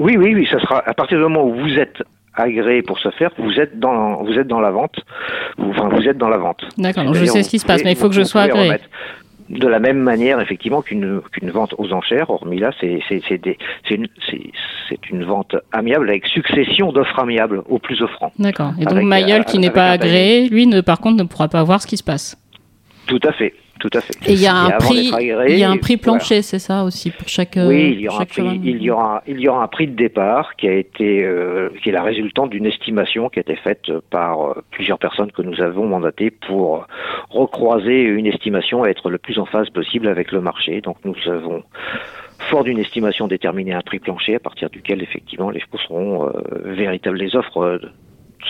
Oui, 0.00 0.16
oui, 0.16 0.34
oui, 0.34 0.48
ça 0.50 0.58
sera 0.60 0.82
à 0.84 0.94
partir 0.94 1.18
du 1.18 1.22
moment 1.22 1.44
où 1.44 1.54
vous 1.54 1.78
êtes 1.78 2.02
agréé 2.34 2.82
pour 2.82 2.98
ce 2.98 3.10
faire, 3.10 3.30
vous 3.38 3.60
êtes 3.60 3.78
dans, 3.78 4.24
vous 4.24 4.32
êtes 4.32 4.48
dans 4.48 4.60
la 4.60 4.70
vente. 4.70 4.96
enfin, 5.58 5.88
vous 5.90 6.08
êtes 6.08 6.18
dans 6.18 6.28
la 6.28 6.38
vente. 6.38 6.62
D'accord, 6.76 7.04
donc 7.04 7.14
je 7.14 7.24
sais 7.24 7.42
ce 7.42 7.50
qui 7.50 7.58
se 7.58 7.66
passe, 7.66 7.84
mais 7.84 7.92
il 7.92 7.96
faut 7.96 8.08
que 8.08 8.14
je 8.14 8.22
sois 8.22 8.42
agréé 8.42 8.78
de 9.50 9.66
la 9.66 9.80
même 9.80 9.98
manière, 9.98 10.40
effectivement, 10.40 10.80
qu'une 10.80 11.20
qu'une 11.32 11.50
vente 11.50 11.74
aux 11.78 11.92
enchères, 11.92 12.30
hormis 12.30 12.58
là, 12.60 12.70
c'est 12.78 13.00
une, 13.90 14.06
une 15.10 15.24
vente 15.24 15.56
amiable 15.72 16.08
avec 16.08 16.26
succession 16.26 16.92
d'offres 16.92 17.18
amiables 17.18 17.62
aux 17.68 17.78
plus 17.78 18.00
offrants. 18.00 18.32
D'accord. 18.38 18.72
Et 18.80 18.84
donc 18.84 19.02
Mayol, 19.02 19.44
qui 19.44 19.58
n'est 19.58 19.70
pas 19.70 19.90
agréé, 19.90 20.48
lui, 20.48 20.66
ne, 20.66 20.80
par 20.80 21.00
contre, 21.00 21.16
ne 21.16 21.28
pourra 21.28 21.48
pas 21.48 21.62
voir 21.64 21.82
ce 21.82 21.86
qui 21.86 21.96
se 21.96 22.04
passe. 22.04 22.36
Tout 23.06 23.20
à 23.24 23.32
fait. 23.32 23.54
Tout 23.80 23.90
à 23.94 24.02
fait. 24.02 24.12
Et 24.26 24.34
il 24.34 24.40
y 24.40 24.46
a 24.46 24.54
un 24.54 24.70
prix, 24.72 25.10
il 25.48 25.56
y 25.56 25.64
a 25.64 25.70
un 25.70 25.78
prix 25.78 25.96
plancher, 25.96 26.42
c'est 26.42 26.58
ça 26.58 26.84
aussi 26.84 27.10
pour 27.10 27.26
chaque. 27.28 27.56
Oui, 27.56 27.92
il 27.94 28.00
y 28.00 28.08
aura 28.08 28.22
un 28.22 28.26
prix, 28.26 28.60
il 28.62 28.82
y 28.82 28.90
aura, 28.90 29.22
il 29.26 29.40
y 29.40 29.48
aura 29.48 29.62
un 29.62 29.68
prix 29.68 29.86
de 29.86 29.96
départ 29.96 30.54
qui 30.56 30.68
a 30.68 30.74
été, 30.74 31.24
euh, 31.24 31.70
qui 31.82 31.88
est 31.88 31.92
la 31.92 32.02
résultante 32.02 32.50
d'une 32.50 32.66
estimation 32.66 33.30
qui 33.30 33.38
a 33.38 33.42
été 33.42 33.56
faite 33.56 33.90
par 34.10 34.42
euh, 34.42 34.64
plusieurs 34.70 34.98
personnes 34.98 35.32
que 35.32 35.40
nous 35.40 35.62
avons 35.62 35.86
mandatées 35.86 36.30
pour 36.30 36.86
recroiser 37.30 38.02
une 38.02 38.26
estimation 38.26 38.84
et 38.84 38.90
être 38.90 39.08
le 39.08 39.16
plus 39.16 39.38
en 39.38 39.46
phase 39.46 39.70
possible 39.70 40.08
avec 40.08 40.30
le 40.30 40.42
marché. 40.42 40.82
Donc 40.82 40.98
nous 41.04 41.16
avons 41.26 41.62
fort 42.50 42.64
d'une 42.64 42.78
estimation 42.78 43.28
déterminé 43.28 43.72
un 43.72 43.80
prix 43.80 43.98
plancher 43.98 44.34
à 44.34 44.40
partir 44.40 44.68
duquel 44.68 45.02
effectivement 45.02 45.48
les 45.48 45.62
seront 45.86 46.26
euh, 46.26 46.32
véritables 46.64 47.16
les 47.16 47.34
offres 47.34 47.80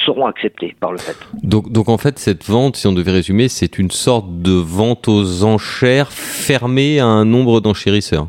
seront 0.05 0.27
acceptés 0.27 0.75
par 0.81 0.93
le 0.93 0.99
fait. 0.99 1.17
Donc, 1.43 1.71
donc 1.71 1.89
en 1.89 1.99
fait, 1.99 2.19
cette 2.19 2.45
vente, 2.45 2.77
si 2.77 2.87
on 2.87 2.93
devait 2.93 3.13
résumer, 3.13 3.49
c'est 3.49 3.79
une 3.79 3.91
sorte 3.91 4.43
de 4.43 4.53
vente 4.53 5.09
aux 5.09 5.45
enchères 5.45 6.13
fermée 6.13 7.01
à 7.01 7.07
un 7.07 7.25
nombre 7.25 7.61
d'enchérisseurs 7.61 8.29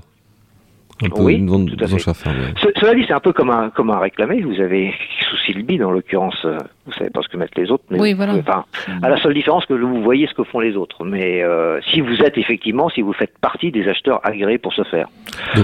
oui, 1.17 1.45
tout 1.45 1.83
à 1.83 1.87
fait. 1.87 1.99
cela 1.99 2.93
dit, 2.93 3.03
c'est 3.07 3.13
un 3.13 3.19
peu 3.19 3.33
comme 3.33 3.49
un, 3.49 3.69
comme 3.69 3.89
un 3.89 3.99
réclamé. 3.99 4.41
Vous 4.41 4.59
avez 4.59 4.93
souci 5.29 5.53
le 5.53 5.63
bide, 5.63 5.83
en 5.83 5.91
l'occurrence. 5.91 6.45
Euh, 6.87 6.91
vous 6.91 6.93
savez 6.93 7.09
pas 7.09 7.21
ce 7.21 7.27
que 7.27 7.37
mettent 7.37 7.57
les 7.57 7.71
autres. 7.71 7.83
Mais 7.89 7.99
oui, 7.99 8.13
voilà. 8.13 8.35
Enfin, 8.35 8.65
à 9.01 9.09
la 9.09 9.17
seule 9.17 9.33
différence 9.33 9.65
que 9.65 9.73
vous 9.73 10.01
voyez 10.01 10.27
ce 10.27 10.33
que 10.33 10.43
font 10.43 10.59
les 10.59 10.75
autres. 10.75 11.03
Mais 11.03 11.43
euh, 11.43 11.79
si 11.91 12.01
vous 12.01 12.21
êtes 12.21 12.37
effectivement, 12.37 12.89
si 12.89 13.01
vous 13.01 13.13
faites 13.13 13.37
partie 13.39 13.71
des 13.71 13.87
acheteurs 13.87 14.19
agréés 14.23 14.57
pour 14.57 14.73
ce 14.73 14.83
faire. 14.83 15.07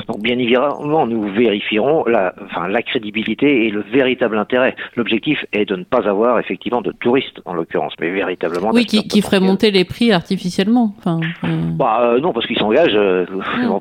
Donc, 0.08 0.22
bien 0.22 0.38
évidemment, 0.38 1.08
nous 1.08 1.28
vérifierons 1.34 2.06
la, 2.06 2.34
enfin, 2.46 2.68
la 2.68 2.82
crédibilité 2.82 3.66
et 3.66 3.70
le 3.70 3.82
véritable 3.82 4.38
intérêt. 4.38 4.76
L'objectif 4.96 5.46
est 5.54 5.66
de 5.66 5.76
ne 5.76 5.84
pas 5.84 6.08
avoir 6.08 6.40
effectivement 6.40 6.82
de 6.82 6.92
touristes, 6.92 7.42
en 7.46 7.54
l'occurrence, 7.54 7.94
mais 8.00 8.10
véritablement. 8.12 8.72
Oui, 8.74 8.86
qui, 8.86 9.08
qui 9.08 9.22
ferait 9.22 9.40
monter 9.40 9.72
les 9.72 9.86
prix 9.86 10.12
artificiellement. 10.12 10.96
Enfin, 11.00 11.20
euh. 11.44 11.48
bah, 11.76 12.16
non, 12.22 12.34
parce 12.34 12.46
qu'ils 12.48 12.58
s'engagent. 12.58 12.96
Euh, 12.96 13.26
ah. 13.42 13.80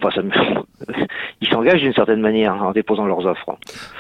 ils 1.41 1.49
s'engagent 1.49 1.81
d'une 1.81 1.95
certaine 1.95 2.21
manière 2.21 2.55
en 2.63 2.73
déposant 2.73 3.07
leurs 3.07 3.27
offres. 3.27 3.57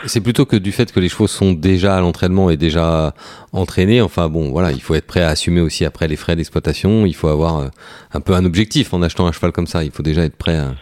C'est 0.07 0.22
plutôt 0.22 0.44
que 0.44 0.57
du 0.57 0.72
fait 0.72 0.92
que 0.92 1.01
les 1.01 1.09
chevaux 1.09 1.27
sont 1.27 1.53
déjà 1.53 1.96
à 1.96 2.01
l'entraînement 2.01 2.51
et 2.51 2.57
déjà 2.57 3.12
entraînés. 3.52 4.00
Enfin 4.00 4.28
bon, 4.28 4.50
voilà, 4.50 4.72
il 4.72 4.80
faut 4.80 4.94
être 4.94 5.06
prêt 5.06 5.22
à 5.22 5.28
assumer 5.28 5.60
aussi 5.60 5.84
après 5.84 6.08
les 6.08 6.16
frais 6.16 6.36
d'exploitation. 6.36 7.06
Il 7.06 7.14
faut 7.14 7.28
avoir 7.28 7.58
euh, 7.58 7.68
un 8.12 8.20
peu 8.20 8.34
un 8.34 8.44
objectif 8.44 8.92
en 8.94 9.02
achetant 9.02 9.26
un 9.26 9.32
cheval 9.32 9.52
comme 9.52 9.66
ça. 9.66 9.84
Il 9.84 9.90
faut 9.90 10.02
déjà 10.02 10.22
être 10.22 10.36
prêt 10.36 10.56
à. 10.56 10.74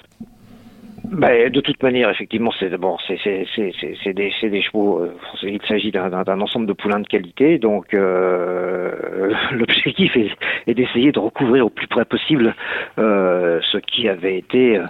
Bah, 1.04 1.50
de 1.50 1.60
toute 1.60 1.82
manière, 1.82 2.08
effectivement, 2.08 2.50
c'est 2.58 2.70
c'est 2.74 4.12
des, 4.14 4.32
des 4.42 4.62
chevaux. 4.62 5.00
Euh, 5.00 5.14
il 5.42 5.60
s'agit 5.68 5.92
d'un 5.92 6.40
ensemble 6.40 6.66
de 6.66 6.72
poulains 6.72 7.00
de 7.00 7.06
qualité, 7.06 7.58
donc 7.58 7.92
euh, 7.92 9.30
l'objectif 9.52 10.16
est, 10.16 10.74
d'essayer 10.74 11.12
de 11.12 11.18
recouvrir 11.18 11.66
au 11.66 11.70
plus 11.70 11.86
près 11.86 12.06
possible 12.06 12.54
ce 12.96 13.78
qui 13.78 14.08
avait 14.08 14.38
été 14.38 14.80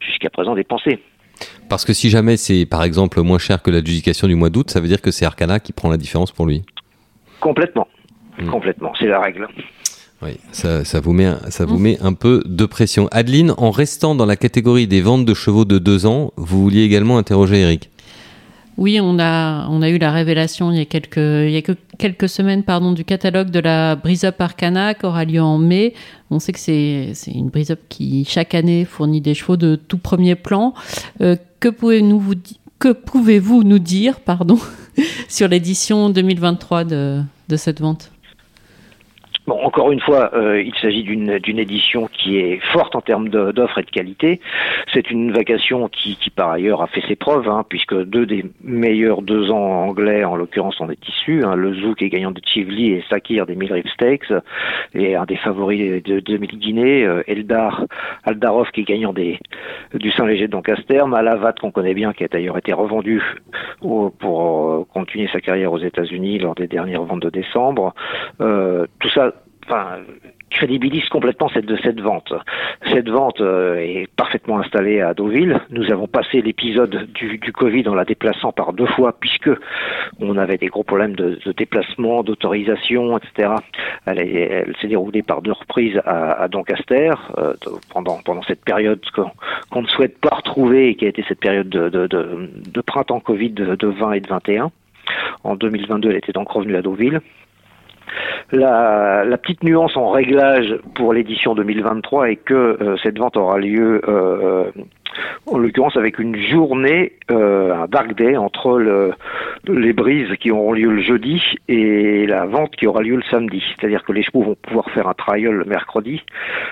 jusqu'à 0.00 0.28
présent 0.28 0.54
dépensé. 0.54 0.98
Parce 1.68 1.84
que 1.84 1.94
si 1.94 2.10
jamais 2.10 2.36
c'est 2.36 2.66
par 2.66 2.84
exemple 2.84 3.20
moins 3.22 3.38
cher 3.38 3.62
que 3.62 3.70
l'adjudication 3.70 4.28
du 4.28 4.34
mois 4.34 4.50
d'août, 4.50 4.70
ça 4.70 4.78
veut 4.78 4.88
dire 4.88 5.00
que 5.00 5.10
c'est 5.10 5.24
Arcana 5.24 5.58
qui 5.58 5.72
prend 5.72 5.88
la 5.88 5.96
différence 5.96 6.30
pour 6.30 6.46
lui 6.46 6.62
Complètement. 7.42 7.88
Hmm. 8.38 8.46
Complètement, 8.46 8.92
c'est 8.98 9.08
la 9.08 9.20
règle. 9.20 9.48
Oui, 10.22 10.38
ça, 10.52 10.82
vous, 11.00 11.12
met, 11.12 11.28
ça 11.50 11.64
vous 11.66 11.78
met 11.78 11.98
un 12.00 12.12
peu 12.12 12.44
de 12.46 12.64
pression. 12.64 13.08
Adeline, 13.10 13.52
en 13.58 13.72
restant 13.72 14.14
dans 14.14 14.24
la 14.24 14.36
catégorie 14.36 14.86
des 14.86 15.00
ventes 15.00 15.24
de 15.24 15.34
chevaux 15.34 15.64
de 15.64 15.78
deux 15.78 16.06
ans, 16.06 16.32
vous 16.36 16.62
vouliez 16.62 16.84
également 16.84 17.18
interroger 17.18 17.60
Eric 17.60 17.90
oui, 18.78 18.98
on 19.02 19.18
a, 19.18 19.68
on 19.68 19.82
a 19.82 19.90
eu 19.90 19.98
la 19.98 20.10
révélation 20.10 20.72
il 20.72 20.78
y 20.78 20.80
a 20.80 20.86
quelques, 20.86 21.18
il 21.18 21.50
y 21.50 21.56
a 21.56 21.62
que 21.62 21.72
quelques 21.98 22.28
semaines 22.28 22.62
pardon, 22.62 22.92
du 22.92 23.04
catalogue 23.04 23.50
de 23.50 23.60
la 23.60 23.96
Brise 23.96 24.24
Up 24.24 24.40
Arcana 24.40 24.94
qui 24.94 25.04
aura 25.04 25.26
lieu 25.26 25.42
en 25.42 25.58
mai. 25.58 25.92
On 26.30 26.38
sait 26.38 26.52
que 26.52 26.58
c'est 26.58 27.12
une 27.26 27.50
Brise 27.50 27.70
Up 27.70 27.80
qui, 27.90 28.24
chaque 28.24 28.54
année, 28.54 28.86
fournit 28.86 29.20
des 29.20 29.34
chevaux 29.34 29.58
de 29.58 29.76
tout 29.76 29.98
premier 29.98 30.36
plan. 30.36 30.72
Euh, 31.20 31.36
que 31.60 31.68
pouvez-vous 31.68 32.18
vous, 32.18 32.34
que 32.82 32.92
pouvez 32.92 33.38
-vous 33.38 33.62
nous 33.62 33.78
dire 33.78 34.18
pardon, 34.18 34.58
sur 35.28 35.46
l'édition 35.46 36.10
2023 36.10 36.82
de, 36.82 37.22
de 37.48 37.56
cette 37.56 37.80
vente? 37.80 38.10
Bon, 39.46 39.58
encore 39.62 39.90
une 39.90 40.00
fois, 40.00 40.30
euh, 40.34 40.62
il 40.62 40.74
s'agit 40.76 41.02
d'une 41.02 41.58
édition 41.58 42.08
qui 42.12 42.38
est 42.38 42.60
forte 42.72 42.94
en 42.94 43.00
termes 43.00 43.28
d'offres 43.28 43.78
et 43.78 43.82
de 43.82 43.90
qualité. 43.90 44.40
C'est 44.92 45.10
une 45.10 45.32
vacation 45.32 45.88
qui, 45.88 46.16
qui, 46.16 46.30
par 46.30 46.50
ailleurs, 46.50 46.82
a 46.82 46.86
fait 46.86 47.02
ses 47.08 47.16
preuves, 47.16 47.48
hein, 47.48 47.64
puisque 47.68 47.94
deux 48.04 48.24
des 48.24 48.44
meilleurs 48.62 49.22
deux 49.22 49.50
ans 49.50 49.86
anglais, 49.88 50.24
en 50.24 50.36
l'occurrence, 50.36 50.76
sont 50.76 50.86
des 50.86 50.96
tissus. 50.96 51.42
Hein, 51.44 51.56
le 51.56 51.74
Zouk 51.74 52.02
est 52.02 52.08
gagnant 52.08 52.30
de 52.30 52.40
Chivli 52.44 52.92
et 52.92 53.04
Sakir 53.10 53.46
des 53.46 53.56
Millrip 53.56 53.88
Stakes, 53.88 54.32
et 54.94 55.16
un 55.16 55.24
des 55.24 55.36
favoris 55.36 56.02
de 56.02 56.20
2000 56.20 56.52
euh, 56.78 57.22
Eldar 57.26 57.84
Aldarov 58.24 58.70
qui 58.70 58.82
est 58.82 58.84
gagnant 58.84 59.12
des 59.12 59.38
du 59.94 60.10
Saint-Léger 60.12 60.46
de 60.46 60.52
Doncaster, 60.52 61.04
Malavat 61.06 61.54
qu'on 61.60 61.70
connaît 61.70 61.94
bien, 61.94 62.12
qui 62.12 62.24
a 62.24 62.28
d'ailleurs 62.28 62.58
été 62.58 62.72
revendu 62.72 63.22
pour 63.80 64.70
euh, 64.70 64.86
continuer 64.92 65.28
sa 65.32 65.40
carrière 65.40 65.72
aux 65.72 65.78
États-Unis 65.78 66.38
lors 66.38 66.54
des 66.54 66.66
dernières 66.66 67.02
ventes 67.02 67.22
de 67.22 67.30
décembre. 67.30 67.94
Euh, 68.40 68.86
tout 69.00 69.08
ça 69.08 69.32
enfin, 69.64 69.98
crédibilise 70.50 71.08
complètement 71.08 71.48
cette, 71.48 71.74
cette 71.82 72.00
vente. 72.00 72.32
Cette 72.86 73.08
vente 73.08 73.40
euh, 73.40 73.76
est 73.76 74.06
parfaitement 74.16 74.58
installée 74.58 75.00
à 75.00 75.14
Deauville. 75.14 75.60
Nous 75.70 75.90
avons 75.90 76.06
passé 76.06 76.42
l'épisode 76.42 77.08
du, 77.12 77.38
du, 77.38 77.52
Covid 77.52 77.88
en 77.88 77.94
la 77.94 78.04
déplaçant 78.04 78.52
par 78.52 78.72
deux 78.72 78.86
fois 78.86 79.14
puisque 79.18 79.50
on 80.20 80.36
avait 80.36 80.58
des 80.58 80.66
gros 80.66 80.84
problèmes 80.84 81.16
de, 81.16 81.38
de 81.44 81.52
déplacement, 81.52 82.22
d'autorisation, 82.22 83.18
etc. 83.18 83.54
Elle, 84.06 84.18
elle 84.18 84.74
s'est 84.80 84.88
déroulée 84.88 85.22
par 85.22 85.42
deux 85.42 85.52
reprises 85.52 86.00
à, 86.04 86.42
à 86.42 86.48
Doncaster 86.48 87.12
euh, 87.38 87.54
pendant, 87.92 88.18
pendant 88.24 88.42
cette 88.42 88.64
période 88.64 89.00
qu'on 89.14 89.82
ne 89.82 89.88
souhaite 89.88 90.18
pas 90.18 90.36
retrouver 90.36 90.88
et 90.88 90.94
qui 90.94 91.06
a 91.06 91.08
été 91.08 91.24
cette 91.28 91.40
période 91.40 91.68
de, 91.68 91.88
de, 91.88 92.06
de 92.08 92.80
printemps 92.80 93.20
Covid 93.20 93.50
de, 93.50 93.74
de 93.74 93.86
20 93.86 94.12
et 94.12 94.20
de 94.20 94.28
21. 94.28 94.70
En 95.44 95.56
2022, 95.56 96.10
elle 96.10 96.16
était 96.16 96.32
donc 96.32 96.50
revenue 96.50 96.76
à 96.76 96.82
Deauville. 96.82 97.20
La, 98.52 99.24
petite 99.38 99.62
nuance 99.62 99.96
en 99.96 100.10
réglage 100.10 100.78
pour 100.94 101.12
l'édition 101.12 101.54
2023 101.54 102.30
est 102.30 102.36
que 102.36 102.54
euh, 102.54 102.96
cette 103.02 103.18
vente 103.18 103.36
aura 103.36 103.58
lieu 103.58 104.00
euh, 104.08 104.70
en 105.46 105.58
l'occurrence 105.58 105.96
avec 105.96 106.18
une 106.18 106.36
journée, 106.36 107.12
euh, 107.30 107.74
un 107.74 107.86
dark 107.86 108.16
day 108.16 108.36
entre 108.36 108.78
le, 108.78 109.12
les 109.68 109.92
brises 109.92 110.34
qui 110.40 110.50
auront 110.50 110.72
lieu 110.72 110.90
le 110.90 111.02
jeudi 111.02 111.42
et 111.68 112.26
la 112.26 112.46
vente 112.46 112.74
qui 112.76 112.86
aura 112.86 113.02
lieu 113.02 113.16
le 113.16 113.22
samedi. 113.30 113.62
C'est-à-dire 113.76 114.04
que 114.04 114.12
les 114.12 114.22
chevaux 114.22 114.42
vont 114.42 114.56
pouvoir 114.60 114.90
faire 114.90 115.08
un 115.08 115.14
trial 115.14 115.52
le 115.54 115.64
mercredi, 115.64 116.22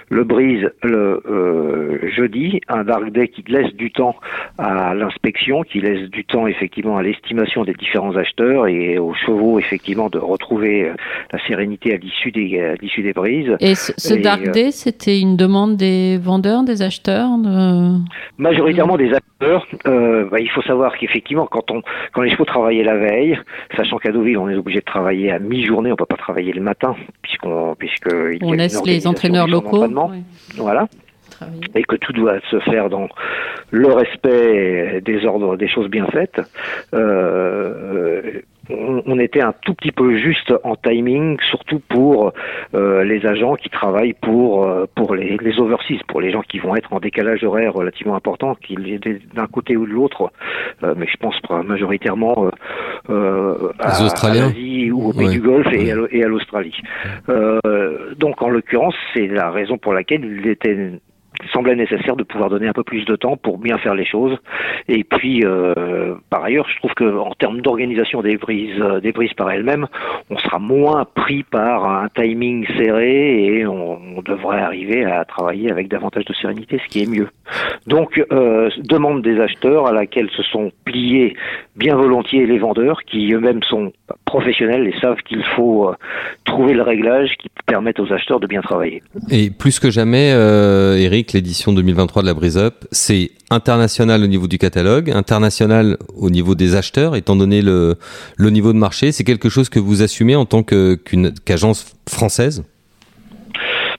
le 0.08 0.24
brise 0.24 0.70
le 0.82 1.22
euh, 1.28 2.10
jeudi, 2.16 2.60
un 2.68 2.84
dark 2.84 3.10
day 3.10 3.28
qui 3.28 3.42
laisse 3.48 3.74
du 3.74 3.90
temps 3.90 4.16
à 4.58 4.94
l'inspection, 4.94 5.62
qui 5.62 5.80
laisse 5.80 6.08
du 6.10 6.24
temps 6.24 6.46
effectivement 6.46 6.96
à 6.96 7.02
l'estimation 7.02 7.64
des 7.64 7.74
différents 7.74 8.16
acheteurs 8.16 8.66
et 8.66 8.98
aux 8.98 9.14
chevaux 9.14 9.58
effectivement 9.58 10.08
de 10.08 10.18
retrouver 10.18 10.84
euh, 10.84 10.94
la 11.32 11.38
sérénité 11.46 11.94
à 11.94 11.96
l'issue 11.96 12.32
des, 12.32 12.60
à 12.60 12.74
l'issue 12.74 13.02
des 13.02 13.12
brises. 13.12 13.56
Et 13.60 13.74
ce, 13.74 13.92
ce 13.96 14.14
et, 14.14 14.18
dark 14.18 14.50
day, 14.50 14.70
c'était 14.70 15.20
une 15.20 15.36
demande 15.36 15.76
des 15.76 16.18
vendeurs, 16.18 16.62
des 16.62 16.82
acheteurs 16.82 17.38
de 17.38 17.96
majoritairement 18.40 18.96
des 18.96 19.12
acteurs. 19.12 19.66
Euh, 19.86 20.24
bah, 20.30 20.40
il 20.40 20.50
faut 20.50 20.62
savoir 20.62 20.96
qu'effectivement, 20.96 21.46
quand 21.46 21.70
on, 21.70 21.82
quand 22.12 22.22
les 22.22 22.30
chevaux 22.30 22.44
travaillaient 22.44 22.84
la 22.84 22.96
veille, 22.96 23.38
sachant 23.76 23.98
qu'à 23.98 24.10
Deauville, 24.10 24.38
on 24.38 24.48
est 24.48 24.56
obligé 24.56 24.80
de 24.80 24.84
travailler 24.84 25.30
à 25.30 25.38
mi-journée, 25.38 25.92
on 25.92 25.96
peut 25.96 26.06
pas 26.06 26.16
travailler 26.16 26.52
le 26.52 26.62
matin, 26.62 26.96
puisqu'on, 27.22 27.76
puisque 27.78 28.12
on 28.42 28.52
laisse 28.52 28.84
les 28.84 29.06
entraîneurs 29.06 29.46
locaux. 29.46 29.86
Voilà. 30.56 30.88
Et 31.74 31.84
que 31.84 31.96
tout 31.96 32.12
doit 32.12 32.38
se 32.50 32.58
faire 32.60 32.90
dans 32.90 33.08
le 33.70 33.88
respect 33.92 35.00
des 35.00 35.24
ordres, 35.24 35.56
des 35.56 35.68
choses 35.68 35.88
bien 35.88 36.06
faites. 36.06 36.40
Euh, 36.92 38.42
on, 39.06 39.18
était 39.18 39.42
un 39.42 39.52
tout 39.52 39.74
petit 39.74 39.92
peu 39.92 40.16
juste 40.16 40.52
en 40.64 40.76
timing, 40.76 41.38
surtout 41.50 41.80
pour 41.88 42.32
euh, 42.74 43.04
les 43.04 43.26
agents 43.26 43.56
qui 43.56 43.68
travaillent 43.68 44.14
pour 44.14 44.64
euh, 44.64 44.86
pour 44.94 45.14
les, 45.14 45.36
les 45.38 45.58
overseas, 45.58 46.02
pour 46.08 46.20
les 46.20 46.30
gens 46.30 46.42
qui 46.42 46.58
vont 46.58 46.76
être 46.76 46.92
en 46.92 47.00
décalage 47.00 47.44
horaire 47.44 47.74
relativement 47.74 48.14
important, 48.14 48.54
qu'ils 48.54 48.92
aient 48.92 49.20
d'un 49.34 49.46
côté 49.46 49.76
ou 49.76 49.86
de 49.86 49.92
l'autre. 49.92 50.30
Euh, 50.82 50.94
mais 50.96 51.06
je 51.06 51.16
pense 51.16 51.34
majoritairement 51.64 52.50
euh, 53.08 53.72
à, 53.78 53.88
l'Asie 53.88 54.90
ou 54.90 55.08
au 55.08 55.12
pays 55.12 55.26
ouais. 55.26 55.32
du 55.32 55.40
Golfe 55.40 55.72
et 55.72 55.94
ouais. 55.94 56.24
à 56.24 56.28
l'Australie. 56.28 56.76
donc 58.18 58.42
en 58.42 58.50
l'occurrence, 58.50 58.94
c'est 59.14 59.26
la 59.26 59.50
raison 59.50 59.78
pour 59.78 59.92
laquelle 59.92 60.24
il 60.24 60.46
était 60.48 61.00
semblait 61.52 61.76
nécessaire 61.76 62.16
de 62.16 62.22
pouvoir 62.22 62.50
donner 62.50 62.68
un 62.68 62.72
peu 62.72 62.82
plus 62.82 63.04
de 63.04 63.16
temps 63.16 63.36
pour 63.36 63.58
bien 63.58 63.78
faire 63.78 63.94
les 63.94 64.04
choses. 64.04 64.38
Et 64.88 65.04
puis, 65.04 65.44
euh, 65.44 66.14
par 66.30 66.44
ailleurs, 66.44 66.68
je 66.68 66.76
trouve 66.78 66.94
que 66.94 67.18
en 67.18 67.32
termes 67.34 67.60
d'organisation 67.60 68.22
des 68.22 68.36
brises, 68.36 68.80
euh, 68.80 69.00
des 69.00 69.12
brises 69.12 69.32
par 69.34 69.50
elles-mêmes, 69.50 69.86
on 70.30 70.38
sera 70.38 70.58
moins 70.58 71.04
pris 71.14 71.42
par 71.42 71.84
un 71.84 72.08
timing 72.08 72.66
serré 72.76 73.58
et 73.58 73.66
on, 73.66 73.98
devrait 74.20 74.60
arriver 74.60 75.06
à 75.06 75.24
travailler 75.24 75.70
avec 75.70 75.88
davantage 75.88 76.26
de 76.26 76.34
sérénité, 76.34 76.78
ce 76.84 76.88
qui 76.88 77.02
est 77.02 77.06
mieux. 77.06 77.28
Donc, 77.86 78.22
euh, 78.32 78.68
demande 78.78 79.22
des 79.22 79.40
acheteurs 79.40 79.86
à 79.86 79.92
laquelle 79.92 80.28
se 80.30 80.42
sont 80.42 80.70
pliés 80.84 81.34
bien 81.74 81.96
volontiers 81.96 82.44
les 82.44 82.58
vendeurs, 82.58 83.02
qui 83.04 83.32
eux-mêmes 83.32 83.62
sont 83.62 83.92
professionnels 84.26 84.86
et 84.86 85.00
savent 85.00 85.22
qu'il 85.22 85.42
faut 85.42 85.94
trouver 86.44 86.74
le 86.74 86.82
réglage 86.82 87.36
qui 87.38 87.48
permette 87.66 87.98
aux 87.98 88.12
acheteurs 88.12 88.40
de 88.40 88.46
bien 88.46 88.60
travailler. 88.60 89.02
Et 89.30 89.50
plus 89.50 89.78
que 89.80 89.90
jamais, 89.90 90.32
euh, 90.32 90.96
L'édition 91.32 91.72
2023 91.72 92.22
de 92.22 92.26
la 92.26 92.34
Brise 92.34 92.56
Up, 92.56 92.84
c'est 92.90 93.30
international 93.50 94.22
au 94.22 94.26
niveau 94.26 94.48
du 94.48 94.58
catalogue, 94.58 95.10
international 95.10 95.96
au 96.16 96.30
niveau 96.30 96.54
des 96.54 96.74
acheteurs, 96.74 97.16
étant 97.16 97.36
donné 97.36 97.62
le, 97.62 97.96
niveau 98.38 98.72
de 98.72 98.78
marché. 98.78 99.12
C'est 99.12 99.24
quelque 99.24 99.48
chose 99.48 99.68
que 99.68 99.78
vous 99.78 100.02
assumez 100.02 100.36
en 100.36 100.46
tant 100.46 100.62
qu'agence 100.62 101.84
qu 101.84 102.14
française? 102.14 102.64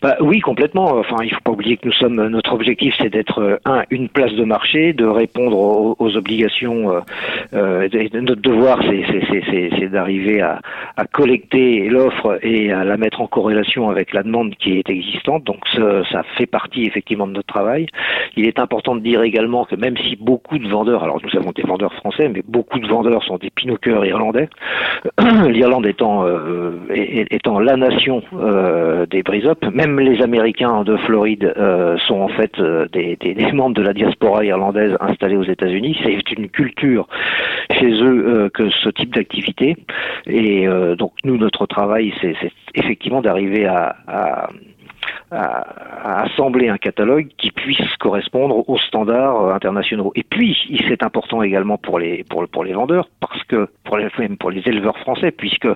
Bah, 0.02 0.16
oui, 0.20 0.40
complètement. 0.40 0.98
Enfin, 0.98 1.18
il 1.24 1.32
faut 1.32 1.42
pas 1.42 1.52
oublier 1.52 1.78
que 1.78 1.86
nous 1.86 1.94
sommes 1.94 2.28
notre 2.28 2.54
objectif, 2.54 2.96
c'est 3.00 3.10
d'être 3.10 3.60
un 3.66 3.84
une 3.90 4.10
place 4.10 4.34
de 4.34 4.44
marché, 4.44 4.94
de 4.94 5.06
répondre 5.06 5.58
aux, 6.00 6.18
obligations. 6.18 7.04
Euh, 7.54 7.88
notre 8.14 8.42
devoir, 8.42 8.82
c'est 8.84 9.88
d'arriver 9.90 10.42
à, 10.42 10.60
à, 10.98 11.06
collecter 11.06 11.88
l'offre 11.90 12.40
et 12.42 12.72
à 12.72 12.84
la 12.84 12.98
mettre 12.98 13.22
en 13.22 13.28
corrélation 13.28 13.90
avec 13.90 14.14
la 14.14 14.24
demande 14.24 14.56
qui 14.56 14.78
est 14.78 14.90
existante. 14.90 15.44
Donc, 15.44 15.60
ça, 15.76 16.04
ça, 16.12 16.24
fait 16.38 16.46
partie 16.46 16.86
effectivement 16.86 17.28
de 17.28 17.34
notre 17.34 17.48
travail. 17.48 17.88
Il 18.36 18.46
est 18.46 18.60
important 18.60 18.96
de 18.96 19.02
dire 19.02 19.22
également 19.22 19.66
que 19.66 19.76
même 19.76 19.98
si 19.98 20.16
beaucoup 20.16 20.58
de 20.58 20.68
vendeurs, 20.68 21.04
alors 21.04 21.20
nous 21.24 21.40
avons 21.40 21.52
des 21.52 21.64
vendeurs 21.64 21.94
français, 21.94 22.30
mais 22.30 22.44
beaucoup 22.48 22.80
de 22.80 22.88
vendeurs 22.88 23.24
sont 23.24 23.38
des 23.38 23.50
pinoqueurs 23.50 24.06
irlandais. 24.06 24.50
L'Irlande 25.48 25.86
étant 25.86 26.26
euh, 26.26 26.72
étant 26.90 27.60
la 27.60 27.76
nation 27.76 28.24
euh, 28.34 29.06
des 29.06 29.24
brise-up, 29.24 29.64
même 29.74 29.91
même 29.92 30.06
les 30.06 30.22
Américains 30.22 30.84
de 30.84 30.98
Floride 30.98 31.54
euh, 31.58 31.98
sont 32.08 32.20
en 32.20 32.30
fait 32.30 32.58
euh, 32.60 32.88
des, 32.92 33.18
des, 33.18 33.34
des, 33.34 33.52
membres 33.52 33.76
de 33.76 33.82
la 33.82 33.94
diaspora 33.94 34.44
irlandaise 34.46 34.96
installés 35.00 35.36
aux 35.36 35.44
États-Unis. 35.44 35.98
C'est 36.04 36.32
une 36.32 36.50
culture 36.50 37.08
chez 37.72 37.92
eux 37.92 38.26
euh, 38.28 38.50
que 38.50 38.70
ce 38.70 38.90
type 38.90 39.14
d'activité. 39.14 39.76
Et 40.28 40.68
euh, 40.68 40.96
donc 40.96 41.14
nous, 41.24 41.38
notre 41.38 41.66
travail, 41.66 42.14
c'est 42.22 42.36
effectivement 42.76 43.22
d'arriver 43.22 43.66
à, 43.66 43.96
à 44.08 44.50
à, 45.32 45.62
à, 46.04 46.24
assembler 46.24 46.68
un 46.70 46.78
catalogue 46.78 47.30
qui 47.38 47.52
puisse 47.52 47.96
correspondre 48.00 48.68
aux 48.70 48.78
standards 48.78 49.54
internationaux. 49.54 50.12
Et 50.16 50.24
puis, 50.24 50.58
c'est 50.88 51.04
important 51.04 51.42
également 51.42 51.78
pour 51.78 52.00
les 52.00 52.24
pour, 52.26 52.48
pour 52.48 52.64
les 52.64 52.74
vendeurs 52.74 53.08
parce 53.20 53.44
que 53.46 53.68
pour 53.84 53.98
les 53.98 54.08
même 54.20 54.38
pour 54.38 54.52
les 54.52 54.62
éleveurs 54.66 54.98
français, 54.98 55.32
puisque 55.32 55.68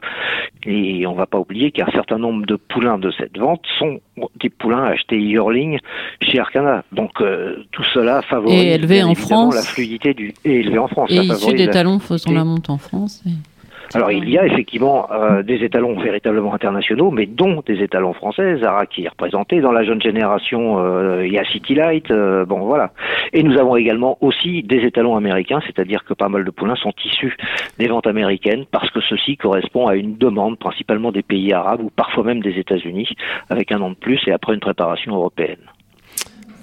et 0.66 1.08
on 1.08 1.14
va 1.14 1.26
pas 1.26 1.40
oublier 1.40 1.72
qu'un 1.72 1.90
certain 1.92 2.18
nombre 2.18 2.46
de 2.46 2.56
poulains 2.56 2.98
de 2.98 3.12
cette 3.12 3.38
vente 3.38 3.62
sont 3.80 4.00
des 4.42 4.50
poulains 4.50 4.84
achetés 4.84 5.20
yearling 5.20 5.80
chez 6.22 6.40
Arcana. 6.40 6.84
Donc 6.92 7.22
euh, 7.22 7.64
tout 7.72 7.84
cela 7.94 8.22
favorise 8.24 8.62
et 8.62 8.74
élevé 8.74 9.04
en 9.04 9.16
France 9.16 9.56
la 9.56 9.62
fluidité 9.62 10.14
du 10.14 10.34
et 10.44 10.60
élevé 10.60 10.80
en 10.80 10.88
France. 10.88 11.12
Et 11.12 11.18
issu 11.18 11.54
des 11.54 11.70
talons 11.70 12.00
faisant 12.00 12.32
la 12.32 12.44
monte 12.44 12.70
en 12.70 12.78
France. 12.78 13.24
Et... 13.26 13.55
Alors 13.94 14.12
il 14.12 14.30
y 14.30 14.38
a 14.38 14.46
effectivement 14.46 15.08
euh, 15.12 15.44
des 15.44 15.64
étalons 15.64 15.98
véritablement 16.00 16.54
internationaux, 16.54 17.12
mais 17.12 17.26
dont 17.26 17.62
des 17.66 17.82
étalons 17.82 18.14
français, 18.14 18.58
Zara 18.60 18.86
qui 18.86 19.06
est 19.06 19.10
représenté 19.10 19.62
dans 19.62 19.72
la 19.72 19.84
jeune 19.84 20.02
génération, 20.02 20.80
euh, 20.80 21.26
il 21.26 21.34
y 21.34 21.38
a 21.38 21.46
City 21.46 21.76
Light, 21.76 22.10
euh, 22.12 22.46
bon 22.46 22.60
voilà. 22.60 22.92
Et 23.34 23.44
nous 23.44 23.58
avons 23.58 23.76
également 23.76 24.18
aussi 24.22 24.64
des 24.64 24.78
étalons 24.78 25.16
américains, 25.16 25.60
c'est-à-dire 25.66 26.04
que 26.04 26.14
pas 26.14 26.30
mal 26.30 26.44
de 26.44 26.52
poulains 26.52 26.76
sont 26.76 26.94
issus 27.04 27.36
des 27.78 27.88
ventes 27.88 28.08
américaines, 28.08 28.66
parce 28.72 28.90
que 28.90 29.02
ceci 29.02 29.38
correspond 29.38 29.88
à 29.88 29.96
une 29.96 30.18
demande 30.18 30.58
principalement 30.58 31.12
des 31.12 31.24
pays 31.24 31.54
arabes 31.54 31.82
ou 31.82 31.90
parfois 31.90 32.24
même 32.24 32.42
des 32.42 32.58
États-Unis, 32.58 33.10
avec 33.50 33.72
un 33.72 33.82
an 33.82 33.90
de 33.90 33.96
plus 33.96 34.20
et 34.28 34.32
après 34.32 34.54
une 34.54 34.60
préparation 34.60 35.16
européenne. 35.16 35.58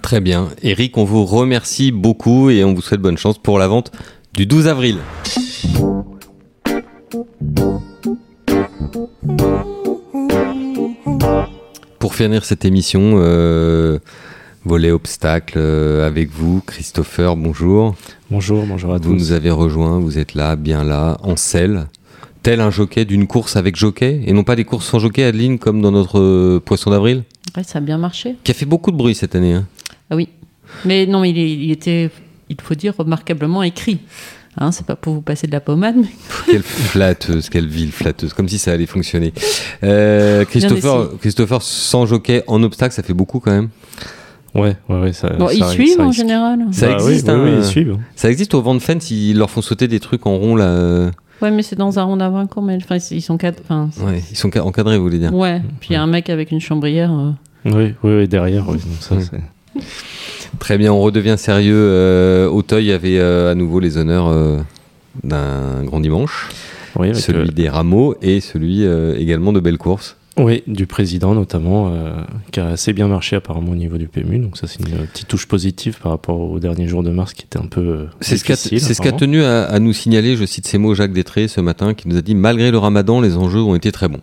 Très 0.02 0.20
bien. 0.20 0.48
Eric, 0.62 0.98
on 0.98 1.04
vous 1.04 1.24
remercie 1.24 1.92
beaucoup 1.92 2.50
et 2.50 2.64
on 2.64 2.74
vous 2.74 2.82
souhaite 2.82 3.00
bonne 3.00 3.18
chance 3.18 3.38
pour 3.38 3.58
la 3.58 3.68
vente 3.68 3.92
du 4.34 4.46
12 4.46 4.68
avril. 4.68 4.98
Pour 11.98 12.14
finir 12.14 12.44
cette 12.44 12.64
émission, 12.64 13.12
euh, 13.16 13.98
volet 14.64 14.90
obstacle 14.90 15.54
euh, 15.56 16.06
avec 16.06 16.30
vous, 16.30 16.60
Christopher, 16.66 17.36
bonjour. 17.36 17.94
Bonjour, 18.30 18.66
bonjour 18.66 18.94
à 18.94 18.98
tous. 18.98 19.08
Vous 19.08 19.14
nous 19.14 19.32
avez 19.32 19.50
rejoint, 19.50 20.00
vous 20.00 20.18
êtes 20.18 20.34
là, 20.34 20.56
bien 20.56 20.82
là, 20.82 21.16
en 21.22 21.36
selle, 21.36 21.86
tel 22.42 22.60
un 22.60 22.70
jockey 22.70 23.04
d'une 23.04 23.26
course 23.28 23.54
avec 23.56 23.76
jockey 23.76 24.20
et 24.26 24.32
non 24.32 24.42
pas 24.42 24.56
des 24.56 24.64
courses 24.64 24.86
sans 24.86 24.98
jockey, 24.98 25.22
Adeline, 25.22 25.58
comme 25.58 25.80
dans 25.80 25.92
notre 25.92 26.18
euh, 26.18 26.60
Poisson 26.64 26.90
d'avril 26.90 27.22
Ouais, 27.56 27.62
ça 27.62 27.78
a 27.78 27.80
bien 27.82 27.98
marché. 27.98 28.34
Qui 28.42 28.50
a 28.50 28.54
fait 28.54 28.66
beaucoup 28.66 28.90
de 28.90 28.96
bruit 28.96 29.14
cette 29.14 29.34
année. 29.36 29.54
hein. 29.54 29.66
Ah 30.10 30.16
oui. 30.16 30.28
Mais 30.84 31.06
non, 31.06 31.22
il, 31.22 31.36
il 31.36 31.70
était, 31.70 32.10
il 32.48 32.56
faut 32.60 32.74
dire, 32.74 32.94
remarquablement 32.96 33.62
écrit. 33.62 33.98
Hein, 34.58 34.70
c'est 34.70 34.84
pas 34.84 34.96
pour 34.96 35.14
vous 35.14 35.22
passer 35.22 35.46
de 35.46 35.52
la 35.52 35.60
pommade, 35.60 35.94
mais 35.96 36.08
Quelle 36.46 36.62
flatteuse, 36.62 37.48
quelle 37.48 37.66
ville 37.68 37.90
flatteuse, 37.92 38.34
comme 38.34 38.48
si 38.48 38.58
ça 38.58 38.72
allait 38.72 38.86
fonctionner. 38.86 39.32
Euh, 39.82 40.44
Christopher, 40.44 41.08
Christopher, 41.20 41.62
sans 41.62 42.04
jockey 42.06 42.44
en 42.46 42.62
obstacle, 42.62 42.94
ça 42.94 43.02
fait 43.02 43.14
beaucoup 43.14 43.40
quand 43.40 43.50
même. 43.52 43.68
Ouais, 44.54 44.76
ouais, 44.90 45.00
ouais. 45.00 45.12
Ça, 45.14 45.30
bon, 45.30 45.48
ça 45.48 45.54
ils 45.54 45.64
suivent 45.64 45.96
ça 45.96 46.02
en 46.02 46.12
général. 46.12 46.58
Ça 46.72 46.88
Bah 46.88 46.94
existe, 46.94 47.28
oui, 47.28 47.34
hein, 47.34 47.40
oui, 47.44 47.50
ils 47.56 47.64
suivent. 47.64 47.96
Ça 48.14 48.30
existe 48.30 48.52
au 48.52 48.60
vent 48.60 48.74
de 48.74 48.80
fence, 48.80 49.10
ils 49.10 49.38
leur 49.38 49.48
font 49.50 49.62
sauter 49.62 49.88
des 49.88 50.00
trucs 50.00 50.26
en 50.26 50.36
rond 50.36 50.54
là. 50.54 51.10
Ouais, 51.40 51.50
mais 51.50 51.62
c'est 51.62 51.74
dans 51.76 51.98
un 51.98 52.02
rond 52.04 52.18
d'avant 52.18 52.46
mais 52.62 52.76
enfin, 52.76 52.98
ils 53.10 53.22
sont. 53.22 53.38
Enfin, 53.42 53.88
Ouais, 54.02 54.22
ils 54.30 54.36
sont 54.36 54.50
ca- 54.52 54.62
encadrés, 54.64 54.98
vous 54.98 55.04
voulez 55.04 55.18
dire. 55.18 55.34
ouais. 55.34 55.62
Puis 55.80 55.88
il 55.90 55.92
y 55.94 55.96
a 55.96 56.02
un 56.02 56.06
mec 56.06 56.28
avec 56.28 56.50
une 56.52 56.60
chambrière. 56.60 57.10
euh, 57.10 57.30
Oui, 57.64 57.94
oui, 58.02 58.16
oui, 58.18 58.28
derrière, 58.28 58.68
oui. 58.68 58.76
Donc 58.76 58.84
ça, 59.00 59.14
Ouais. 59.14 59.22
c'est- 59.22 59.82
Très 60.58 60.78
bien, 60.78 60.92
on 60.92 61.00
redevient 61.00 61.36
sérieux. 61.38 61.74
Euh, 61.76 62.48
Auteuil 62.48 62.92
avait 62.92 63.18
euh, 63.18 63.52
à 63.52 63.54
nouveau 63.54 63.80
les 63.80 63.96
honneurs 63.96 64.28
euh, 64.28 64.58
d'un 65.24 65.82
grand 65.84 66.00
dimanche, 66.00 66.50
oui, 66.96 67.08
avec, 67.08 67.20
celui 67.20 67.50
des 67.50 67.68
rameaux 67.68 68.14
et 68.22 68.40
celui 68.40 68.84
également 69.16 69.52
de 69.52 69.60
belles 69.60 69.78
courses. 69.78 70.16
Oui, 70.38 70.62
du 70.66 70.86
président 70.86 71.34
notamment, 71.34 71.92
qui 72.52 72.60
a 72.60 72.68
assez 72.68 72.94
bien 72.94 73.06
marché 73.06 73.36
apparemment 73.36 73.72
au 73.72 73.76
niveau 73.76 73.98
du 73.98 74.08
PMU. 74.08 74.38
Donc 74.38 74.56
ça, 74.56 74.66
c'est 74.66 74.80
une 74.80 75.06
petite 75.06 75.28
touche 75.28 75.46
positive 75.46 75.98
par 76.02 76.12
rapport 76.12 76.40
au 76.40 76.58
dernier 76.58 76.88
jour 76.88 77.02
de 77.02 77.10
mars 77.10 77.34
qui 77.34 77.44
était 77.44 77.58
un 77.58 77.66
peu 77.66 78.06
C'est 78.20 78.38
ce 78.38 78.44
qu'a 78.44 78.56
ce 78.56 79.10
tenu 79.10 79.42
à, 79.42 79.64
à 79.64 79.78
nous 79.78 79.92
signaler, 79.92 80.36
je 80.36 80.46
cite 80.46 80.66
ces 80.66 80.78
mots, 80.78 80.94
Jacques 80.94 81.12
Détré 81.12 81.48
ce 81.48 81.60
matin, 81.60 81.92
qui 81.92 82.08
nous 82.08 82.16
a 82.16 82.22
dit 82.22 82.34
malgré 82.34 82.70
le 82.70 82.78
ramadan, 82.78 83.20
les 83.20 83.36
enjeux 83.36 83.60
ont 83.60 83.74
été 83.74 83.92
très 83.92 84.08
bons. 84.08 84.22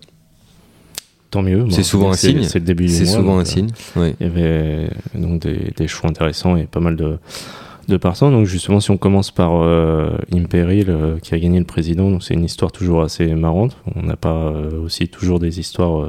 Tant 1.32 1.42
mieux. 1.44 1.66
C'est 1.70 1.84
souvent 1.84 2.10
un 2.10 2.14
signe. 2.14 2.44
C'est 2.44 2.60
le 2.60 2.66
début 2.66 2.86
du 2.86 2.94
C'est 2.94 3.06
souvent 3.06 3.34
donc, 3.36 3.40
un 3.40 3.42
euh, 3.42 3.46
signe. 3.46 3.68
ouais. 3.96 4.16
Il 4.20 4.28
y 4.28 4.30
avait 4.30 4.90
donc 5.16 5.42
des, 5.44 5.72
des 5.76 5.88
choix 5.88 6.10
intéressants 6.10 6.56
et 6.58 6.64
pas 6.66 6.80
mal 6.80 6.96
de, 6.96 7.18
de 7.88 7.98
partants. 7.98 8.32
Donc 8.32 8.46
justement, 8.48 8.80
si 8.80 8.90
on 8.92 8.98
commence 8.98 9.30
par 9.32 9.62
euh, 9.62 10.18
Imperil 10.34 10.86
euh, 10.90 11.18
qui 11.22 11.36
a 11.36 11.40
gagné 11.40 11.60
le 11.60 11.66
président, 11.66 12.10
donc 12.10 12.24
c'est 12.24 12.34
une 12.34 12.46
histoire 12.46 12.72
toujours 12.72 13.04
assez 13.04 13.28
marrante. 13.36 13.78
On 13.96 14.02
n'a 14.04 14.16
pas 14.16 14.34
euh, 14.34 14.82
aussi 14.84 15.08
toujours 15.08 15.40
des 15.40 15.60
histoires. 15.60 16.00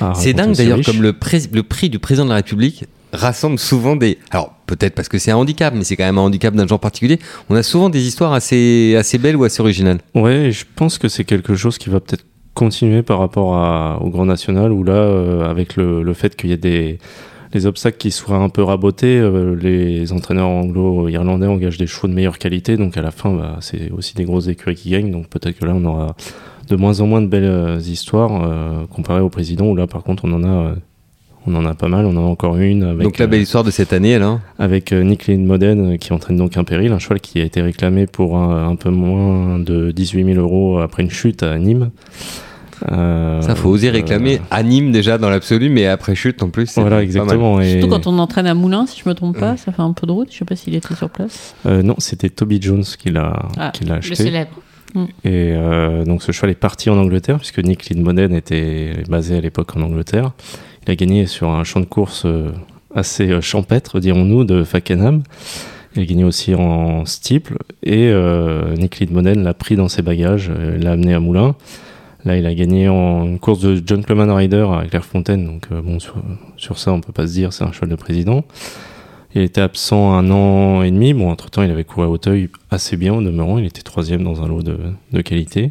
euh, 0.00 0.12
C'est 0.14 0.32
dingue 0.32 0.54
d'ailleurs 0.56 0.80
comme 0.84 1.02
le, 1.02 1.12
prix 1.12 1.88
du 1.90 1.98
président 1.98 2.24
de 2.24 2.30
la 2.30 2.36
République 2.36 2.86
rassemble 3.12 3.58
souvent 3.58 3.96
des... 3.96 4.18
Alors 4.30 4.52
peut-être 4.66 4.94
parce 4.94 5.08
que 5.08 5.18
c'est 5.18 5.30
un 5.30 5.36
handicap, 5.36 5.72
mais 5.74 5.84
c'est 5.84 5.96
quand 5.96 6.04
même 6.04 6.18
un 6.18 6.22
handicap 6.22 6.54
d'un 6.54 6.66
genre 6.66 6.80
particulier. 6.80 7.18
On 7.48 7.54
a 7.54 7.62
souvent 7.62 7.88
des 7.88 8.06
histoires 8.06 8.32
assez, 8.32 8.94
assez 8.98 9.16
belles 9.18 9.36
ou 9.36 9.44
assez 9.44 9.60
originales. 9.60 10.00
Ouais, 10.14 10.46
et 10.46 10.52
je 10.52 10.64
pense 10.74 10.98
que 10.98 11.08
c'est 11.08 11.24
quelque 11.24 11.54
chose 11.54 11.78
qui 11.78 11.88
va 11.88 12.00
peut-être 12.00 12.24
continuer 12.56 13.02
par 13.02 13.18
rapport 13.20 13.54
à- 13.54 13.98
au 14.02 14.08
Grand 14.10 14.24
National, 14.26 14.72
où 14.72 14.82
là, 14.82 14.94
euh, 14.94 15.48
avec 15.48 15.76
le, 15.76 16.02
le 16.02 16.14
fait 16.14 16.34
qu'il 16.34 16.50
y 16.50 16.52
ait 16.52 16.56
des 16.56 16.98
les 17.54 17.64
obstacles 17.64 17.96
qui 17.96 18.10
soient 18.10 18.36
un 18.36 18.48
peu 18.48 18.62
rabotés, 18.62 19.18
euh, 19.18 19.54
les 19.54 20.12
entraîneurs 20.12 20.48
anglo-irlandais 20.48 21.46
engagent 21.46 21.78
des 21.78 21.86
chevaux 21.86 22.08
de 22.08 22.12
meilleure 22.12 22.38
qualité, 22.38 22.76
donc 22.76 22.96
à 22.96 23.02
la 23.02 23.12
fin, 23.12 23.32
bah, 23.32 23.56
c'est 23.60 23.90
aussi 23.92 24.14
des 24.14 24.24
grosses 24.24 24.48
écuries 24.48 24.74
qui 24.74 24.90
gagnent, 24.90 25.12
donc 25.12 25.28
peut-être 25.28 25.56
que 25.58 25.64
là, 25.64 25.72
on 25.74 25.84
aura 25.84 26.16
de 26.68 26.76
moins 26.76 27.00
en 27.00 27.06
moins 27.06 27.22
de 27.22 27.28
belles 27.28 27.44
euh, 27.44 27.78
histoires 27.78 28.42
euh, 28.44 28.84
comparé 28.92 29.20
au 29.20 29.28
président, 29.28 29.66
où 29.66 29.76
là, 29.76 29.86
par 29.86 30.02
contre, 30.02 30.24
on 30.26 30.32
en 30.32 30.44
a, 30.44 30.74
on 31.46 31.54
en 31.54 31.64
a 31.64 31.74
pas 31.74 31.86
mal, 31.88 32.04
on 32.04 32.16
en 32.16 32.24
a 32.26 32.28
encore 32.28 32.56
une 32.58 32.82
avec, 32.82 33.04
Donc 33.04 33.18
la 33.18 33.24
euh, 33.26 33.28
belle 33.28 33.42
histoire 33.42 33.62
de 33.64 33.70
cette 33.70 33.92
année, 33.92 34.14
alors 34.16 34.40
avec 34.58 34.92
euh, 34.92 35.02
Nick 35.04 35.28
Lindmoden 35.28 35.92
euh, 35.92 35.96
qui 35.96 36.12
entraîne 36.12 36.36
donc 36.36 36.56
un 36.56 36.64
péril, 36.64 36.92
un 36.92 36.98
cheval 36.98 37.20
qui 37.20 37.40
a 37.40 37.44
été 37.44 37.62
réclamé 37.62 38.06
pour 38.08 38.36
un, 38.36 38.68
un 38.68 38.74
peu 38.74 38.90
moins 38.90 39.60
de 39.60 39.92
18 39.92 40.24
000 40.34 40.40
euros 40.40 40.78
après 40.80 41.04
une 41.04 41.10
chute 41.10 41.42
à 41.44 41.56
Nîmes. 41.58 41.90
Euh, 42.92 43.40
Ça, 43.42 43.54
faut 43.54 43.70
oser 43.70 43.88
euh, 43.88 43.92
réclamer 43.92 44.40
à 44.50 44.62
Nîmes 44.62 44.92
déjà 44.92 45.18
dans 45.18 45.30
l'absolu, 45.30 45.68
mais 45.70 45.86
après 45.86 46.14
chute 46.14 46.42
en 46.42 46.50
plus. 46.50 46.66
c'est 46.66 46.80
Voilà, 46.80 46.96
pas 46.96 47.00
mal. 47.00 47.04
exactement. 47.04 47.60
Et, 47.60 47.72
Surtout 47.80 47.88
quand 47.88 48.06
on 48.06 48.18
entraîne 48.18 48.46
à 48.46 48.54
Moulins, 48.54 48.86
si 48.86 49.00
je 49.02 49.08
me 49.08 49.14
trompe 49.14 49.38
pas, 49.38 49.56
ça 49.56 49.72
fait 49.72 49.82
un 49.82 49.92
peu 49.92 50.06
de 50.06 50.12
route. 50.12 50.28
Je 50.30 50.38
sais 50.38 50.44
pas 50.44 50.56
s'il 50.56 50.74
était 50.74 50.94
sur 50.94 51.08
place. 51.10 51.54
euh, 51.66 51.82
non, 51.82 51.94
c'était 51.98 52.28
Toby 52.30 52.60
Jones 52.60 52.84
qui 52.98 53.10
l'a 53.10 53.48
Ah, 53.56 53.70
qui 53.72 53.84
l'a 53.84 53.94
Le 53.94 53.98
acheté. 53.98 54.14
célèbre. 54.14 54.50
Et 55.24 55.52
euh, 55.54 56.04
donc 56.04 56.22
ce 56.22 56.32
cheval 56.32 56.50
est 56.50 56.54
parti 56.54 56.88
en 56.88 56.96
Angleterre, 56.96 57.36
puisque 57.38 57.58
Nick 57.58 57.90
Lindmoden 57.90 58.32
était 58.34 58.92
basé 59.10 59.36
à 59.36 59.40
l'époque 59.40 59.76
en 59.76 59.82
Angleterre. 59.82 60.30
Il 60.86 60.90
a 60.92 60.94
gagné 60.94 61.26
sur 61.26 61.50
un 61.50 61.64
champ 61.64 61.80
de 61.80 61.84
course 61.86 62.22
euh, 62.24 62.50
assez 62.94 63.28
euh, 63.30 63.40
champêtre, 63.42 64.00
dirons-nous, 64.00 64.44
de 64.44 64.64
Fakenham. 64.64 65.22
Il 65.96 66.02
a 66.02 66.04
gagné 66.06 66.24
aussi 66.24 66.54
en 66.54 67.04
steeple. 67.04 67.58
Et 67.82 68.08
euh, 68.08 68.74
Nick 68.76 69.00
Lindmoden 69.00 69.42
l'a 69.42 69.52
pris 69.54 69.76
dans 69.76 69.88
ses 69.88 70.00
bagages, 70.02 70.50
euh, 70.54 70.78
l'a 70.78 70.92
amené 70.92 71.12
à 71.12 71.20
Moulins. 71.20 71.56
Là, 72.26 72.36
il 72.36 72.44
a 72.44 72.54
gagné 72.54 72.88
en 72.88 73.38
course 73.38 73.60
de 73.60 73.80
Gentleman 73.86 74.30
Rider 74.30 74.66
à 74.70 74.84
Clairefontaine. 74.86 75.46
Donc, 75.46 75.68
euh, 75.70 75.80
bon, 75.80 75.98
sur, 76.00 76.16
sur 76.56 76.76
ça, 76.78 76.92
on 76.92 77.00
peut 77.00 77.12
pas 77.12 77.26
se 77.28 77.32
dire 77.32 77.52
c'est 77.52 77.64
un 77.64 77.70
cheval 77.72 77.88
de 77.88 77.94
président. 77.94 78.44
Il 79.34 79.42
était 79.42 79.60
absent 79.60 80.12
un 80.12 80.28
an 80.30 80.82
et 80.82 80.90
demi. 80.90 81.14
Bon, 81.14 81.30
entre-temps, 81.30 81.62
il 81.62 81.70
avait 81.70 81.84
couru 81.84 82.04
à 82.06 82.10
Hauteuil 82.10 82.48
assez 82.70 82.96
bien 82.96 83.14
au 83.14 83.22
demeurant. 83.22 83.58
Il 83.58 83.64
était 83.64 83.82
troisième 83.82 84.24
dans 84.24 84.42
un 84.42 84.48
lot 84.48 84.62
de, 84.62 84.76
de 85.12 85.20
qualité. 85.22 85.70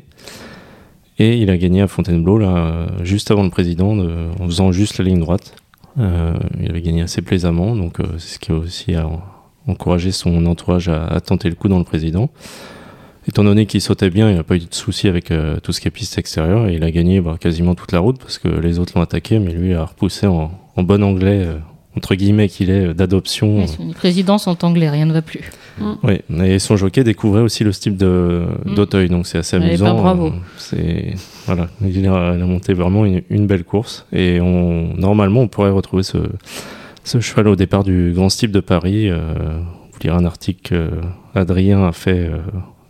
Et 1.19 1.37
il 1.37 1.49
a 1.49 1.57
gagné 1.57 1.81
à 1.81 1.87
Fontainebleau, 1.87 2.37
là, 2.37 2.87
juste 3.03 3.31
avant 3.31 3.43
le 3.43 3.49
président, 3.49 3.95
de- 3.95 4.29
en 4.39 4.45
faisant 4.45 4.71
juste 4.71 4.97
la 4.97 5.05
ligne 5.05 5.19
droite. 5.19 5.55
Euh, 5.97 6.33
il 6.61 6.69
avait 6.69 6.81
gagné 6.81 7.01
assez 7.01 7.21
plaisamment, 7.21 7.75
donc 7.75 8.01
euh, 8.01 8.05
c'est 8.17 8.35
ce 8.35 8.39
qui 8.39 8.51
a 8.51 8.55
aussi 8.55 8.93
encouragé 9.65 10.11
son 10.11 10.45
entourage 10.45 10.89
à 10.89 11.19
tenter 11.21 11.49
le 11.49 11.55
coup 11.55 11.69
dans 11.69 11.79
le 11.79 11.85
président. 11.85 12.29
Étant 13.27 13.43
donné 13.43 13.65
qu'il 13.65 13.81
sautait 13.81 14.09
bien, 14.09 14.29
il 14.29 14.35
n'a 14.35 14.43
pas 14.43 14.55
eu 14.55 14.59
de 14.59 14.65
souci 14.69 15.07
avec 15.07 15.31
euh, 15.31 15.57
tout 15.61 15.71
ce 15.71 15.81
qui 15.81 15.87
est 15.87 15.91
piste 15.91 16.17
extérieure, 16.17 16.67
et 16.67 16.75
il 16.75 16.83
a 16.83 16.91
gagné 16.91 17.21
bah, 17.21 17.37
quasiment 17.39 17.73
toute 17.75 17.91
la 17.91 17.99
route, 17.99 18.19
parce 18.19 18.37
que 18.37 18.47
les 18.47 18.77
autres 18.79 18.93
l'ont 18.95 19.01
attaqué, 19.01 19.39
mais 19.39 19.51
lui 19.51 19.73
a 19.73 19.85
repoussé 19.85 20.27
en, 20.27 20.51
en 20.75 20.83
bon 20.83 21.03
anglais, 21.03 21.41
euh, 21.45 21.57
entre 21.97 22.13
guillemets 22.15 22.49
qu'il 22.49 22.69
est, 22.69 22.87
euh, 22.87 22.93
d'adoption. 22.93 23.57
Mais 23.79 23.85
Les 23.87 23.93
présidents 23.93 24.37
sont 24.37 24.63
anglais, 24.63 24.89
rien 24.89 25.05
ne 25.07 25.13
va 25.13 25.21
plus. 25.23 25.49
Oui, 26.03 26.19
et 26.43 26.59
son 26.59 26.77
jockey 26.77 27.03
découvrait 27.03 27.41
aussi 27.41 27.63
le 27.65 27.71
style 27.73 27.97
de 27.97 28.45
Mm. 28.65 28.75
d'Auteuil, 28.75 29.09
donc 29.09 29.27
c'est 29.27 29.39
assez 29.39 29.57
ben, 29.59 29.67
amusant. 29.67 29.95
bravo. 29.95 30.27
Euh, 30.27 30.31
C'est 30.57 31.15
voilà, 31.47 31.67
il 31.81 31.97
a, 32.07 32.33
il 32.35 32.41
a 32.41 32.45
monté 32.45 32.73
vraiment 32.73 33.05
une, 33.05 33.23
une 33.29 33.45
belle 33.45 33.63
course 33.65 34.05
et 34.13 34.39
on 34.39 34.93
normalement 34.95 35.41
on 35.41 35.47
pourrait 35.49 35.71
retrouver 35.71 36.03
ce 36.03 36.17
ce 37.03 37.19
cheval 37.19 37.49
au 37.49 37.55
départ 37.57 37.83
du 37.83 38.13
Grand 38.15 38.29
Steep 38.29 38.51
de 38.51 38.61
Paris. 38.61 39.09
Euh, 39.09 39.19
vous 39.91 39.99
lirez 40.01 40.15
un 40.15 40.25
article 40.25 40.61
que 40.63 40.89
Adrien 41.35 41.85
a 41.85 41.91
fait 41.91 42.19
euh, 42.29 42.37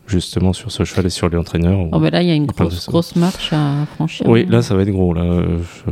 justement 0.08 0.54
sur 0.54 0.72
ce 0.72 0.84
cheval 0.84 1.08
et 1.08 1.10
sur 1.10 1.30
les 1.30 1.38
entraîneurs. 1.38 1.80
Oh, 1.92 2.00
bah 2.00 2.10
là, 2.10 2.22
il 2.22 2.28
y 2.28 2.32
a 2.32 2.36
une 2.36 2.46
grosse, 2.46 3.16
marche 3.16 3.52
à 3.54 3.86
franchir. 3.96 4.28
Oui, 4.28 4.46
là 4.48 4.62
ça 4.62 4.76
va 4.76 4.84
être 4.84 4.90
gros 4.92 5.14
là. 5.14 5.24
je- 5.86 5.92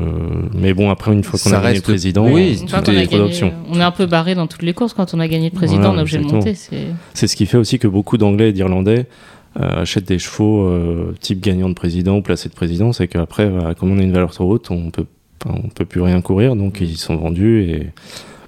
Mais 0.58 0.74
bon 0.74 0.90
après 0.90 1.14
une 1.14 1.24
fois 1.24 1.40
qu'on 1.40 1.52
a 1.56 1.62
gagné 1.62 1.76
le 1.76 1.82
président, 1.82 2.28
oui, 2.30 2.58
tout 2.68 2.74
on, 2.74 2.76
a 2.76 2.80
est 2.80 2.82
trop 2.84 2.94
gagné, 2.94 3.18
d'options. 3.18 3.54
on 3.72 3.80
est 3.80 3.84
un 3.84 3.92
peu 3.92 4.06
barré 4.06 4.36
dans 4.36 4.48
toutes 4.48 4.62
les 4.64 4.74
courses. 4.74 4.94
Quand 4.94 5.14
on 5.14 5.20
a 5.20 5.28
gagné 5.28 5.50
le 5.50 5.56
président, 5.56 5.80
Voilà, 5.82 5.94
on 5.96 5.98
est 5.98 6.02
obligé 6.02 6.18
de 6.20 6.24
monter. 6.26 6.54
c'est- 6.56 7.28
ce 7.28 7.36
qui 7.36 7.46
fait 7.46 7.58
aussi 7.58 7.80
que 7.80 7.88
beaucoup 7.88 8.18
d'Anglais 8.18 8.50
et 8.50 8.54
d'Irlandais 8.54 9.08
euh, 9.60 9.82
achètent 9.82 10.08
des 10.08 10.20
chevaux 10.20 10.66
euh, 10.68 11.16
type 11.20 11.40
gagnant 11.42 11.70
de 11.70 11.74
président 11.76 12.18
ou 12.18 12.22
placé 12.22 12.50
de 12.50 12.54
président. 12.56 12.92
C'est 12.94 13.08
qu'après, 13.08 13.50
bah, 13.50 13.74
comme 13.78 13.92
on 13.92 14.00
a 14.00 14.02
une 14.04 14.12
valeur 14.12 14.32
trop 14.32 14.46
haute, 14.52 14.72
on 14.72 14.90
peut, 14.90 15.06
on 15.48 15.70
peut 15.70 15.86
plus 15.86 16.02
rien 16.02 16.22
courir. 16.22 16.56
Donc 16.56 16.82
ils 16.82 16.98
sont 16.98 17.16
vendus 17.16 17.62
et 17.70 17.88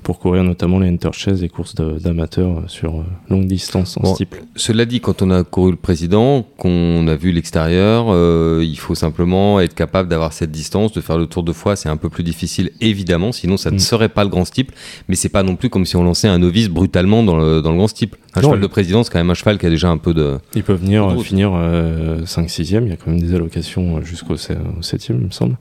pour 0.05 0.19
courir 0.19 0.43
notamment 0.43 0.77
les 0.77 0.87
Interchase, 0.87 1.39
des 1.41 1.49
courses 1.49 1.73
d'amateurs 1.73 2.59
euh, 2.59 2.67
sur 2.67 2.99
euh, 2.99 3.03
longue 3.31 3.47
distance 3.47 3.97
en 3.97 4.01
Bon, 4.01 4.13
steeple. 4.13 4.43
Cela 4.55 4.85
dit, 4.85 5.01
quand 5.01 5.23
on 5.23 5.31
a 5.31 5.43
couru 5.43 5.71
le 5.71 5.77
président, 5.77 6.45
qu'on 6.57 7.07
a 7.07 7.15
vu 7.15 7.31
l'extérieur, 7.31 8.05
euh, 8.09 8.63
il 8.63 8.77
faut 8.77 8.93
simplement 8.93 9.59
être 9.59 9.73
capable 9.73 10.07
d'avoir 10.07 10.31
cette 10.31 10.51
distance, 10.51 10.93
de 10.93 11.01
faire 11.01 11.17
le 11.17 11.25
tour 11.25 11.41
de 11.41 11.51
fois. 11.51 11.75
C'est 11.75 11.89
un 11.89 11.97
peu 11.97 12.09
plus 12.09 12.23
difficile, 12.23 12.69
évidemment, 12.81 13.31
sinon 13.31 13.57
ça 13.57 13.71
ne 13.71 13.77
Mm. 13.77 13.79
serait 13.79 14.09
pas 14.09 14.23
le 14.23 14.29
grand 14.29 14.45
steeple. 14.45 14.75
Mais 15.09 15.15
c'est 15.15 15.27
pas 15.29 15.41
non 15.41 15.55
plus 15.55 15.69
comme 15.71 15.87
si 15.87 15.95
on 15.95 16.03
lançait 16.03 16.27
un 16.27 16.37
novice 16.37 16.69
brutalement 16.69 17.23
dans 17.23 17.37
le, 17.37 17.63
dans 17.63 17.71
le 17.71 17.77
grand 17.77 17.87
steeple. 17.87 18.19
Un 18.35 18.41
Non, 18.41 18.49
cheval 18.49 18.61
de 18.61 18.67
président, 18.67 19.03
c'est 19.03 19.11
quand 19.11 19.17
même 19.19 19.31
un 19.31 19.33
cheval 19.33 19.57
qui 19.57 19.65
a 19.65 19.69
déjà 19.71 19.89
un 19.89 19.97
peu 19.97 20.13
de. 20.13 20.37
Ils 20.55 20.61
peuvent 20.63 20.81
venir 20.81 21.03
euh, 21.09 21.17
finir 21.17 21.49
5-6e. 21.49 22.83
Il 22.85 22.89
y 22.89 22.91
a 22.91 22.95
quand 22.95 23.09
même 23.09 23.19
des 23.19 23.33
allocations 23.33 23.97
euh, 23.97 24.01
jusqu'au 24.03 24.35
7e, 24.35 24.99
il 25.09 25.15
me 25.15 25.31
semble. 25.31 25.55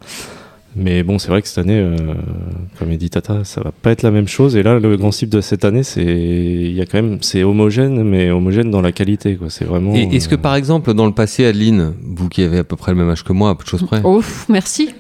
Mais 0.77 1.03
bon, 1.05 1.18
c'est 1.18 1.29
vrai 1.29 1.41
que 1.41 1.49
cette 1.49 1.59
année, 1.59 1.79
euh, 1.79 1.97
comme 2.79 2.91
il 2.91 2.99
dit 2.99 3.09
Tata, 3.11 3.45
ça 3.45 3.61
va 3.61 3.70
pas 3.70 3.93
être 3.93 4.03
la 4.03 4.11
même 4.11 4.27
chose. 4.27 4.57
Et 4.57 4.62
là, 4.62 4.79
le 4.81 4.97
grand 4.97 5.12
cible 5.12 5.33
de 5.33 5.41
cette 5.41 5.64
année, 5.64 5.83
c'est 5.85 6.03
il 6.05 6.72
y 6.72 6.81
a 6.81 6.87
quand 6.87 7.01
même 7.01 7.18
c'est 7.20 7.43
homogène, 7.45 8.03
mais 8.03 8.31
homogène 8.31 8.70
dans 8.70 8.81
la 8.81 8.91
qualité. 8.93 9.37
Quoi. 9.37 9.51
C'est 9.51 9.64
vraiment. 9.64 9.95
Et 9.95 10.03
est-ce 10.16 10.29
que 10.29 10.35
par 10.35 10.55
exemple, 10.57 10.93
dans 10.95 11.07
le 11.07 11.12
passé, 11.12 11.45
Adeline, 11.47 11.95
vous 12.03 12.29
qui 12.29 12.43
avez 12.43 12.59
à 12.59 12.64
peu 12.64 12.77
près 12.77 12.93
le 12.93 12.99
même 12.99 13.09
âge 13.11 13.22
que 13.22 13.33
moi, 13.33 13.51
à 13.51 13.55
peu 13.55 13.62
de 13.64 13.68
choses 13.68 13.85
près, 13.87 14.03
Ouf, 14.03 14.47
merci. 14.49 14.91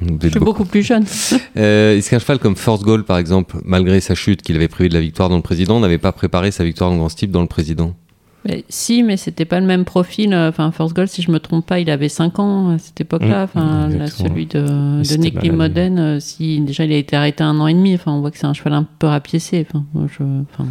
vous 0.00 0.08
Je 0.20 0.26
êtes 0.26 0.30
suis 0.32 0.38
beaucoup- 0.38 0.44
beaucoup 0.58 0.64
plus 0.66 0.82
jeune. 0.82 1.04
Euh, 1.56 1.96
est-ce 1.96 2.10
qu'un 2.10 2.18
cheval 2.18 2.38
comme 2.40 2.56
First 2.56 2.82
Goal, 2.82 3.04
par 3.04 3.16
exemple, 3.18 3.56
malgré 3.64 4.00
sa 4.00 4.14
chute 4.16 4.42
qu'il 4.42 4.56
avait 4.56 4.66
prévu 4.68 4.88
de 4.88 4.94
la 4.94 5.00
victoire 5.00 5.28
dans 5.28 5.36
le 5.36 5.42
président, 5.42 5.78
n'avait 5.78 5.98
pas 5.98 6.10
préparé 6.12 6.50
sa 6.50 6.64
victoire 6.64 6.90
dans 6.90 6.94
le 6.96 7.00
grand 7.00 7.08
steeple 7.08 7.32
dans 7.32 7.42
le 7.42 7.46
président? 7.46 7.94
Mais 8.46 8.64
si, 8.68 9.02
mais 9.02 9.16
c'était 9.16 9.44
pas 9.46 9.58
le 9.58 9.66
même 9.66 9.84
profil. 9.84 10.34
euh, 10.34 10.50
Enfin, 10.50 10.70
First 10.70 10.94
Goal, 10.94 11.08
si 11.08 11.22
je 11.22 11.30
me 11.30 11.38
trompe 11.40 11.64
pas, 11.64 11.80
il 11.80 11.88
avait 11.88 12.10
5 12.10 12.38
ans 12.38 12.70
à 12.74 12.78
cette 12.78 13.00
époque-là. 13.00 13.42
Mm, 13.42 13.44
Enfin, 13.44 13.88
là, 13.88 14.06
celui 14.06 14.44
de, 14.46 15.16
Nick. 15.16 15.50
Modène, 15.52 15.98
euh, 15.98 16.20
si 16.20 16.60
déjà 16.60 16.84
il 16.84 16.92
a 16.92 16.96
été 16.96 17.16
arrêté 17.16 17.42
un 17.42 17.58
an 17.60 17.66
et 17.66 17.74
demi. 17.74 17.94
Enfin, 17.94 18.12
on 18.12 18.20
voit 18.20 18.30
que 18.30 18.36
c'est 18.38 18.46
un 18.46 18.52
cheval 18.52 18.74
un 18.74 18.86
peu 18.98 19.06
rapiécé. 19.06 19.66
Enfin, 19.68 19.84
je, 19.96 20.22
enfin, 20.52 20.68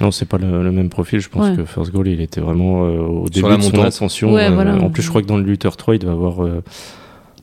Non, 0.00 0.10
c'est 0.10 0.24
pas 0.26 0.38
le, 0.38 0.62
le 0.62 0.72
même 0.72 0.88
profil. 0.88 1.20
Je 1.20 1.28
pense 1.28 1.50
Ouais. 1.50 1.56
que 1.56 1.64
First 1.64 1.92
Goal, 1.92 2.08
il 2.08 2.20
était 2.22 2.40
vraiment 2.40 2.84
euh, 2.86 3.00
au 3.00 3.26
Sur 3.32 3.48
début 3.48 3.56
de 3.58 3.62
son 3.64 3.82
ascension. 3.82 4.32
Ouais, 4.32 4.46
Euh, 4.46 4.50
voilà. 4.50 4.76
En 4.76 4.88
plus, 4.90 5.02
je 5.02 5.08
crois 5.10 5.20
que 5.22 5.26
dans 5.26 5.36
le 5.36 5.44
Luther 5.44 5.76
3, 5.76 5.96
il 5.96 5.98
devait 5.98 6.12
avoir 6.12 6.42
euh, 6.44 6.62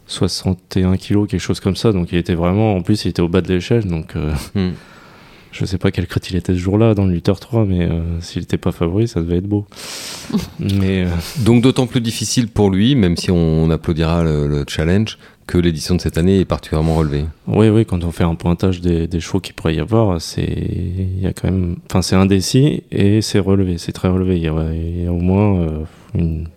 61 0.08 0.96
kilos, 0.98 1.28
quelque 1.28 1.40
chose 1.40 1.60
comme 1.60 1.76
ça. 1.76 1.92
Donc, 1.92 2.12
il 2.12 2.18
était 2.18 2.34
vraiment. 2.36 2.76
En 2.76 2.82
plus, 2.82 3.06
il 3.06 3.10
était 3.10 3.22
au 3.22 3.28
bas 3.28 3.42
de 3.42 3.50
l'échelle. 3.50 3.86
Donc, 3.86 4.16
euh, 4.16 4.34
Hmm. 4.56 4.72
Je 5.52 5.66
sais 5.66 5.78
pas 5.78 5.92
quel 5.92 6.08
crête 6.08 6.30
il 6.30 6.36
était 6.36 6.54
ce 6.54 6.58
jour-là 6.60 6.94
dans 6.94 7.06
le 7.06 7.14
Luther 7.14 7.40
3, 7.40 7.66
mais 7.66 7.84
euh, 7.90 8.20
s'il 8.22 8.44
était 8.44 8.58
pas 8.58 8.72
favori, 8.72 9.08
ça 9.08 9.22
devait 9.22 9.38
être 9.38 9.48
beau. 9.48 9.66
mais 10.60 11.06
euh, 11.06 11.10
Donc 11.40 11.62
d'autant 11.64 11.88
plus 11.88 12.02
difficile 12.02 12.48
pour 12.48 12.70
lui, 12.70 12.96
même 12.96 13.18
si 13.18 13.32
on 13.32 13.70
applaudira 13.70 14.24
le, 14.24 14.48
le 14.48 14.66
challenge, 14.68 15.18
que 15.48 15.58
l'édition 15.58 15.96
de 15.96 16.02
cette 16.02 16.18
année 16.18 16.42
est 16.42 16.46
particulièrement 16.46 16.96
relevée. 16.96 17.26
oui, 17.48 17.70
oui, 17.70 17.86
quand 17.86 18.04
on 18.04 18.12
fait 18.12 18.26
un 18.26 18.36
pointage 18.36 18.82
des, 18.82 19.08
des 19.08 19.20
chevaux 19.22 19.40
qu'il 19.40 19.54
pourrait 19.56 19.76
y 19.76 19.80
avoir, 19.80 20.22
c'est 20.22 20.44
il 20.46 21.22
y 21.22 21.26
a 21.26 21.32
quand 21.32 21.50
même. 21.50 21.78
Enfin, 21.90 22.02
c'est 22.02 22.18
indécis 22.18 22.84
et 22.92 23.22
c'est 23.22 23.40
relevé. 23.40 23.78
C'est 23.78 23.94
très 23.94 24.10
relevé. 24.10 24.36
Il 24.36 24.44
y 24.44 24.48
a, 24.50 24.74
il 24.74 25.04
y 25.04 25.08
a 25.08 25.12
au 25.14 25.20
moins 25.22 25.62
euh, 25.62 25.70
une 26.14 26.50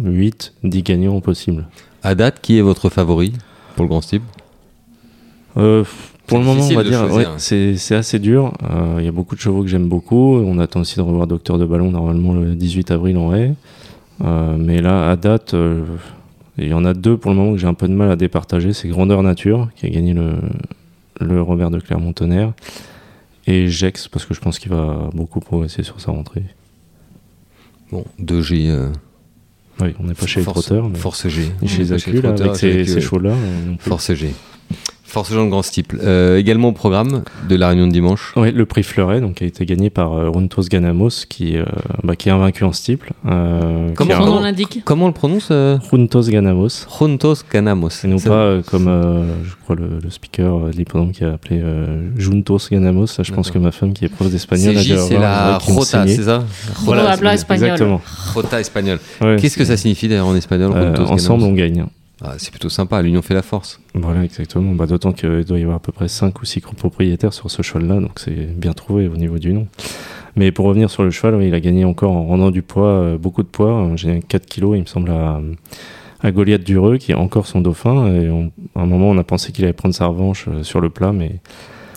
8, 0.00 0.54
10 0.62 0.82
gagnants 0.84 1.20
possibles. 1.20 1.66
À 2.04 2.14
date, 2.14 2.40
qui 2.40 2.56
est 2.56 2.62
votre 2.62 2.88
favori 2.88 3.32
pour 3.74 3.84
le 3.84 3.88
Grand 3.88 4.00
Style 4.00 4.22
Euh, 5.56 5.82
pour 6.30 6.38
le 6.38 6.44
moment, 6.44 6.66
on 6.66 6.74
va 6.74 6.82
dire, 6.84 7.12
ouais, 7.12 7.26
c'est 7.36 7.94
assez 7.94 8.18
dur. 8.18 8.52
Euh, 8.62 8.96
Il 9.00 9.04
y 9.04 9.08
a 9.08 9.12
beaucoup 9.12 9.34
de 9.34 9.40
chevaux 9.40 9.62
que 9.62 9.68
j'aime 9.68 9.88
beaucoup. 9.88 10.36
On 10.38 10.58
attend 10.58 10.80
aussi 10.80 10.96
de 10.96 11.02
revoir 11.02 11.26
Docteur 11.26 11.58
de 11.58 11.66
Ballon 11.66 11.90
normalement 11.90 12.32
le 12.32 12.54
18 12.54 12.90
avril 12.90 13.16
en 13.18 13.34
haie. 13.34 13.52
Euh, 14.22 14.56
mais 14.58 14.80
là, 14.80 15.10
à 15.10 15.16
date, 15.16 15.54
euh, 15.54 15.84
il 16.58 16.68
y 16.68 16.74
en 16.74 16.84
a 16.84 16.94
deux 16.94 17.16
pour 17.16 17.30
le 17.30 17.36
moment 17.36 17.52
que 17.52 17.58
j'ai 17.58 17.66
un 17.66 17.74
peu 17.74 17.88
de 17.88 17.92
mal 17.94 18.10
à 18.10 18.16
départager. 18.16 18.72
C'est 18.72 18.88
Grandeur 18.88 19.22
Nature 19.22 19.68
qui 19.76 19.86
a 19.86 19.88
gagné 19.90 20.14
le, 20.14 20.32
le 21.20 21.42
Robert 21.42 21.70
de 21.70 21.78
Clermont-Tonnerre 21.80 22.52
et 23.46 23.68
Jex 23.68 24.08
parce 24.08 24.24
que 24.26 24.34
je 24.34 24.40
pense 24.40 24.58
qu'il 24.58 24.70
va 24.70 25.10
beaucoup 25.14 25.40
progresser 25.40 25.82
sur 25.82 26.00
sa 26.00 26.12
rentrée. 26.12 26.44
Bon, 27.90 28.04
2G. 28.22 28.68
euh, 28.68 28.88
Oui, 29.80 29.94
on 29.98 30.04
n'est 30.04 30.14
pas 30.14 30.26
chez 30.26 30.40
les 30.40 30.44
force, 30.44 30.66
trotteurs, 30.66 30.88
mais 30.88 30.98
Force 30.98 31.26
G. 31.28 31.50
chez 31.66 31.84
les 31.84 32.20
trotteurs, 32.20 32.46
avec 32.48 32.56
ces, 32.56 32.72
les 32.74 32.84
ces 32.86 33.00
chevaux-là. 33.00 33.32
Force 33.80 34.12
G. 34.14 34.32
Force 35.10 35.32
Jean 35.32 35.44
de 35.46 35.50
Grand 35.50 35.62
Steeple. 35.62 35.98
Euh, 36.02 36.38
également 36.38 36.68
au 36.68 36.72
programme 36.72 37.22
de 37.48 37.56
la 37.56 37.68
réunion 37.68 37.86
de 37.86 37.92
dimanche. 37.92 38.32
Oui, 38.36 38.52
le 38.52 38.64
prix 38.64 38.82
Fleuret 38.82 39.20
donc, 39.20 39.42
a 39.42 39.44
été 39.44 39.66
gagné 39.66 39.90
par 39.90 40.12
euh, 40.14 40.30
Runtos 40.30 40.62
Ganamos, 40.70 41.10
qui, 41.28 41.56
euh, 41.56 41.64
bah, 42.04 42.14
qui 42.16 42.28
est 42.28 42.32
invaincu 42.32 42.64
en 42.64 42.72
steeple. 42.72 43.12
euh, 43.26 43.88
Comment- 43.96 44.08
qui 44.10 44.14
a 44.14 44.24
nom 44.24 44.40
l'indique? 44.40 44.82
Comment 44.84 45.04
on 45.06 45.08
le 45.08 45.14
prononce 45.14 45.48
euh? 45.50 45.78
Runtos 45.90 46.22
Ganamos. 46.30 46.86
Juntos 46.98 47.34
Ganamos. 47.52 47.88
Et 48.04 48.06
non 48.08 48.18
Ça- 48.18 48.30
pas 48.30 48.34
euh, 48.36 48.62
comme, 48.62 48.86
euh, 48.88 49.24
je 49.44 49.54
crois, 49.64 49.76
le, 49.76 49.98
le 50.02 50.10
speaker 50.10 50.54
euh, 50.66 50.70
de 50.70 50.76
l'hippodrome 50.76 51.10
qui 51.12 51.24
a 51.24 51.32
appelé 51.32 51.60
euh, 51.62 52.08
Juntos 52.16 52.58
Ganamos. 52.70 53.06
Ça, 53.08 53.22
je 53.22 53.32
pense 53.32 53.50
que 53.50 53.58
ma 53.58 53.72
femme, 53.72 53.92
qui 53.92 54.04
est 54.04 54.08
prof 54.08 54.30
d'espagnol, 54.30 54.76
a 54.76 54.82
dû 54.82 54.88
c'est 54.96 55.18
la 55.18 55.58
qui 55.60 55.72
Rota, 55.72 56.06
c'est 56.06 56.22
ça? 56.22 56.44
Habla 56.88 57.16
bien. 57.16 57.32
espagnol. 57.32 57.70
Exactement. 57.70 58.00
Rota 58.34 58.60
espagnol. 58.60 58.98
Ouais, 59.20 59.36
Qu'est-ce 59.40 59.56
que 59.56 59.64
ça 59.64 59.76
signifie 59.76 60.06
d'ailleurs 60.08 60.26
en 60.26 60.36
espagnol 60.36 60.72
euh, 60.74 60.94
Ensemble, 61.06 61.40
Ganamos? 61.42 61.46
on 61.46 61.52
gagne. 61.56 61.84
Ah, 62.22 62.34
C'est 62.38 62.50
plutôt 62.50 62.68
sympa, 62.68 63.00
l'union 63.02 63.22
fait 63.22 63.34
la 63.34 63.42
force. 63.42 63.80
Voilà, 63.94 64.24
exactement. 64.24 64.74
Bah, 64.74 64.86
D'autant 64.86 65.12
qu'il 65.12 65.44
doit 65.44 65.58
y 65.58 65.62
avoir 65.62 65.76
à 65.76 65.80
peu 65.80 65.92
près 65.92 66.08
5 66.08 66.40
ou 66.40 66.44
6 66.44 66.60
propriétaires 66.60 67.32
sur 67.32 67.50
ce 67.50 67.62
cheval-là, 67.62 68.00
donc 68.00 68.18
c'est 68.18 68.54
bien 68.56 68.72
trouvé 68.72 69.08
au 69.08 69.16
niveau 69.16 69.38
du 69.38 69.52
nom. 69.52 69.66
Mais 70.36 70.52
pour 70.52 70.66
revenir 70.66 70.90
sur 70.90 71.02
le 71.02 71.10
cheval, 71.10 71.34
oui, 71.36 71.48
il 71.48 71.54
a 71.54 71.60
gagné 71.60 71.84
encore 71.84 72.12
en 72.12 72.24
rendant 72.26 72.50
du 72.50 72.62
poids, 72.62 72.88
euh, 72.88 73.18
beaucoup 73.18 73.42
de 73.42 73.48
poids. 73.48 73.84
Euh, 73.86 73.96
J'ai 73.96 74.20
4 74.20 74.46
kilos, 74.46 74.76
il 74.76 74.82
me 74.82 74.86
semble, 74.86 75.10
à, 75.10 75.40
à 76.22 76.30
Goliath 76.30 76.62
Dureux, 76.62 76.98
qui 76.98 77.12
est 77.12 77.16
encore 77.16 77.46
son 77.46 77.60
dauphin. 77.62 78.06
Et 78.12 78.28
on- 78.30 78.52
à 78.76 78.82
un 78.82 78.86
moment, 78.86 79.08
on 79.10 79.18
a 79.18 79.24
pensé 79.24 79.50
qu'il 79.52 79.64
allait 79.64 79.72
prendre 79.72 79.94
sa 79.94 80.06
revanche 80.06 80.46
euh, 80.48 80.62
sur 80.62 80.80
le 80.80 80.90
plat, 80.90 81.12
mais 81.12 81.36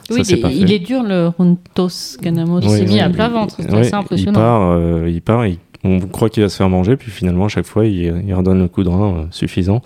Oui, 0.10 0.24
ça, 0.26 0.36
il, 0.36 0.42
pas 0.42 0.50
est, 0.50 0.56
il 0.56 0.68
fait. 0.68 0.76
est 0.76 0.80
dur 0.80 1.04
le 1.04 1.28
Runtos 1.38 2.18
Ganamos. 2.22 2.62
Il 2.62 2.70
s'est 2.70 2.82
Oui, 2.82 2.94
mis 2.94 3.00
à 3.02 3.08
il- 3.08 3.14
plat 3.14 3.28
ventre, 3.30 3.56
c'est 3.60 3.74
assez 3.74 3.94
impressionnant. 3.94 4.40
Il 4.40 4.42
part, 4.42 4.62
euh, 4.72 5.10
il 5.10 5.22
part 5.22 5.46
il- 5.46 5.60
on 5.84 6.00
croit 6.00 6.30
qu'il 6.30 6.44
va 6.44 6.50
se 6.50 6.58
faire 6.58 6.70
manger, 6.70 6.96
puis 6.96 7.12
finalement, 7.12 7.46
à 7.46 7.50
chaque 7.50 7.66
fois, 7.66 7.86
il, 7.86 8.34
redonne 8.34 8.60
le 8.60 8.68
coup 8.68 8.84
de 8.84 8.90
rein 8.90 9.16
euh, 9.16 9.26
suffisant. 9.32 9.82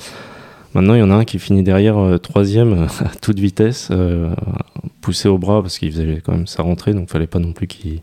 Maintenant, 0.74 0.94
il 0.94 1.00
y 1.00 1.04
en 1.04 1.10
a 1.10 1.16
un 1.16 1.26
qui 1.26 1.40
finit 1.40 1.64
derrière 1.64 1.98
euh, 1.98 2.18
troisième 2.18 2.74
euh, 2.74 2.88
à 3.06 3.16
toute 3.22 3.40
vitesse, 3.40 3.92
poussé 5.02 5.28
au 5.28 5.38
bras 5.38 5.62
parce 5.62 5.80
qu'il 5.80 5.92
faisait 5.92 6.22
quand 6.24 6.34
même 6.34 6.48
sa 6.48 6.64
rentrée, 6.64 6.94
donc 6.94 7.06
il 7.08 7.12
fallait 7.12 7.28
pas 7.28 7.40
non 7.40 7.54
plus 7.54 7.68
qu'il 7.68 8.02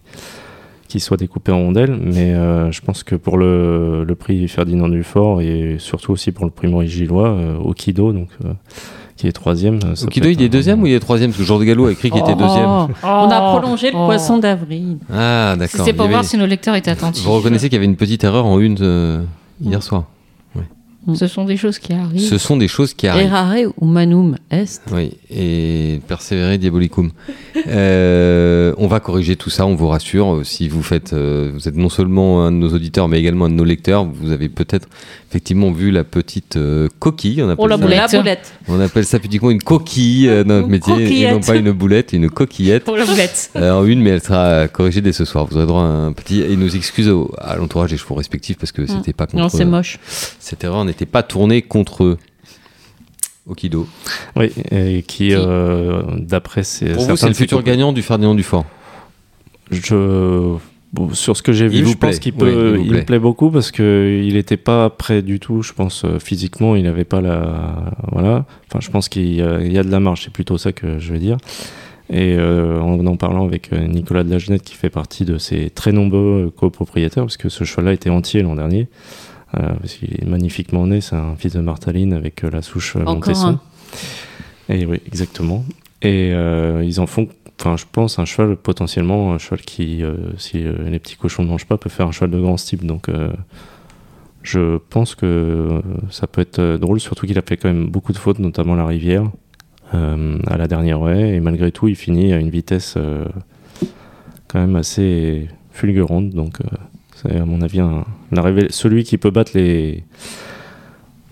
soit 0.99 1.17
découpé 1.17 1.53
en 1.53 1.59
rondelles. 1.59 1.97
Mais 2.01 2.35
je 2.35 2.81
pense 2.81 3.03
que 3.05 3.15
pour 3.15 3.37
le, 3.37 4.07
prix 4.19 4.49
Ferdinand 4.49 4.89
Dufort 4.89 5.41
et 5.41 5.77
surtout 5.79 6.13
aussi 6.13 6.33
pour 6.33 6.45
le 6.45 6.51
prix 6.51 6.69
Maurice 6.69 6.91
Gillois, 6.91 7.29
euh, 7.29 7.57
Okido, 7.59 8.13
donc, 8.13 8.31
qui 9.17 9.27
est 9.29 9.33
troisième. 9.33 9.79
euh, 9.85 9.95
ça 9.95 10.07
Kido, 10.09 10.29
il 10.29 10.33
être 10.33 10.41
est 10.41 10.45
un- 10.47 10.49
deuxième 10.49 10.83
ou 10.83 10.87
il 10.87 10.93
est 10.95 11.01
troisième 11.01 11.31
Parce 11.31 11.39
que 11.41 11.45
Georges 11.47 11.65
Gallo 11.65 11.87
a 11.87 11.93
écrit 11.93 12.11
qu'il 12.11 12.21
était 12.21 12.33
Oh, 12.35 12.43
deuxième. 12.43 12.69
On 13.05 13.31
a 13.31 13.41
prolongé 13.59 13.91
le 13.91 13.97
Oh. 13.97 14.07
poisson 14.07 14.39
d'avril. 14.39 14.99
Ah, 15.13 15.55
d'accord. 15.59 15.81
C'était 15.85 15.93
pour 15.97 16.09
voir 16.09 16.25
si 16.25 16.37
nos 16.37 16.47
lecteurs 16.47 16.75
étaient 16.75 16.91
attentifs. 16.91 17.25
Vous 17.25 17.33
reconnaissez 17.33 17.69
qu'il 17.69 17.75
y 17.75 17.79
avait 17.79 17.85
une 17.85 17.97
petite 17.97 18.25
erreur 18.25 18.47
en 18.47 18.59
une 18.61 18.77
euh, 18.81 19.23
hier 19.65 19.83
soir. 19.83 20.05
Ce 21.15 21.27
sont 21.27 21.45
des 21.45 21.57
choses 21.57 21.79
qui 21.79 21.93
arrivent. 21.93 22.29
Ce 22.29 22.39
sont 22.39 22.57
des 22.57 22.69
choses 22.69 22.95
qui 22.95 23.07
arrivent. 23.07 23.27
Errare 23.27 23.55
humanum 23.81 24.37
est. 24.51 24.81
Oui, 24.93 25.13
et 25.31 26.01
persévérer 26.09 26.59
diabolicum. 26.59 27.11
Euh, 27.67 28.75
on 28.77 28.89
va 28.89 29.01
corriger 29.01 29.37
tout 29.37 29.49
ça, 29.49 29.65
on 29.65 29.75
vous 29.75 29.89
rassure. 29.89 30.41
Si 30.45 30.69
vous 30.69 30.83
faites, 30.83 31.15
euh, 31.15 31.51
vous 31.55 31.67
êtes 31.67 31.77
non 31.77 31.89
seulement 31.89 32.45
un 32.45 32.53
de 32.53 32.57
nos 32.57 32.75
auditeurs, 32.75 33.09
mais 33.09 33.19
également 33.19 33.47
un 33.47 33.49
de 33.49 33.55
nos 33.55 33.65
lecteurs. 33.65 34.05
Vous 34.05 34.33
avez 34.33 34.51
peut-être 34.51 34.87
effectivement 35.35 35.73
vu 35.73 35.91
la 35.91 36.05
petite 36.05 36.57
euh, 36.57 36.89
coquille. 37.01 37.43
On 37.43 37.49
appelle, 37.49 37.65
Oh, 37.65 37.67
la 37.67 37.77
ça, 37.77 37.83
boulette. 37.83 38.13
La 38.13 38.19
boulette. 38.21 38.53
on 38.69 38.81
appelle 38.81 39.05
ça 39.05 39.19
pudiquement 39.19 39.51
une 39.51 39.63
coquille 39.63 40.29
euh, 40.29 40.45
dans 40.45 40.55
notre 40.55 40.67
Une 40.67 40.71
métier, 40.71 41.23
et 41.23 41.33
non 41.33 41.41
pas 41.41 41.57
une 41.57 41.73
boulette, 41.73 42.13
une 42.13 42.31
coquillette. 42.31 42.85
Pour 42.85 42.97
la 42.97 43.05
boulette. 43.05 43.51
Euh, 43.57 43.73
en 43.73 43.85
une, 43.85 44.01
mais 44.01 44.11
elle 44.11 44.23
sera 44.23 44.69
corrigée 44.69 45.01
dès 45.01 45.13
ce 45.13 45.25
soir. 45.25 45.47
Vous 45.47 45.57
aurez 45.57 45.67
droit 45.67 45.83
à 45.83 45.87
un 45.87 46.13
petit 46.13 46.41
et 46.41 46.57
nos 46.57 46.69
excuses 46.69 47.13
à 47.39 47.57
l'entourage 47.57 47.91
des 47.91 47.97
chevaux 47.97 48.15
respectifs 48.15 48.59
parce 48.59 48.71
que 48.71 48.87
c'était 48.87 49.13
pas 49.13 49.27
contre. 49.27 49.39
Mm. 49.39 49.41
Non, 49.41 49.49
c'est 49.49 49.65
moche. 49.65 49.99
Cette 50.39 50.63
erreur 50.63 50.85
n'était 50.95 51.07
pas 51.07 51.23
tournée 51.23 51.63
contre 51.63 52.05
eux. 52.05 52.19
Okido. 53.47 53.87
Oui, 54.37 54.51
et 54.71 55.03
qui, 55.07 55.29
Qui- 55.29 55.35
euh, 55.35 56.03
d'après 56.19 56.63
ses. 56.65 56.93
Pour 56.93 57.05
vous, 57.07 57.17
c'est 57.17 57.29
le 57.29 57.35
futur 57.35 57.63
gagnant 57.63 57.93
du 57.93 58.03
Ferdinand 58.03 58.35
Dufort. 58.35 58.65
Je 59.71 60.55
bon, 60.93 61.13
sur 61.13 61.37
ce 61.37 61.43
que 61.43 61.53
j'ai 61.53 61.69
vu, 61.69 61.83
vous 61.83 61.93
je 61.93 61.97
pense 61.97 62.19
qu'il 62.21 62.33
Oui, 62.39 62.51
il 62.87 62.93
me 62.93 63.05
plaît 63.05 63.19
beaucoup 63.19 63.51
parce 63.51 63.71
que 63.71 64.23
il 64.25 64.35
n'était 64.35 64.57
pas 64.57 64.89
prêt 64.89 65.21
du 65.21 65.41
tout. 65.41 65.61
Je 65.63 65.73
pense 65.75 66.05
euh, 66.05 66.19
physiquement, 66.19 66.75
il 66.77 66.85
n'avait 66.85 67.05
pas 67.05 67.21
la 67.21 67.93
voilà. 68.13 68.47
Enfin, 68.71 68.81
je 68.81 68.91
pense 68.91 69.09
qu'il 69.11 69.35
y, 69.35 69.43
a- 69.43 69.61
il 69.61 69.73
y 69.73 69.79
a 69.79 69.83
de 69.83 69.91
la 69.91 70.01
marge. 70.01 70.23
C'est 70.25 70.33
plutôt 70.33 70.57
ça 70.57 70.73
que 70.73 70.99
je 70.99 71.13
veux 71.13 71.19
dire. 71.19 71.37
Et 72.11 72.35
euh, 72.39 72.81
en 72.81 73.05
en 73.07 73.17
parlant 73.17 73.45
avec 73.47 73.73
euh, 73.73 73.87
Nicolas 73.87 74.25
de 74.25 74.31
la 74.31 74.39
Genette, 74.39 74.63
qui 74.63 74.75
fait 74.75 74.91
partie 74.91 75.25
de 75.25 75.39
ses 75.39 75.71
très 75.71 75.91
nombreux 75.93 76.47
euh, 76.47 76.51
copropriétaires, 76.51 77.25
parce 77.25 77.39
que 77.39 77.49
ce 77.49 77.65
cheval-là 77.65 77.93
était 77.95 78.11
entier 78.11 78.43
l'an 78.43 78.55
dernier, 78.57 78.81
euh, 78.83 78.87
parce 79.57 79.95
qu'il 79.95 80.15
est 80.15 80.27
magnifiquement 80.27 80.87
né. 80.87 81.01
C'est 81.01 81.17
un 81.17 81.37
fils 81.37 81.55
de 81.55 81.61
Martaline 81.61 82.13
avec 82.13 82.45
euh, 82.45 82.51
la 82.51 82.63
souche 82.63 82.97
euh, 82.97 83.01
Encore 83.01 83.15
Montesson. 83.15 83.59
un. 84.69 84.75
Et 84.75 84.87
oui, 84.87 85.01
exactement. 85.07 85.65
Et 86.03 86.33
euh, 86.33 86.83
ils 86.85 87.01
en 87.01 87.07
font, 87.07 87.29
enfin, 87.61 87.77
je 87.77 87.85
pense, 87.91 88.19
un 88.19 88.25
cheval 88.25 88.57
potentiellement, 88.57 89.33
un 89.33 89.39
cheval 89.39 89.61
qui, 89.61 90.03
euh, 90.03 90.17
si 90.37 90.65
euh, 90.65 90.75
les 90.89 90.99
petits 90.99 91.17
cochons 91.17 91.43
ne 91.43 91.49
mangent 91.49 91.67
pas, 91.67 91.79
peut 91.79 91.91
faire 91.91 92.07
un 92.07 92.13
cheval 92.13 92.31
de 92.31 92.41
grand 92.41 92.57
style. 92.57 92.81
Donc, 92.87 93.09
euh, 93.09 93.31
je 94.43 94.79
pense 94.91 95.15
que 95.15 95.25
euh, 95.27 95.81
ça 96.11 96.27
peut 96.27 96.43
être 96.43 96.59
euh, 96.59 96.79
drôle, 96.79 97.01
surtout 97.01 97.27
qu'il 97.27 97.39
a 97.39 97.43
fait 97.43 97.57
quand 97.57 97.69
même 97.69 97.89
beaucoup 97.89 98.13
de 98.13 98.19
fautes, 98.19 98.39
notamment 98.39 98.75
la 98.75 98.87
rivière, 98.87 99.31
euh, 99.95 100.39
à 100.47 100.57
la 100.59 100.67
dernière 100.69 101.07
haie. 101.09 101.37
Et 101.37 101.41
malgré 101.41 101.73
tout, 101.73 101.89
il 101.89 101.97
finit 101.97 102.33
à 102.33 102.39
une 102.39 102.51
vitesse 102.51 102.95
euh, 102.97 103.25
quand 104.49 104.61
même 104.61 104.77
assez 104.77 105.49
fulgurante. 105.73 106.31
Donc, 106.31 106.61
euh, 106.61 106.77
c'est 107.25 107.37
à 107.37 107.45
mon 107.45 107.61
avis 107.63 107.81
un- 107.81 108.05
la 108.33 108.43
révél- 108.43 108.71
celui 108.71 109.05
qui 109.05 109.19
peut 109.19 109.31
battre 109.31 109.53
les. 109.55 110.05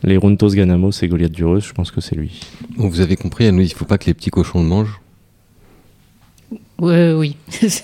Les 0.05 0.17
Runtos 0.17 0.49
Ganamos 0.51 0.91
et 1.01 1.07
Goliath 1.07 1.31
Dureuse, 1.31 1.65
je 1.65 1.73
pense 1.73 1.93
que 1.93 2.01
c'est 2.01 2.17
lui. 2.17 2.41
Bon, 2.77 2.89
vous 2.89 3.01
avez 3.01 3.15
compris, 3.15 3.45
elle 3.45 3.55
nous 3.55 3.63
dit 3.63 3.69
qu'il 3.69 3.77
ne 3.77 3.79
faut 3.79 3.85
pas 3.85 3.99
que 3.99 4.07
les 4.07 4.15
petits 4.15 4.31
cochons 4.31 4.61
le 4.61 4.67
mangent. 4.69 5.01
Ouais, 6.81 7.13
oui. 7.13 7.37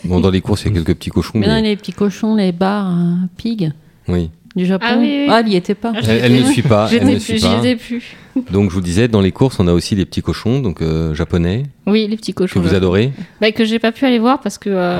Bon, 0.04 0.18
dans 0.18 0.30
les 0.30 0.40
courses, 0.40 0.64
il 0.64 0.68
y 0.68 0.70
a 0.72 0.74
quelques 0.82 0.98
petits 0.98 1.10
cochons. 1.10 1.38
Mais 1.38 1.46
non, 1.46 1.62
les 1.62 1.76
petits 1.76 1.92
cochons, 1.92 2.34
les 2.34 2.50
bars, 2.50 2.90
euh, 2.90 3.14
pigs 3.36 3.70
Oui. 4.08 4.30
Du 4.58 4.66
Japon. 4.66 4.84
Ah 4.88 4.96
oui, 4.98 5.20
oui. 5.24 5.26
Ah, 5.30 5.40
il 5.46 5.52
y 5.52 5.56
était 5.56 5.74
pas. 5.74 5.92
Elle, 5.96 6.10
elle 6.24 6.32
ne 6.36 6.44
suit 6.44 6.62
pas. 6.62 6.88
Elle 6.92 7.06
ne 7.06 7.18
suit 7.18 7.34
plus, 7.34 7.42
pas. 7.42 7.60
plus. 7.76 8.16
Donc, 8.52 8.70
je 8.70 8.74
vous 8.74 8.80
disais, 8.80 9.08
dans 9.08 9.20
les 9.20 9.32
courses, 9.32 9.58
on 9.58 9.66
a 9.66 9.72
aussi 9.72 9.94
les 9.96 10.04
petits 10.04 10.22
cochons, 10.22 10.60
donc 10.60 10.80
euh, 10.82 11.12
japonais, 11.14 11.64
Oui, 11.86 12.06
les 12.08 12.16
petits 12.16 12.34
que 12.34 12.44
cochons. 12.44 12.60
vous 12.60 12.68
là. 12.68 12.76
adorez. 12.76 13.10
Bah, 13.40 13.50
que 13.52 13.64
j'ai 13.64 13.78
pas 13.78 13.90
pu 13.90 14.04
aller 14.04 14.18
voir 14.20 14.40
parce 14.40 14.58
que. 14.58 14.68
euh, 14.70 14.98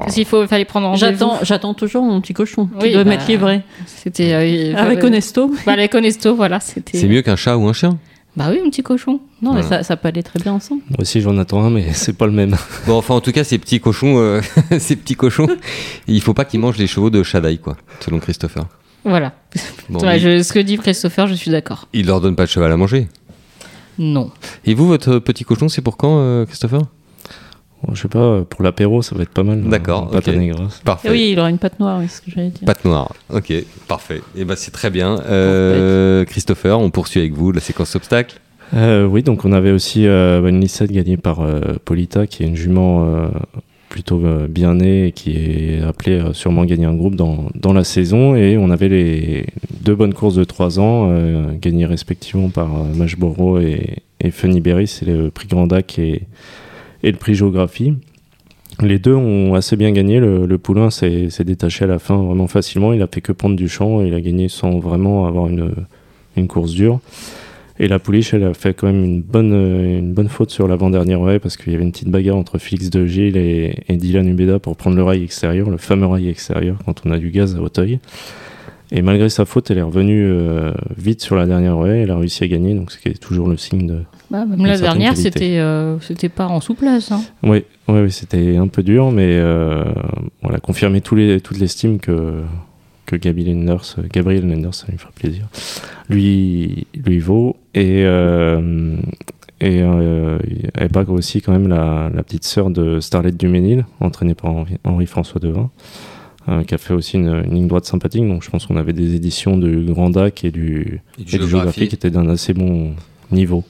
parce 0.00 0.14
qu'il 0.14 0.24
faut, 0.26 0.46
fallait 0.46 0.64
prendre 0.64 0.86
rendez-vous. 0.88 1.04
J'attends, 1.10 1.38
j'attends 1.42 1.74
toujours 1.74 2.04
mon 2.04 2.20
petit 2.20 2.34
cochon 2.34 2.66
qui 2.66 2.72
Oui, 2.86 2.92
doit 2.92 3.04
bah, 3.04 3.10
m'être 3.10 3.26
livré. 3.26 3.62
C'était. 3.86 4.32
euh, 4.34 4.76
Avec 4.76 5.02
euh, 5.02 5.06
Onesto. 5.08 5.50
Bah, 5.66 5.72
avec 5.72 5.94
Onesto, 5.94 6.34
voilà. 6.36 6.60
C'était. 6.60 6.98
C'est 6.98 7.08
mieux 7.08 7.22
qu'un 7.22 7.36
chat 7.36 7.56
ou 7.56 7.66
un 7.66 7.72
chien 7.72 7.98
Bah 8.36 8.46
oui, 8.52 8.60
un 8.64 8.70
petit 8.70 8.84
cochon. 8.84 9.18
Non, 9.42 9.52
mais 9.54 9.62
ça, 9.62 9.82
ça 9.82 9.96
peut 9.96 10.06
aller 10.06 10.22
très 10.22 10.38
bien 10.38 10.52
ensemble. 10.52 10.82
Moi 10.90 10.98
aussi, 11.00 11.20
j'en 11.22 11.36
attends 11.38 11.64
un, 11.64 11.70
mais 11.70 11.86
c'est 11.92 12.16
pas 12.16 12.26
le 12.26 12.32
même. 12.32 12.54
Bon, 12.86 12.98
enfin, 12.98 13.14
en 13.14 13.20
tout 13.20 13.32
cas, 13.32 13.42
ces 13.42 13.58
petits 13.58 13.80
cochons, 13.80 14.18
euh, 14.18 14.40
ces 14.78 14.94
petits 14.94 15.16
cochons, 15.16 15.48
il 16.06 16.20
faut 16.20 16.34
pas 16.34 16.44
qu'ils 16.44 16.60
mangent 16.60 16.78
les 16.78 16.86
chevaux 16.86 17.10
de 17.10 17.24
Shadai, 17.24 17.56
quoi, 17.58 17.76
selon 17.98 18.20
Christopher. 18.20 18.66
Voilà. 19.04 19.32
Bon, 19.88 20.00
Ouais, 20.00 20.18
il, 20.18 20.20
je- 20.20 20.42
ce 20.42 20.52
que 20.52 20.58
dit 20.58 20.76
Christopher, 20.78 21.26
je 21.26 21.34
suis 21.34 21.50
d'accord. 21.50 21.88
il 21.92 22.06
leur 22.06 22.20
donne 22.20 22.36
pas 22.36 22.44
de 22.44 22.50
cheval 22.50 22.70
à 22.70 22.76
manger. 22.76 23.08
Non. 23.98 24.30
Et 24.64 24.74
vous, 24.74 24.86
votre 24.86 25.18
petit 25.18 25.44
cochon, 25.44 25.68
c'est 25.68 25.82
pour 25.82 25.96
quand, 25.96 26.18
euh, 26.20 26.46
Christopher? 26.46 26.80
Bon, 27.82 27.94
je 27.94 28.02
sais 28.02 28.08
pas, 28.08 28.42
pour 28.44 28.62
l'apéro, 28.62 29.00
ça 29.00 29.14
va 29.16 29.22
être 29.22 29.30
pas 29.30 29.42
mal. 29.42 29.62
D'accord, 29.62 30.10
Pâte 30.10 30.28
à 30.28 30.30
ok. 30.32 30.36
Negras. 30.36 30.80
Parfait. 30.84 31.10
Oui, 31.10 31.30
il 31.32 31.38
aura 31.40 31.48
une 31.50 31.56
pâte 31.58 31.80
noire, 31.80 31.98
oui, 31.98 32.06
c'est 32.08 32.16
ce 32.18 32.20
que 32.22 32.30
j'allais 32.30 32.50
dire. 32.50 32.66
Pâte 32.66 32.84
noire. 32.84 33.12
Ok, 33.32 33.52
parfait. 33.88 34.20
Et 34.36 34.44
ben 34.44 34.54
c'est 34.54 34.70
très 34.70 34.90
bien. 34.90 35.18
Euh, 35.26 36.24
Christopher, 36.26 36.78
on 36.78 36.90
poursuit 36.90 37.20
avec 37.20 37.32
vous 37.32 37.52
la 37.52 37.60
séquence 37.60 37.96
obstacle. 37.96 38.38
Euh, 38.74 39.04
oui, 39.06 39.22
donc 39.22 39.44
on 39.46 39.52
avait 39.52 39.72
aussi 39.72 40.06
euh, 40.06 40.46
une 40.46 40.60
lissette 40.60 40.92
gagnée 40.92 41.16
par 41.16 41.40
euh, 41.40 41.60
Polita, 41.84 42.26
qui 42.26 42.42
est 42.42 42.46
une 42.46 42.56
jument 42.56 43.04
euh, 43.06 43.28
plutôt 43.90 44.24
euh, 44.24 44.46
bien 44.48 44.76
née 44.76 45.08
et 45.08 45.12
qui 45.12 45.32
est 45.32 45.82
appelée 45.82 46.20
à 46.20 46.32
sûrement 46.32 46.64
gagner 46.64 46.86
un 46.86 46.94
groupe 46.94 47.16
dans, 47.16 47.48
dans 47.54 47.74
la 47.74 47.84
saison. 47.84 48.34
Et 48.34 48.56
on 48.56 48.70
avait 48.70 48.88
les 48.88 49.46
deux 49.82 49.94
bonnes 49.94 50.14
courses 50.14 50.36
de 50.36 50.44
3 50.44 50.80
ans, 50.80 51.08
euh, 51.10 51.52
gagnées 51.60 51.84
respectivement 51.84 52.48
par 52.48 52.74
euh, 52.74 52.94
Mashboro 52.94 53.58
et, 53.58 53.98
et 54.20 54.30
Funny 54.30 54.60
Berry, 54.60 54.86
c'est 54.86 55.04
le 55.04 55.30
prix 55.30 55.48
Grand 55.48 55.66
Dac 55.66 55.98
et, 55.98 56.22
et 57.02 57.10
le 57.10 57.18
prix 57.18 57.34
Géographie. 57.34 57.92
Les 58.80 58.98
deux 58.98 59.14
ont 59.14 59.54
assez 59.54 59.76
bien 59.76 59.90
gagné. 59.90 60.20
Le, 60.20 60.46
le 60.46 60.58
poulain 60.58 60.88
s'est 60.88 61.28
détaché 61.40 61.84
à 61.84 61.88
la 61.88 61.98
fin 61.98 62.16
vraiment 62.16 62.46
facilement. 62.46 62.94
Il 62.94 63.02
a 63.02 63.08
fait 63.12 63.20
que 63.20 63.32
prendre 63.32 63.56
du 63.56 63.68
champ 63.68 64.00
il 64.02 64.14
a 64.14 64.20
gagné 64.20 64.48
sans 64.48 64.78
vraiment 64.78 65.26
avoir 65.26 65.48
une, 65.48 65.74
une 66.36 66.46
course 66.46 66.72
dure. 66.72 67.00
Et 67.82 67.88
la 67.88 67.98
pouliche, 67.98 68.34
elle 68.34 68.44
a 68.44 68.52
fait 68.52 68.74
quand 68.74 68.86
même 68.86 69.02
une 69.02 69.22
bonne, 69.22 69.52
euh, 69.54 69.98
une 69.98 70.12
bonne 70.12 70.28
faute 70.28 70.50
sur 70.50 70.68
l'avant-dernière 70.68 71.20
rail 71.20 71.38
parce 71.38 71.56
qu'il 71.56 71.72
y 71.72 71.74
avait 71.74 71.84
une 71.84 71.92
petite 71.92 72.10
bagarre 72.10 72.36
entre 72.36 72.58
Félix 72.58 72.90
de 72.90 73.06
Gilles 73.06 73.38
et, 73.38 73.74
et 73.88 73.96
Dylan 73.96 74.28
Ubeda 74.28 74.58
pour 74.58 74.76
prendre 74.76 74.96
le 74.96 75.02
rail 75.02 75.24
extérieur, 75.24 75.70
le 75.70 75.78
fameux 75.78 76.06
rail 76.06 76.28
extérieur 76.28 76.76
quand 76.84 77.02
on 77.06 77.10
a 77.10 77.18
du 77.18 77.30
gaz 77.30 77.56
à 77.56 77.60
Hauteuil. 77.60 77.98
Et 78.92 79.02
malgré 79.02 79.28
sa 79.28 79.44
faute, 79.44 79.70
elle 79.70 79.78
est 79.78 79.82
revenue 79.82 80.26
euh, 80.26 80.72
vite 80.96 81.22
sur 81.22 81.36
la 81.36 81.46
dernière 81.46 81.78
rail. 81.78 82.00
Elle 82.00 82.10
a 82.10 82.16
réussi 82.16 82.42
à 82.42 82.48
gagner, 82.48 82.74
donc 82.74 82.90
ce 82.90 82.98
qui 82.98 83.08
est 83.08 83.20
toujours 83.20 83.48
le 83.48 83.56
signe 83.56 83.86
de. 83.86 84.02
Bah, 84.30 84.44
même 84.44 84.66
la 84.66 84.78
dernière, 84.78 85.16
c'était 85.16 85.58
euh, 85.58 85.98
c'était 86.00 86.28
pas 86.28 86.46
en 86.46 86.60
souplesse. 86.60 87.12
Hein. 87.12 87.22
Oui, 87.42 87.64
c'était 88.08 88.56
un 88.56 88.66
peu 88.66 88.82
dur, 88.82 89.12
mais 89.12 89.38
euh, 89.38 89.84
on 90.42 90.48
a 90.48 90.58
confirmé 90.58 91.00
tous 91.00 91.14
les, 91.14 91.40
toute 91.40 91.58
l'estime 91.58 92.00
que, 92.00 92.42
que 93.10 93.16
Gabi 93.16 93.44
Lenders, 93.44 93.96
euh, 93.98 94.02
Gabriel 94.12 94.48
Lenders, 94.48 94.74
ça 94.74 94.86
lui 94.88 94.98
fera 94.98 95.10
plaisir, 95.12 95.44
lui, 96.08 96.86
lui 96.94 97.18
vaut. 97.18 97.56
Et, 97.74 98.04
euh, 98.04 98.96
et 99.60 99.82
euh, 99.82 100.38
elle 100.74 100.90
aussi 101.08 101.40
quand 101.42 101.52
même 101.52 101.68
la, 101.68 102.10
la 102.14 102.22
petite 102.22 102.44
sœur 102.44 102.70
de 102.70 103.00
Starlet 103.00 103.32
Duménil, 103.32 103.84
entraînée 104.00 104.34
par 104.34 104.50
Henri- 104.52 104.78
Henri-François 104.84 105.40
Devin, 105.40 105.70
euh, 106.48 106.62
qui 106.64 106.74
a 106.74 106.78
fait 106.78 106.94
aussi 106.94 107.16
une, 107.16 107.42
une 107.44 107.54
ligne 107.54 107.66
droite 107.68 107.84
sympathique. 107.84 108.26
Donc 108.26 108.42
je 108.42 108.50
pense 108.50 108.66
qu'on 108.66 108.76
avait 108.76 108.92
des 108.94 109.14
éditions 109.14 109.58
du 109.58 109.84
Grand 109.92 110.10
DAC 110.10 110.44
et 110.44 110.50
du, 110.50 111.02
et 111.18 111.24
du 111.24 111.48
géographie 111.48 111.88
qui 111.88 111.94
étaient 111.94 112.10
d'un 112.10 112.28
assez 112.28 112.54
bon 112.54 112.94
niveau. 113.30 113.64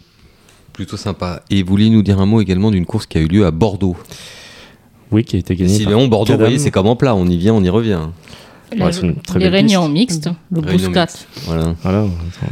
Plutôt 0.73 0.97
sympa. 0.97 1.43
Et 1.51 1.63
vous 1.63 1.71
vouliez 1.71 1.91
nous 1.91 2.03
dire 2.03 2.21
un 2.21 2.27
mot 2.27 2.41
également 2.41 2.71
d'une 2.71 2.87
course 2.87 3.07
qui 3.07 3.19
a 3.19 3.21
eu 3.21 3.27
lieu 3.27 3.45
à 3.45 3.51
Bordeaux? 3.51 3.97
Oui, 5.11 5.25
qui 5.25 5.35
a 5.35 5.39
été 5.41 5.57
gagnée. 5.57 5.75
Si 5.75 5.85
Léon, 5.85 6.07
Bordeaux, 6.07 6.35
vous 6.35 6.39
voyez, 6.39 6.59
c'est 6.59 6.71
comme 6.71 6.87
en 6.87 6.95
plat, 6.95 7.17
on 7.17 7.27
y 7.27 7.37
vient, 7.37 7.53
on 7.53 7.65
y 7.65 7.69
revient. 7.69 8.01
La- 8.77 8.87
Ouais, 8.87 8.93
une 9.03 9.15
très 9.17 9.39
les 9.41 9.49
réunions 9.49 9.83
piste. 9.93 10.27
mixtes. 10.27 10.31
Le 10.53 10.61
Bouscat. 10.61 11.07
Voilà. 11.47 11.75
Voilà, 11.83 12.05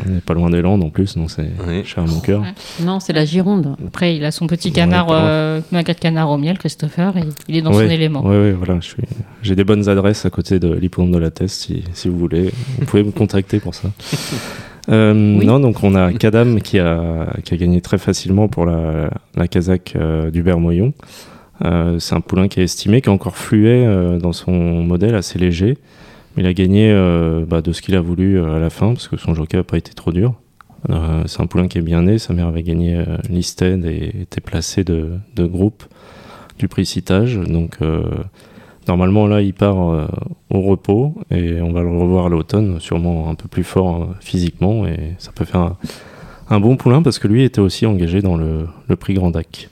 on 0.06 0.10
n'est 0.10 0.20
pas 0.20 0.34
loin 0.34 0.50
des 0.50 0.60
Landes 0.62 0.82
en 0.82 0.90
plus, 0.90 1.16
donc 1.16 1.30
c'est 1.30 1.48
Oui. 1.66 1.84
cher 1.84 2.02
à 2.02 2.06
mon 2.06 2.20
cœur. 2.20 2.40
Ouais. 2.40 2.84
Non, 2.84 2.98
c'est 3.00 3.12
la 3.12 3.24
Gironde. 3.24 3.76
Après, 3.86 4.16
il 4.16 4.24
a 4.24 4.30
son 4.32 4.46
petit 4.46 4.68
Ouais, 4.68 4.74
canard, 4.74 5.06
loin. 5.06 5.16
euh, 5.20 5.60
magret 5.70 5.94
de 5.94 5.98
canard 6.00 6.30
au 6.30 6.36
miel, 6.38 6.58
Christopher, 6.58 7.16
et 7.16 7.22
il 7.48 7.56
est 7.56 7.62
dans 7.62 7.72
Ouais, 7.72 7.86
son 7.86 7.90
élément. 7.90 8.24
Ouais, 8.26 8.36
ouais, 8.36 8.52
voilà, 8.52 8.80
suis- 8.80 9.02
j'ai 9.42 9.54
des 9.54 9.64
bonnes 9.64 9.88
adresses 9.88 10.26
à 10.26 10.30
côté 10.30 10.58
de 10.58 10.72
l'hippodrome 10.72 11.12
de 11.12 11.18
la 11.18 11.30
Teste, 11.30 11.60
si, 11.62 11.84
si 11.92 12.08
vous 12.08 12.18
voulez. 12.18 12.50
Vous 12.78 12.86
pouvez 12.86 13.04
me 13.04 13.10
contacter 13.12 13.60
pour 13.60 13.74
ça. 13.74 13.90
Euh, 14.90 15.36
Oui. 15.38 15.44
Non, 15.44 15.60
donc 15.60 15.82
on 15.84 15.94
a 15.94 16.14
Kadam 16.14 16.62
qui 16.62 16.78
a, 16.78 17.26
qui 17.44 17.52
a 17.52 17.56
gagné 17.58 17.82
très 17.82 17.98
facilement 17.98 18.48
pour 18.48 18.64
la, 18.64 19.10
la 19.36 19.46
Kazakh 19.46 19.92
euh, 19.96 20.30
du 20.30 20.42
Bermoyon. 20.42 20.94
Euh, 21.64 21.98
c'est 21.98 22.14
un 22.14 22.22
poulain 22.22 22.48
qui 22.48 22.60
est 22.60 22.64
estimé, 22.64 23.02
qui 23.02 23.08
est 23.10 23.12
encore 23.12 23.36
fluet 23.36 23.84
euh, 23.84 24.18
dans 24.18 24.32
son 24.32 24.52
modèle, 24.52 25.14
assez 25.14 25.38
léger. 25.38 25.76
Il 26.38 26.46
a 26.46 26.52
gagné 26.52 26.92
euh, 26.92 27.44
bah, 27.44 27.62
de 27.62 27.72
ce 27.72 27.82
qu'il 27.82 27.96
a 27.96 28.00
voulu 28.00 28.38
euh, 28.38 28.56
à 28.56 28.58
la 28.60 28.70
fin, 28.70 28.92
parce 28.92 29.08
que 29.08 29.16
son 29.16 29.34
jockey 29.34 29.56
n'a 29.56 29.64
pas 29.64 29.76
été 29.76 29.92
trop 29.92 30.12
dur. 30.12 30.34
Euh, 30.88 31.24
c'est 31.26 31.40
un 31.40 31.46
poulain 31.46 31.66
qui 31.66 31.78
est 31.78 31.82
bien 31.82 32.02
né. 32.02 32.18
Sa 32.18 32.32
mère 32.32 32.46
avait 32.46 32.62
gagné 32.62 32.94
euh, 32.94 33.16
et 33.28 34.20
était 34.22 34.40
placé 34.40 34.84
de, 34.84 35.18
groupe 35.36 35.82
du 36.60 36.68
prix 36.68 36.86
Citage. 36.86 37.36
Donc 37.36 37.78
normalement 38.86 39.26
là, 39.26 39.42
il 39.42 39.52
part 39.52 39.76
au 40.50 40.60
repos 40.60 41.14
et 41.30 41.60
on 41.60 41.72
va 41.72 41.82
le 41.82 41.90
revoir 41.90 42.26
à 42.26 42.28
l'automne, 42.28 42.78
sûrement 42.80 43.28
un 43.30 43.34
peu 43.34 43.48
plus 43.48 43.64
fort 43.64 44.14
physiquement 44.20 44.86
et 44.86 45.14
ça 45.18 45.30
peut 45.32 45.44
faire 45.44 45.76
un, 46.50 46.60
bon 46.60 46.76
poulain 46.76 47.02
parce 47.02 47.18
que 47.18 47.28
lui 47.28 47.44
était 47.44 47.60
aussi 47.60 47.86
engagé 47.86 48.22
dans 48.22 48.36
le, 48.36 48.66
le 48.88 48.96
prix 48.96 49.14
Grand 49.14 49.30
Dac. 49.30 49.68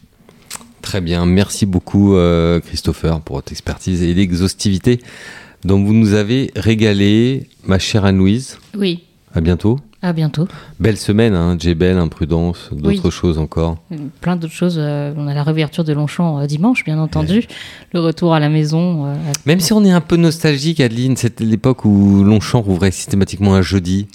Très 0.81 1.01
bien. 1.01 1.27
Merci 1.27 1.67
beaucoup, 1.67 2.17
Christopher, 2.65 3.21
pour 3.21 3.37
votre 3.37 3.53
expertise 3.53 4.03
et 4.03 4.15
l'exhaustivité 4.15 5.01
dont 5.67 5.83
vous 5.83 5.93
nous 5.93 6.15
avez 6.15 6.51
régalé, 6.57 7.49
ma 7.67 7.79
chère 7.79 8.05
Anne-Louise. 8.05 8.59
Oui, 8.79 9.01
À 9.35 9.41
bientôt. 9.41 9.79
à 10.01 10.13
bientôt. 10.13 10.47
Belle 10.79 10.97
semaine, 10.97 11.35
hein, 11.35 11.57
Jebel, 11.59 11.99
Imprudence, 11.99 12.71
d'autres 12.73 13.07
Oui. 13.07 13.11
choses 13.11 13.39
encore. 13.39 13.77
Plein 14.21 14.37
d'autres 14.37 14.53
choses. 14.55 14.77
euh, 14.79 15.13
on 15.17 15.27
a 15.27 15.35
la 15.35 15.43
réouverture 15.43 15.83
de 15.83 15.93
Longchamp 15.93 16.39
euh, 16.39 16.47
dimanche, 16.47 16.85
bien 16.85 16.99
entendu. 16.99 17.47
Le 17.93 18.01
retour 18.01 18.33
à 18.33 18.39
la 18.41 18.49
maison. 18.49 19.07
euh, 19.07 19.15
Même 19.47 19.59
si 19.61 19.73
on 19.73 19.85
est 19.85 19.91
un 19.91 20.01
peu 20.01 20.17
nostalgique, 20.17 20.81
Adeline, 20.81 21.17
c'était 21.17 21.45
l'époque 21.45 21.85
où 21.85 22.23
Longchamp 22.23 22.61
rouvrait 22.63 22.93
systématiquement 22.93 23.55
un 23.55 23.63
jeudi. 23.63 24.07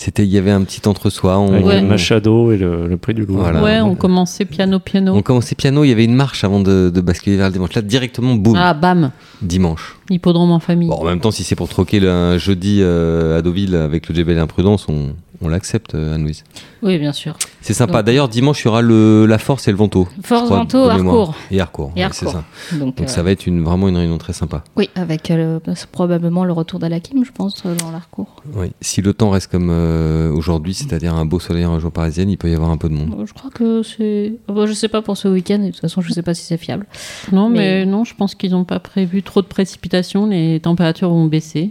C'était, 0.00 0.22
il 0.24 0.30
y 0.30 0.38
avait 0.38 0.52
un 0.52 0.62
petit 0.62 0.80
entre-soi. 0.88 1.38
On, 1.38 1.60
Ouais. 1.62 1.82
Machado 1.82 2.52
et 2.52 2.56
le, 2.56 2.86
le 2.86 2.96
prix 2.96 3.14
du 3.14 3.26
Louvre. 3.26 3.40
Voilà. 3.42 3.62
Ouais, 3.62 3.80
on 3.80 3.96
commençait 3.96 4.44
piano, 4.44 4.78
piano. 4.78 5.12
on 5.14 5.22
commençait 5.22 5.56
piano, 5.56 5.82
il 5.82 5.88
y 5.88 5.92
avait 5.92 6.04
une 6.04 6.14
marche 6.14 6.44
avant 6.44 6.60
de, 6.60 6.88
de 6.94 7.00
basculer 7.00 7.36
vers 7.36 7.46
le 7.48 7.52
dimanche. 7.52 7.74
Là, 7.74 7.82
directement, 7.82 8.34
boum, 8.36 8.54
Ah, 8.56 8.74
bam, 8.74 9.10
dimanche. 9.42 9.96
hippodrome 10.08 10.52
en 10.52 10.60
famille. 10.60 10.88
Bon, 10.88 10.94
en 10.96 11.04
même 11.04 11.18
temps, 11.20 11.32
si 11.32 11.42
c'est 11.42 11.56
pour 11.56 11.68
troquer 11.68 11.98
le, 11.98 12.10
un 12.10 12.38
jeudi 12.38 12.78
euh, 12.80 13.38
à 13.38 13.42
Deauville 13.42 13.74
avec 13.74 14.08
le 14.08 14.14
Jebel 14.14 14.38
Imprudence, 14.38 14.86
on, 14.88 15.14
on 15.40 15.48
l'accepte, 15.48 15.94
euh, 15.94 16.14
Anne-Louise. 16.14 16.44
Oui, 16.82 16.98
bien 16.98 17.12
sûr. 17.12 17.36
C'est 17.60 17.74
sympa. 17.74 17.98
Donc- 17.98 18.06
D'ailleurs, 18.06 18.28
dimanche, 18.28 18.62
il 18.62 18.66
y 18.66 18.68
aura 18.68 18.82
le, 18.82 19.26
la 19.26 19.38
Force 19.38 19.68
et 19.68 19.70
le 19.70 19.76
Vento. 19.76 20.08
Force 20.22 20.44
crois, 20.46 20.58
Vento. 20.58 20.88
Harcourt. 20.88 21.34
Et 21.50 21.60
Harcourt. 21.60 21.92
Et 21.96 22.02
ouais, 22.04 22.08
c'est 22.12 22.26
Harcourt. 22.26 22.42
ça. 22.70 22.76
Donc, 22.76 22.96
Donc 22.96 23.00
euh, 23.02 23.06
ça 23.08 23.22
va 23.22 23.30
être 23.30 23.46
une, 23.46 23.62
vraiment 23.62 23.88
une 23.88 23.96
réunion 23.96 24.18
très 24.18 24.32
sympa. 24.32 24.64
Oui, 24.76 24.90
avec 24.94 25.30
euh, 25.30 25.58
probablement 25.92 26.44
le 26.44 26.52
retour 26.52 26.78
d'Alakim, 26.78 27.24
je 27.24 27.30
pense, 27.32 27.62
euh, 27.66 27.74
dans 27.76 27.90
l'Harcourt. 27.90 28.42
Oui. 28.54 28.72
Si 28.80 29.00
le 29.02 29.12
temps 29.14 29.30
reste 29.30 29.50
comme 29.50 29.68
euh, 29.70 30.32
aujourd'hui, 30.32 30.74
c'est-à-dire 30.74 31.14
un 31.14 31.24
beau 31.24 31.40
soleil 31.40 31.64
en 31.66 31.74
région 31.74 31.90
parisienne, 31.90 32.30
il 32.30 32.36
peut 32.38 32.50
y 32.50 32.54
avoir 32.54 32.70
un 32.70 32.76
peu 32.76 32.88
de 32.88 32.94
monde. 32.94 33.14
Je 33.26 33.32
crois 33.32 33.50
que 33.50 33.82
c'est. 33.82 34.34
Bon, 34.48 34.66
je 34.66 34.72
sais 34.72 34.88
pas 34.88 35.02
pour 35.02 35.16
ce 35.16 35.28
week-end, 35.28 35.58
de 35.58 35.66
toute 35.70 35.80
façon, 35.80 36.00
je 36.00 36.12
sais 36.12 36.22
pas 36.22 36.34
si 36.34 36.44
c'est 36.44 36.56
fiable. 36.58 36.86
Non, 37.32 37.48
mais, 37.48 37.84
mais- 37.84 37.86
non, 37.86 38.04
je 38.04 38.14
pense 38.14 38.34
qu'ils 38.34 38.52
n'ont 38.52 38.64
pas 38.64 38.78
prévu 38.80 39.22
trop 39.22 39.42
de 39.42 39.46
précipitations. 39.46 40.26
Les 40.26 40.60
températures 40.60 41.10
vont 41.10 41.26
baisser. 41.26 41.70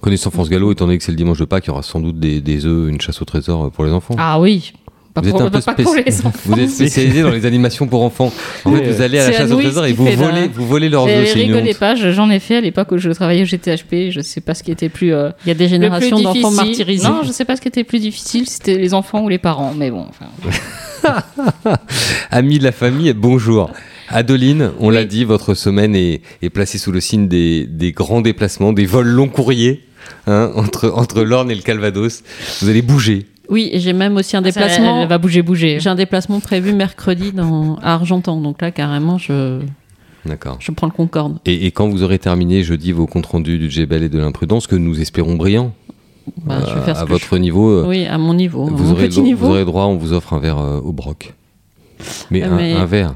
Connaissant 0.00 0.30
France 0.30 0.48
Gallo, 0.48 0.72
étant 0.72 0.86
donné 0.86 0.96
que 0.98 1.04
c'est 1.04 1.12
le 1.12 1.16
dimanche 1.16 1.38
de 1.38 1.44
Pâques, 1.44 1.64
il 1.66 1.68
y 1.68 1.70
aura 1.70 1.82
sans 1.82 2.00
doute 2.00 2.18
des, 2.18 2.40
des 2.40 2.64
œufs, 2.64 2.88
une 2.88 3.00
chasse 3.00 3.20
au 3.20 3.24
trésor 3.24 3.64
euh, 3.66 3.70
pour 3.70 3.84
les 3.84 3.92
enfants. 3.92 4.14
Ah 4.18 4.40
oui, 4.40 4.72
pas, 5.12 5.20
vous 5.20 5.28
êtes 5.28 5.34
un 5.40 5.50
peu 5.50 5.60
pas 5.60 5.74
pour 5.74 5.94
spéci- 5.94 6.04
les 6.06 6.18
enfants. 6.26 6.38
Vous 6.46 6.58
êtes 6.60 6.70
spécialisé 6.70 7.20
dans 7.22 7.30
les 7.32 7.44
animations 7.44 7.86
pour 7.88 8.02
enfants. 8.02 8.32
En 8.64 8.72
fait, 8.72 8.90
vous 8.92 9.02
allez 9.02 9.18
à 9.18 9.28
la 9.30 9.36
chasse 9.36 9.50
au 9.50 9.56
trésor 9.56 9.84
et 9.86 9.92
vous 9.92 10.04
volez, 10.06 10.48
vous 10.54 10.66
volez 10.66 10.88
leurs 10.88 11.06
œufs. 11.06 11.34
Une 11.34 11.42
rigolez 11.52 11.74
pas, 11.74 11.96
je- 11.96 12.12
j'en 12.12 12.30
ai 12.30 12.38
fait 12.38 12.56
à 12.56 12.60
l'époque 12.60 12.92
où 12.92 12.98
je 12.98 13.10
travaillais 13.10 13.42
au 13.42 13.46
GTHP. 13.46 14.10
Je 14.10 14.20
sais 14.20 14.40
pas 14.40 14.54
ce 14.54 14.62
qui 14.62 14.70
était 14.70 14.88
plus. 14.88 15.12
euh, 15.12 15.30
Il 15.44 15.48
y 15.48 15.50
a 15.50 15.54
des 15.54 15.68
générations 15.68 16.20
d'enfants 16.20 16.52
martyrisés. 16.52 17.06
Non, 17.08 17.22
je 17.24 17.32
sais 17.32 17.44
pas 17.44 17.56
ce 17.56 17.60
qui 17.60 17.68
était 17.68 17.84
plus 17.84 17.98
difficile, 17.98 18.46
c'était 18.48 18.76
les 18.78 18.94
enfants 18.94 19.22
ou 19.24 19.28
les 19.28 19.38
parents. 19.38 19.74
Mais 19.76 19.90
bon, 19.90 20.06
enfin, 20.08 20.26
Amis 22.30 22.58
de 22.58 22.64
la 22.64 22.72
famille, 22.72 23.12
bonjour. 23.12 23.70
Adeline, 24.08 24.70
on 24.80 24.88
Oui. 24.88 24.94
l'a 24.94 25.04
dit, 25.04 25.24
votre 25.24 25.54
semaine 25.54 25.94
est, 25.94 26.20
est 26.42 26.50
placée 26.50 26.78
sous 26.78 26.90
le 26.92 27.00
signe 27.00 27.28
des, 27.28 27.66
des 27.66 27.92
grands 27.92 28.20
déplacements, 28.20 28.72
des 28.72 28.86
vols 28.86 29.06
long 29.08 29.28
courriers 29.28 29.82
hein, 30.26 30.50
entre, 30.54 30.90
entre 30.94 31.22
l'Orne 31.22 31.50
et 31.50 31.54
le 31.54 31.62
Calvados. 31.62 32.22
Vous 32.60 32.68
allez 32.68 32.82
bouger. 32.82 33.26
Oui, 33.48 33.68
et 33.72 33.80
j'ai 33.80 33.92
même 33.92 34.16
aussi 34.16 34.36
un 34.36 34.40
ça, 34.40 34.44
déplacement. 34.44 35.02
elle 35.02 35.08
va 35.08 35.18
bouger, 35.18 35.42
bouger. 35.42 35.80
J'ai 35.80 35.90
un 35.90 35.96
déplacement 35.96 36.38
prévu 36.40 36.72
mercredi 36.72 37.32
dans, 37.32 37.76
à 37.82 37.94
Argentan. 37.94 38.40
Donc 38.40 38.62
là, 38.62 38.70
carrément, 38.70 39.18
je, 39.18 39.60
D'accord. 40.24 40.56
je 40.60 40.70
prends 40.70 40.86
le 40.86 40.92
Concorde. 40.92 41.38
Et, 41.46 41.66
et 41.66 41.70
quand 41.72 41.88
vous 41.88 42.02
aurez 42.04 42.18
terminé 42.20 42.62
jeudi 42.62 42.92
vos 42.92 43.06
comptes 43.08 43.26
rendus 43.26 43.58
du 43.58 43.68
Djebel 43.68 44.04
et 44.04 44.08
de 44.08 44.18
l'imprudence, 44.20 44.66
que 44.68 44.76
nous 44.76 45.00
espérons 45.00 45.34
brillants, 45.34 45.72
Bah, 46.44 46.60
je 46.68 46.74
vais 46.74 46.80
faire 46.82 46.96
ce 46.96 47.02
à 47.02 47.04
que 47.06 47.10
votre 47.10 47.34
je- 47.34 47.40
niveau, 47.40 47.70
euh, 47.70 47.86
Oui, 47.88 48.06
à 48.06 48.18
mon 48.18 48.34
niveau. 48.34 48.66
vous, 48.66 48.84
mon 48.84 48.92
aurez, 48.92 49.08
petit 49.08 49.18
vous 49.18 49.26
niveau. 49.26 49.46
aurez 49.48 49.64
droit, 49.64 49.86
on 49.86 49.96
vous 49.96 50.12
offre 50.12 50.32
un 50.34 50.38
verre 50.38 50.58
euh, 50.58 50.78
au 50.78 50.92
broc. 50.92 51.34
Mais, 52.30 52.42
Ah, 52.42 52.52
un, 52.52 52.56
mais- 52.56 52.72
un 52.74 52.86
verre. 52.86 53.14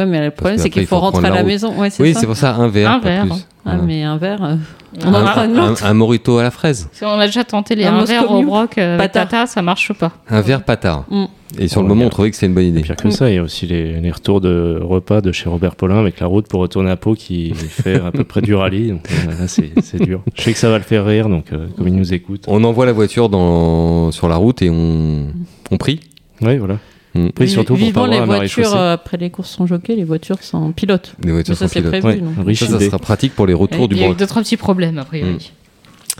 Ouais, 0.00 0.06
mais 0.06 0.24
le 0.24 0.30
problème, 0.30 0.58
c'est 0.58 0.70
qu'il 0.70 0.82
il 0.82 0.86
faut 0.86 0.96
faut 0.96 1.00
rentrer 1.02 1.26
à 1.26 1.30
la 1.30 1.42
maison. 1.42 1.68
Ouais, 1.78 1.88
Oui, 2.00 2.14
c'est 2.14 2.26
pour 2.26 2.36
ça, 2.36 2.54
un 2.54 2.68
verre. 2.68 2.90
Un 2.90 3.00
pas 3.00 3.08
verre. 3.08 3.22
plus. 3.26 3.32
Ah, 3.66 3.72
Voilà. 3.76 3.82
mais 3.82 4.02
un 4.02 4.16
verre. 4.16 4.42
euh, 4.42 4.56
On 5.04 5.14
un, 5.14 5.22
en 5.22 5.26
prend 5.26 5.44
une 5.44 5.56
un- 5.58 5.70
autre. 5.72 5.84
un 5.84 5.94
morito 5.94 6.38
à 6.38 6.42
la 6.42 6.50
fraise. 6.50 6.88
Si 6.92 7.04
on 7.04 7.18
a 7.18 7.26
déjà 7.26 7.44
tenté 7.44 7.74
les 7.74 7.84
Un 7.84 7.94
un 7.98 8.04
verre 8.04 8.30
au 8.30 8.42
broc 8.42 8.78
euh, 8.78 8.96
avec 8.98 9.12
Patard. 9.12 9.28
tata, 9.28 9.46
ça 9.46 9.60
marche 9.62 9.92
pas. 9.92 10.12
Un 10.30 10.40
verre 10.40 10.62
patard. 10.64 11.04
Mm. 11.10 11.24
Et 11.58 11.68
sur 11.68 11.82
le 11.82 11.88
moment, 11.88 12.04
on 12.06 12.08
trouvait 12.08 12.30
que 12.30 12.36
c'était 12.36 12.46
une 12.46 12.54
bonne 12.54 12.64
idée. 12.64 12.80
Pire 12.80 12.96
que 12.96 13.10
ça, 13.10 13.28
il 13.28 13.34
y 13.34 13.38
a 13.38 13.42
aussi 13.42 13.66
les, 13.66 14.00
les 14.00 14.10
retours 14.10 14.40
de 14.40 14.80
repas 14.82 15.20
de 15.20 15.30
chez 15.32 15.48
Robert 15.48 15.74
Paulin 15.76 15.98
avec 15.98 16.18
la 16.20 16.26
route 16.26 16.46
pour 16.48 16.60
retourner 16.60 16.90
à 16.90 16.96
Pau 16.96 17.14
qui 17.14 17.52
fait 17.54 17.96
à 18.00 18.10
peu 18.12 18.24
près 18.24 18.40
du 18.40 18.54
rallye. 18.54 18.92
Donc 18.92 19.06
euh, 19.10 19.40
là, 19.40 19.48
c'est 19.48 19.70
c'est 19.82 20.00
dur. 20.00 20.22
Je 20.36 20.42
sais 20.42 20.52
que 20.52 20.58
ça 20.58 20.70
va 20.70 20.78
le 20.78 20.84
faire 20.84 21.04
rire, 21.04 21.28
donc 21.28 21.52
euh, 21.52 21.66
comme 21.76 21.88
il 21.88 21.94
nous 21.94 22.14
écoute. 22.14 22.44
On 22.48 22.64
envoie 22.64 22.86
la 22.86 22.92
voiture 22.92 23.28
dans, 23.28 24.10
sur 24.12 24.28
la 24.28 24.36
route 24.36 24.62
et 24.62 24.70
on, 24.70 25.26
on 25.70 25.76
prie. 25.76 26.00
Oui, 26.40 26.56
voilà. 26.56 26.78
Mm. 27.14 27.28
Oui, 27.38 27.48
surtout 27.48 27.76
pour 27.92 28.06
les 28.06 28.20
voitures, 28.20 28.76
euh, 28.76 28.94
après 28.94 29.16
les 29.16 29.30
courses 29.30 29.50
sans 29.50 29.66
jockey, 29.66 29.96
les 29.96 30.04
voitures 30.04 30.42
sans 30.42 30.72
pilote. 30.72 31.14
Les 31.24 31.32
voitures 31.32 31.56
ça, 31.56 31.66
sans 31.66 31.72
c'est 31.72 31.80
pilote. 31.80 32.00
prévu. 32.00 32.22
Ouais, 32.44 32.54
Ça, 32.54 32.80
sera 32.80 32.98
pratique 32.98 33.34
pour 33.34 33.46
les 33.46 33.54
retours 33.54 33.88
du 33.88 33.96
Il 33.96 34.02
y 34.02 34.04
a 34.04 34.10
eu 34.10 34.14
deux, 34.14 34.26
trois 34.26 34.42
petits 34.42 34.56
problèmes, 34.56 34.98
a 34.98 35.04
priori. 35.04 35.32
Mm. 35.32 35.60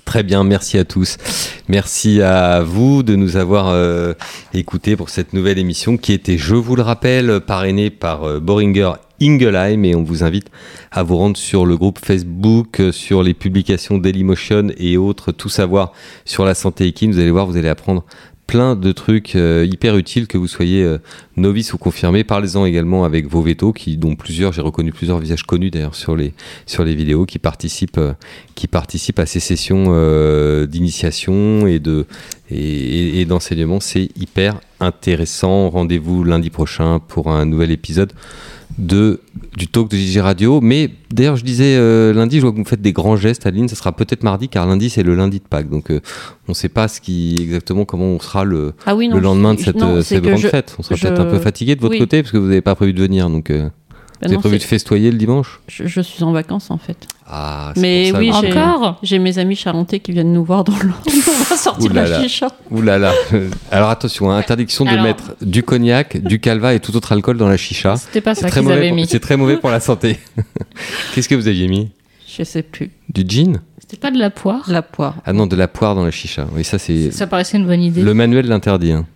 Très 0.04 0.22
bien, 0.22 0.42
merci 0.42 0.78
à 0.78 0.84
tous. 0.84 1.18
Merci 1.68 2.20
à 2.20 2.62
vous 2.62 3.02
de 3.02 3.14
nous 3.14 3.36
avoir 3.36 3.68
euh, 3.68 4.14
écoutés 4.54 4.96
pour 4.96 5.08
cette 5.08 5.32
nouvelle 5.32 5.58
émission 5.58 5.96
qui 5.96 6.12
était, 6.12 6.38
je 6.38 6.54
vous 6.54 6.74
le 6.74 6.82
rappelle, 6.82 7.40
parrainée 7.40 7.90
par 7.90 8.24
euh, 8.24 8.40
Boringer 8.40 8.92
Ingelheim 9.22 9.84
et 9.84 9.94
on 9.94 10.02
vous 10.02 10.24
invite 10.24 10.46
à 10.90 11.02
vous 11.02 11.16
rendre 11.16 11.36
sur 11.36 11.66
le 11.66 11.76
groupe 11.76 11.98
Facebook, 12.04 12.80
euh, 12.80 12.92
sur 12.92 13.22
les 13.22 13.34
publications 13.34 13.98
Dailymotion 13.98 14.68
et 14.78 14.96
autres, 14.96 15.30
tout 15.32 15.48
savoir 15.48 15.92
sur 16.24 16.44
la 16.44 16.54
santé 16.54 16.86
équine. 16.86 17.12
Vous 17.12 17.20
allez 17.20 17.30
voir, 17.30 17.46
vous 17.46 17.56
allez 17.56 17.68
apprendre 17.68 18.04
plein 18.50 18.74
de 18.74 18.90
trucs 18.90 19.36
euh, 19.36 19.64
hyper 19.64 19.96
utiles 19.96 20.26
que 20.26 20.36
vous 20.36 20.48
soyez 20.48 20.82
euh, 20.82 20.98
novice 21.36 21.72
ou 21.72 21.78
confirmé. 21.78 22.24
Parlez-en 22.24 22.64
également 22.64 23.04
avec 23.04 23.28
vos 23.28 23.42
vétos, 23.42 23.72
qui, 23.72 23.96
dont 23.96 24.16
plusieurs, 24.16 24.52
j'ai 24.52 24.60
reconnu 24.60 24.90
plusieurs 24.90 25.20
visages 25.20 25.44
connus 25.44 25.70
d'ailleurs 25.70 25.94
sur 25.94 26.16
les, 26.16 26.34
sur 26.66 26.82
les 26.82 26.96
vidéos, 26.96 27.26
qui 27.26 27.38
participent, 27.38 27.98
euh, 27.98 28.12
qui 28.56 28.66
participent 28.66 29.20
à 29.20 29.26
ces 29.26 29.38
sessions 29.38 29.84
d'initiation 30.66 31.68
et 31.68 31.78
de 31.78 32.06
et 32.50 33.24
d'enseignement. 33.24 33.78
C'est 33.78 34.08
hyper 34.16 34.58
intéressant. 34.80 35.70
Rendez-vous 35.70 36.24
lundi 36.24 36.50
prochain 36.50 36.98
pour 36.98 37.30
un 37.30 37.46
nouvel 37.46 37.70
épisode 37.70 38.12
de 38.78 39.20
du 39.56 39.66
talk 39.68 39.90
de 39.90 39.96
JG 39.96 40.20
Radio. 40.20 40.60
Mais 40.60 40.90
d'ailleurs, 41.12 41.36
je 41.36 41.44
disais 41.44 41.76
euh, 41.76 42.12
lundi, 42.12 42.36
je 42.36 42.42
vois 42.42 42.52
que 42.52 42.56
vous 42.56 42.64
faites 42.64 42.80
des 42.82 42.92
grands 42.92 43.16
gestes, 43.16 43.46
Adeline. 43.46 43.68
Ça 43.68 43.76
sera 43.76 43.92
peut-être 43.92 44.22
mardi, 44.22 44.48
car 44.48 44.66
lundi 44.66 44.90
c'est 44.90 45.02
le 45.02 45.14
lundi 45.14 45.38
de 45.38 45.44
Pâques. 45.44 45.68
Donc, 45.68 45.90
euh, 45.90 46.00
on 46.48 46.52
ne 46.52 46.54
sait 46.54 46.68
pas 46.68 46.88
ce 46.88 47.00
qui 47.00 47.40
exactement 47.42 47.84
comment 47.84 48.04
on 48.06 48.20
sera 48.20 48.44
le, 48.44 48.72
Ah 48.86 48.94
oui, 48.94 49.08
non. 49.08 49.16
le 49.16 49.22
lendemain 49.22 49.54
de 49.54 49.60
cette, 49.60 49.76
non, 49.76 49.96
euh, 49.96 50.02
cette 50.02 50.22
grande 50.22 50.38
je- 50.38 50.48
fête. 50.48 50.76
On 50.78 50.82
sera 50.82 50.94
je- 50.96 51.02
peut-être 51.06 51.20
un 51.20 51.26
peu 51.26 51.38
fatigué 51.38 51.74
de 51.76 51.80
votre 51.80 51.94
oui. 51.94 51.98
côté 51.98 52.22
parce 52.22 52.32
que 52.32 52.38
vous 52.38 52.46
n'avez 52.46 52.62
pas 52.62 52.74
prévu 52.74 52.92
de 52.92 53.00
venir. 53.02 53.28
Donc, 53.28 53.50
euh, 53.50 53.68
Ben 54.20 54.26
vous 54.26 54.32
avez 54.32 54.34
non, 54.36 54.40
prévu 54.40 54.58
de 54.58 54.62
festoyer 54.62 55.10
le 55.10 55.16
dimanche? 55.16 55.60
Je, 55.68 55.86
je 55.86 56.00
suis 56.02 56.22
en 56.24 56.32
vacances 56.32 56.70
en 56.70 56.76
fait. 56.78 56.96
Ah, 57.26 57.72
c'est 57.74 57.80
Mais 57.80 58.10
pour 58.10 58.12
ça, 58.12 58.18
oui, 58.18 58.32
j'ai- 58.42 58.52
Encore? 58.58 58.98
J'ai 59.02 59.18
mes 59.18 59.38
amis 59.38 59.56
charentais 59.56 60.00
qui 60.00 60.12
viennent 60.12 60.32
nous 60.32 60.44
voir 60.44 60.62
dans 60.64 60.76
le. 60.82 60.90
On 61.06 61.42
va 61.44 61.56
sortir 61.56 61.90
Ouh 61.90 61.94
là 61.94 62.06
la 62.06 62.22
chicha. 62.22 62.48
Ouh 62.70 62.82
là 62.82 62.98
là. 62.98 63.12
Alors 63.70 63.88
attention, 63.88 64.30
hein, 64.30 64.36
interdiction 64.36 64.84
de 64.84 64.90
Alors- 64.90 65.04
mettre 65.04 65.36
du 65.40 65.62
cognac, 65.62 66.18
du 66.18 66.38
calva 66.38 66.74
et 66.74 66.80
tout 66.80 66.94
autre 66.96 67.12
alcool 67.12 67.38
dans 67.38 67.48
la 67.48 67.56
chicha. 67.56 67.96
C'était 67.96 68.20
pas 68.20 68.34
C'est 68.34 68.42
ça 68.42 68.48
très, 68.48 68.60
qu'ils 68.60 68.68
mauvais 68.68 68.78
avaient 68.80 68.88
pour- 68.88 68.96
mis. 68.96 69.06
c'est 69.06 69.20
très 69.20 69.36
mauvais 69.38 69.56
pour 69.56 69.70
la 69.70 69.80
santé. 69.80 70.18
Qu'est-ce 71.14 71.28
que 71.28 71.34
vous 71.34 71.48
aviez 71.48 71.68
mis? 71.68 71.90
Je 72.28 72.42
sais 72.44 72.62
plus. 72.62 72.90
Du 73.08 73.24
gin? 73.26 73.60
C'était 73.78 73.96
pas 73.96 74.10
de 74.10 74.18
la 74.18 74.30
poire? 74.30 74.64
La 74.68 74.82
poire. 74.82 75.16
Ah 75.24 75.32
non, 75.32 75.46
de 75.46 75.56
la 75.56 75.66
poire 75.66 75.94
dans 75.94 76.04
la 76.04 76.10
chicha. 76.10 76.46
Oui, 76.54 76.62
ça 76.64 76.78
c'est 76.78 77.10
Ça 77.10 77.26
paraissait 77.26 77.56
une 77.56 77.66
bonne 77.66 77.82
idée. 77.82 78.02
le 78.02 78.14
manuel 78.14 78.46
l'interdit. 78.46 78.92
hein. 78.92 79.06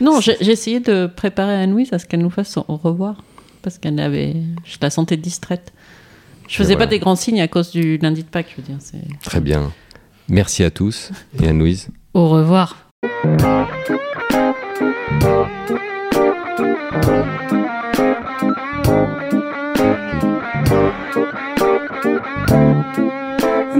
Non, 0.00 0.20
j'ai 0.20 0.36
j'ai 0.40 0.50
essayé 0.52 0.80
de 0.80 1.06
préparer 1.06 1.54
Anne-Louise 1.62 1.92
à 1.92 1.98
ce 1.98 2.04
qu'elle 2.06 2.20
nous 2.20 2.28
fasse 2.30 2.56
au 2.58 2.76
revoir. 2.76 3.16
Parce 3.62 3.78
qu'elle 3.78 3.98
avait. 4.00 4.34
Je 4.64 4.76
la 4.80 4.90
sentais 4.90 5.16
distraite. 5.16 5.72
Je 6.48 6.56
faisais 6.56 6.74
voilà. 6.74 6.86
pas 6.86 6.90
des 6.90 6.98
grands 6.98 7.16
signes 7.16 7.40
à 7.40 7.48
cause 7.48 7.70
du 7.70 7.96
lundi 7.98 8.22
de 8.24 8.28
Pâques, 8.28 8.48
je 8.50 8.56
veux 8.60 8.66
dire. 8.66 8.76
c'est- 8.80 8.98
Très 9.22 9.40
bien. 9.40 9.72
Merci 10.28 10.64
à 10.64 10.70
tous 10.70 11.10
et 11.40 11.48
à 11.48 11.52
Louise. 11.52 11.88
Au 12.14 12.28
revoir. 12.28 12.76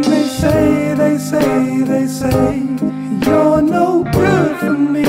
They 0.04 0.24
say, 0.28 0.94
they 0.94 1.18
say, 1.18 1.82
they 1.82 2.06
say, 2.06 2.58
you're 3.26 3.62
no 3.62 4.04
good 4.04 4.56
for 4.58 4.72
me. 4.76 5.04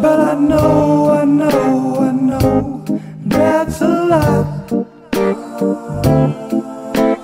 But 0.00 0.20
I 0.20 0.34
know 0.38 1.10
that's 3.26 3.80
a 3.80 3.88
lot. 3.88 4.72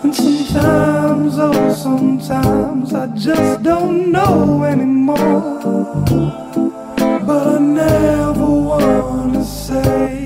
And 0.03 0.15
sometimes, 0.15 1.39
oh, 1.39 1.75
sometimes 1.75 2.95
I 2.95 3.07
just 3.17 3.63
don't 3.63 4.11
know 4.13 4.65
anymore. 4.65 5.61
But 7.27 7.47
I 7.47 7.59
never 7.59 8.47
want 8.47 9.35
to 9.35 9.45
say. 9.45 10.20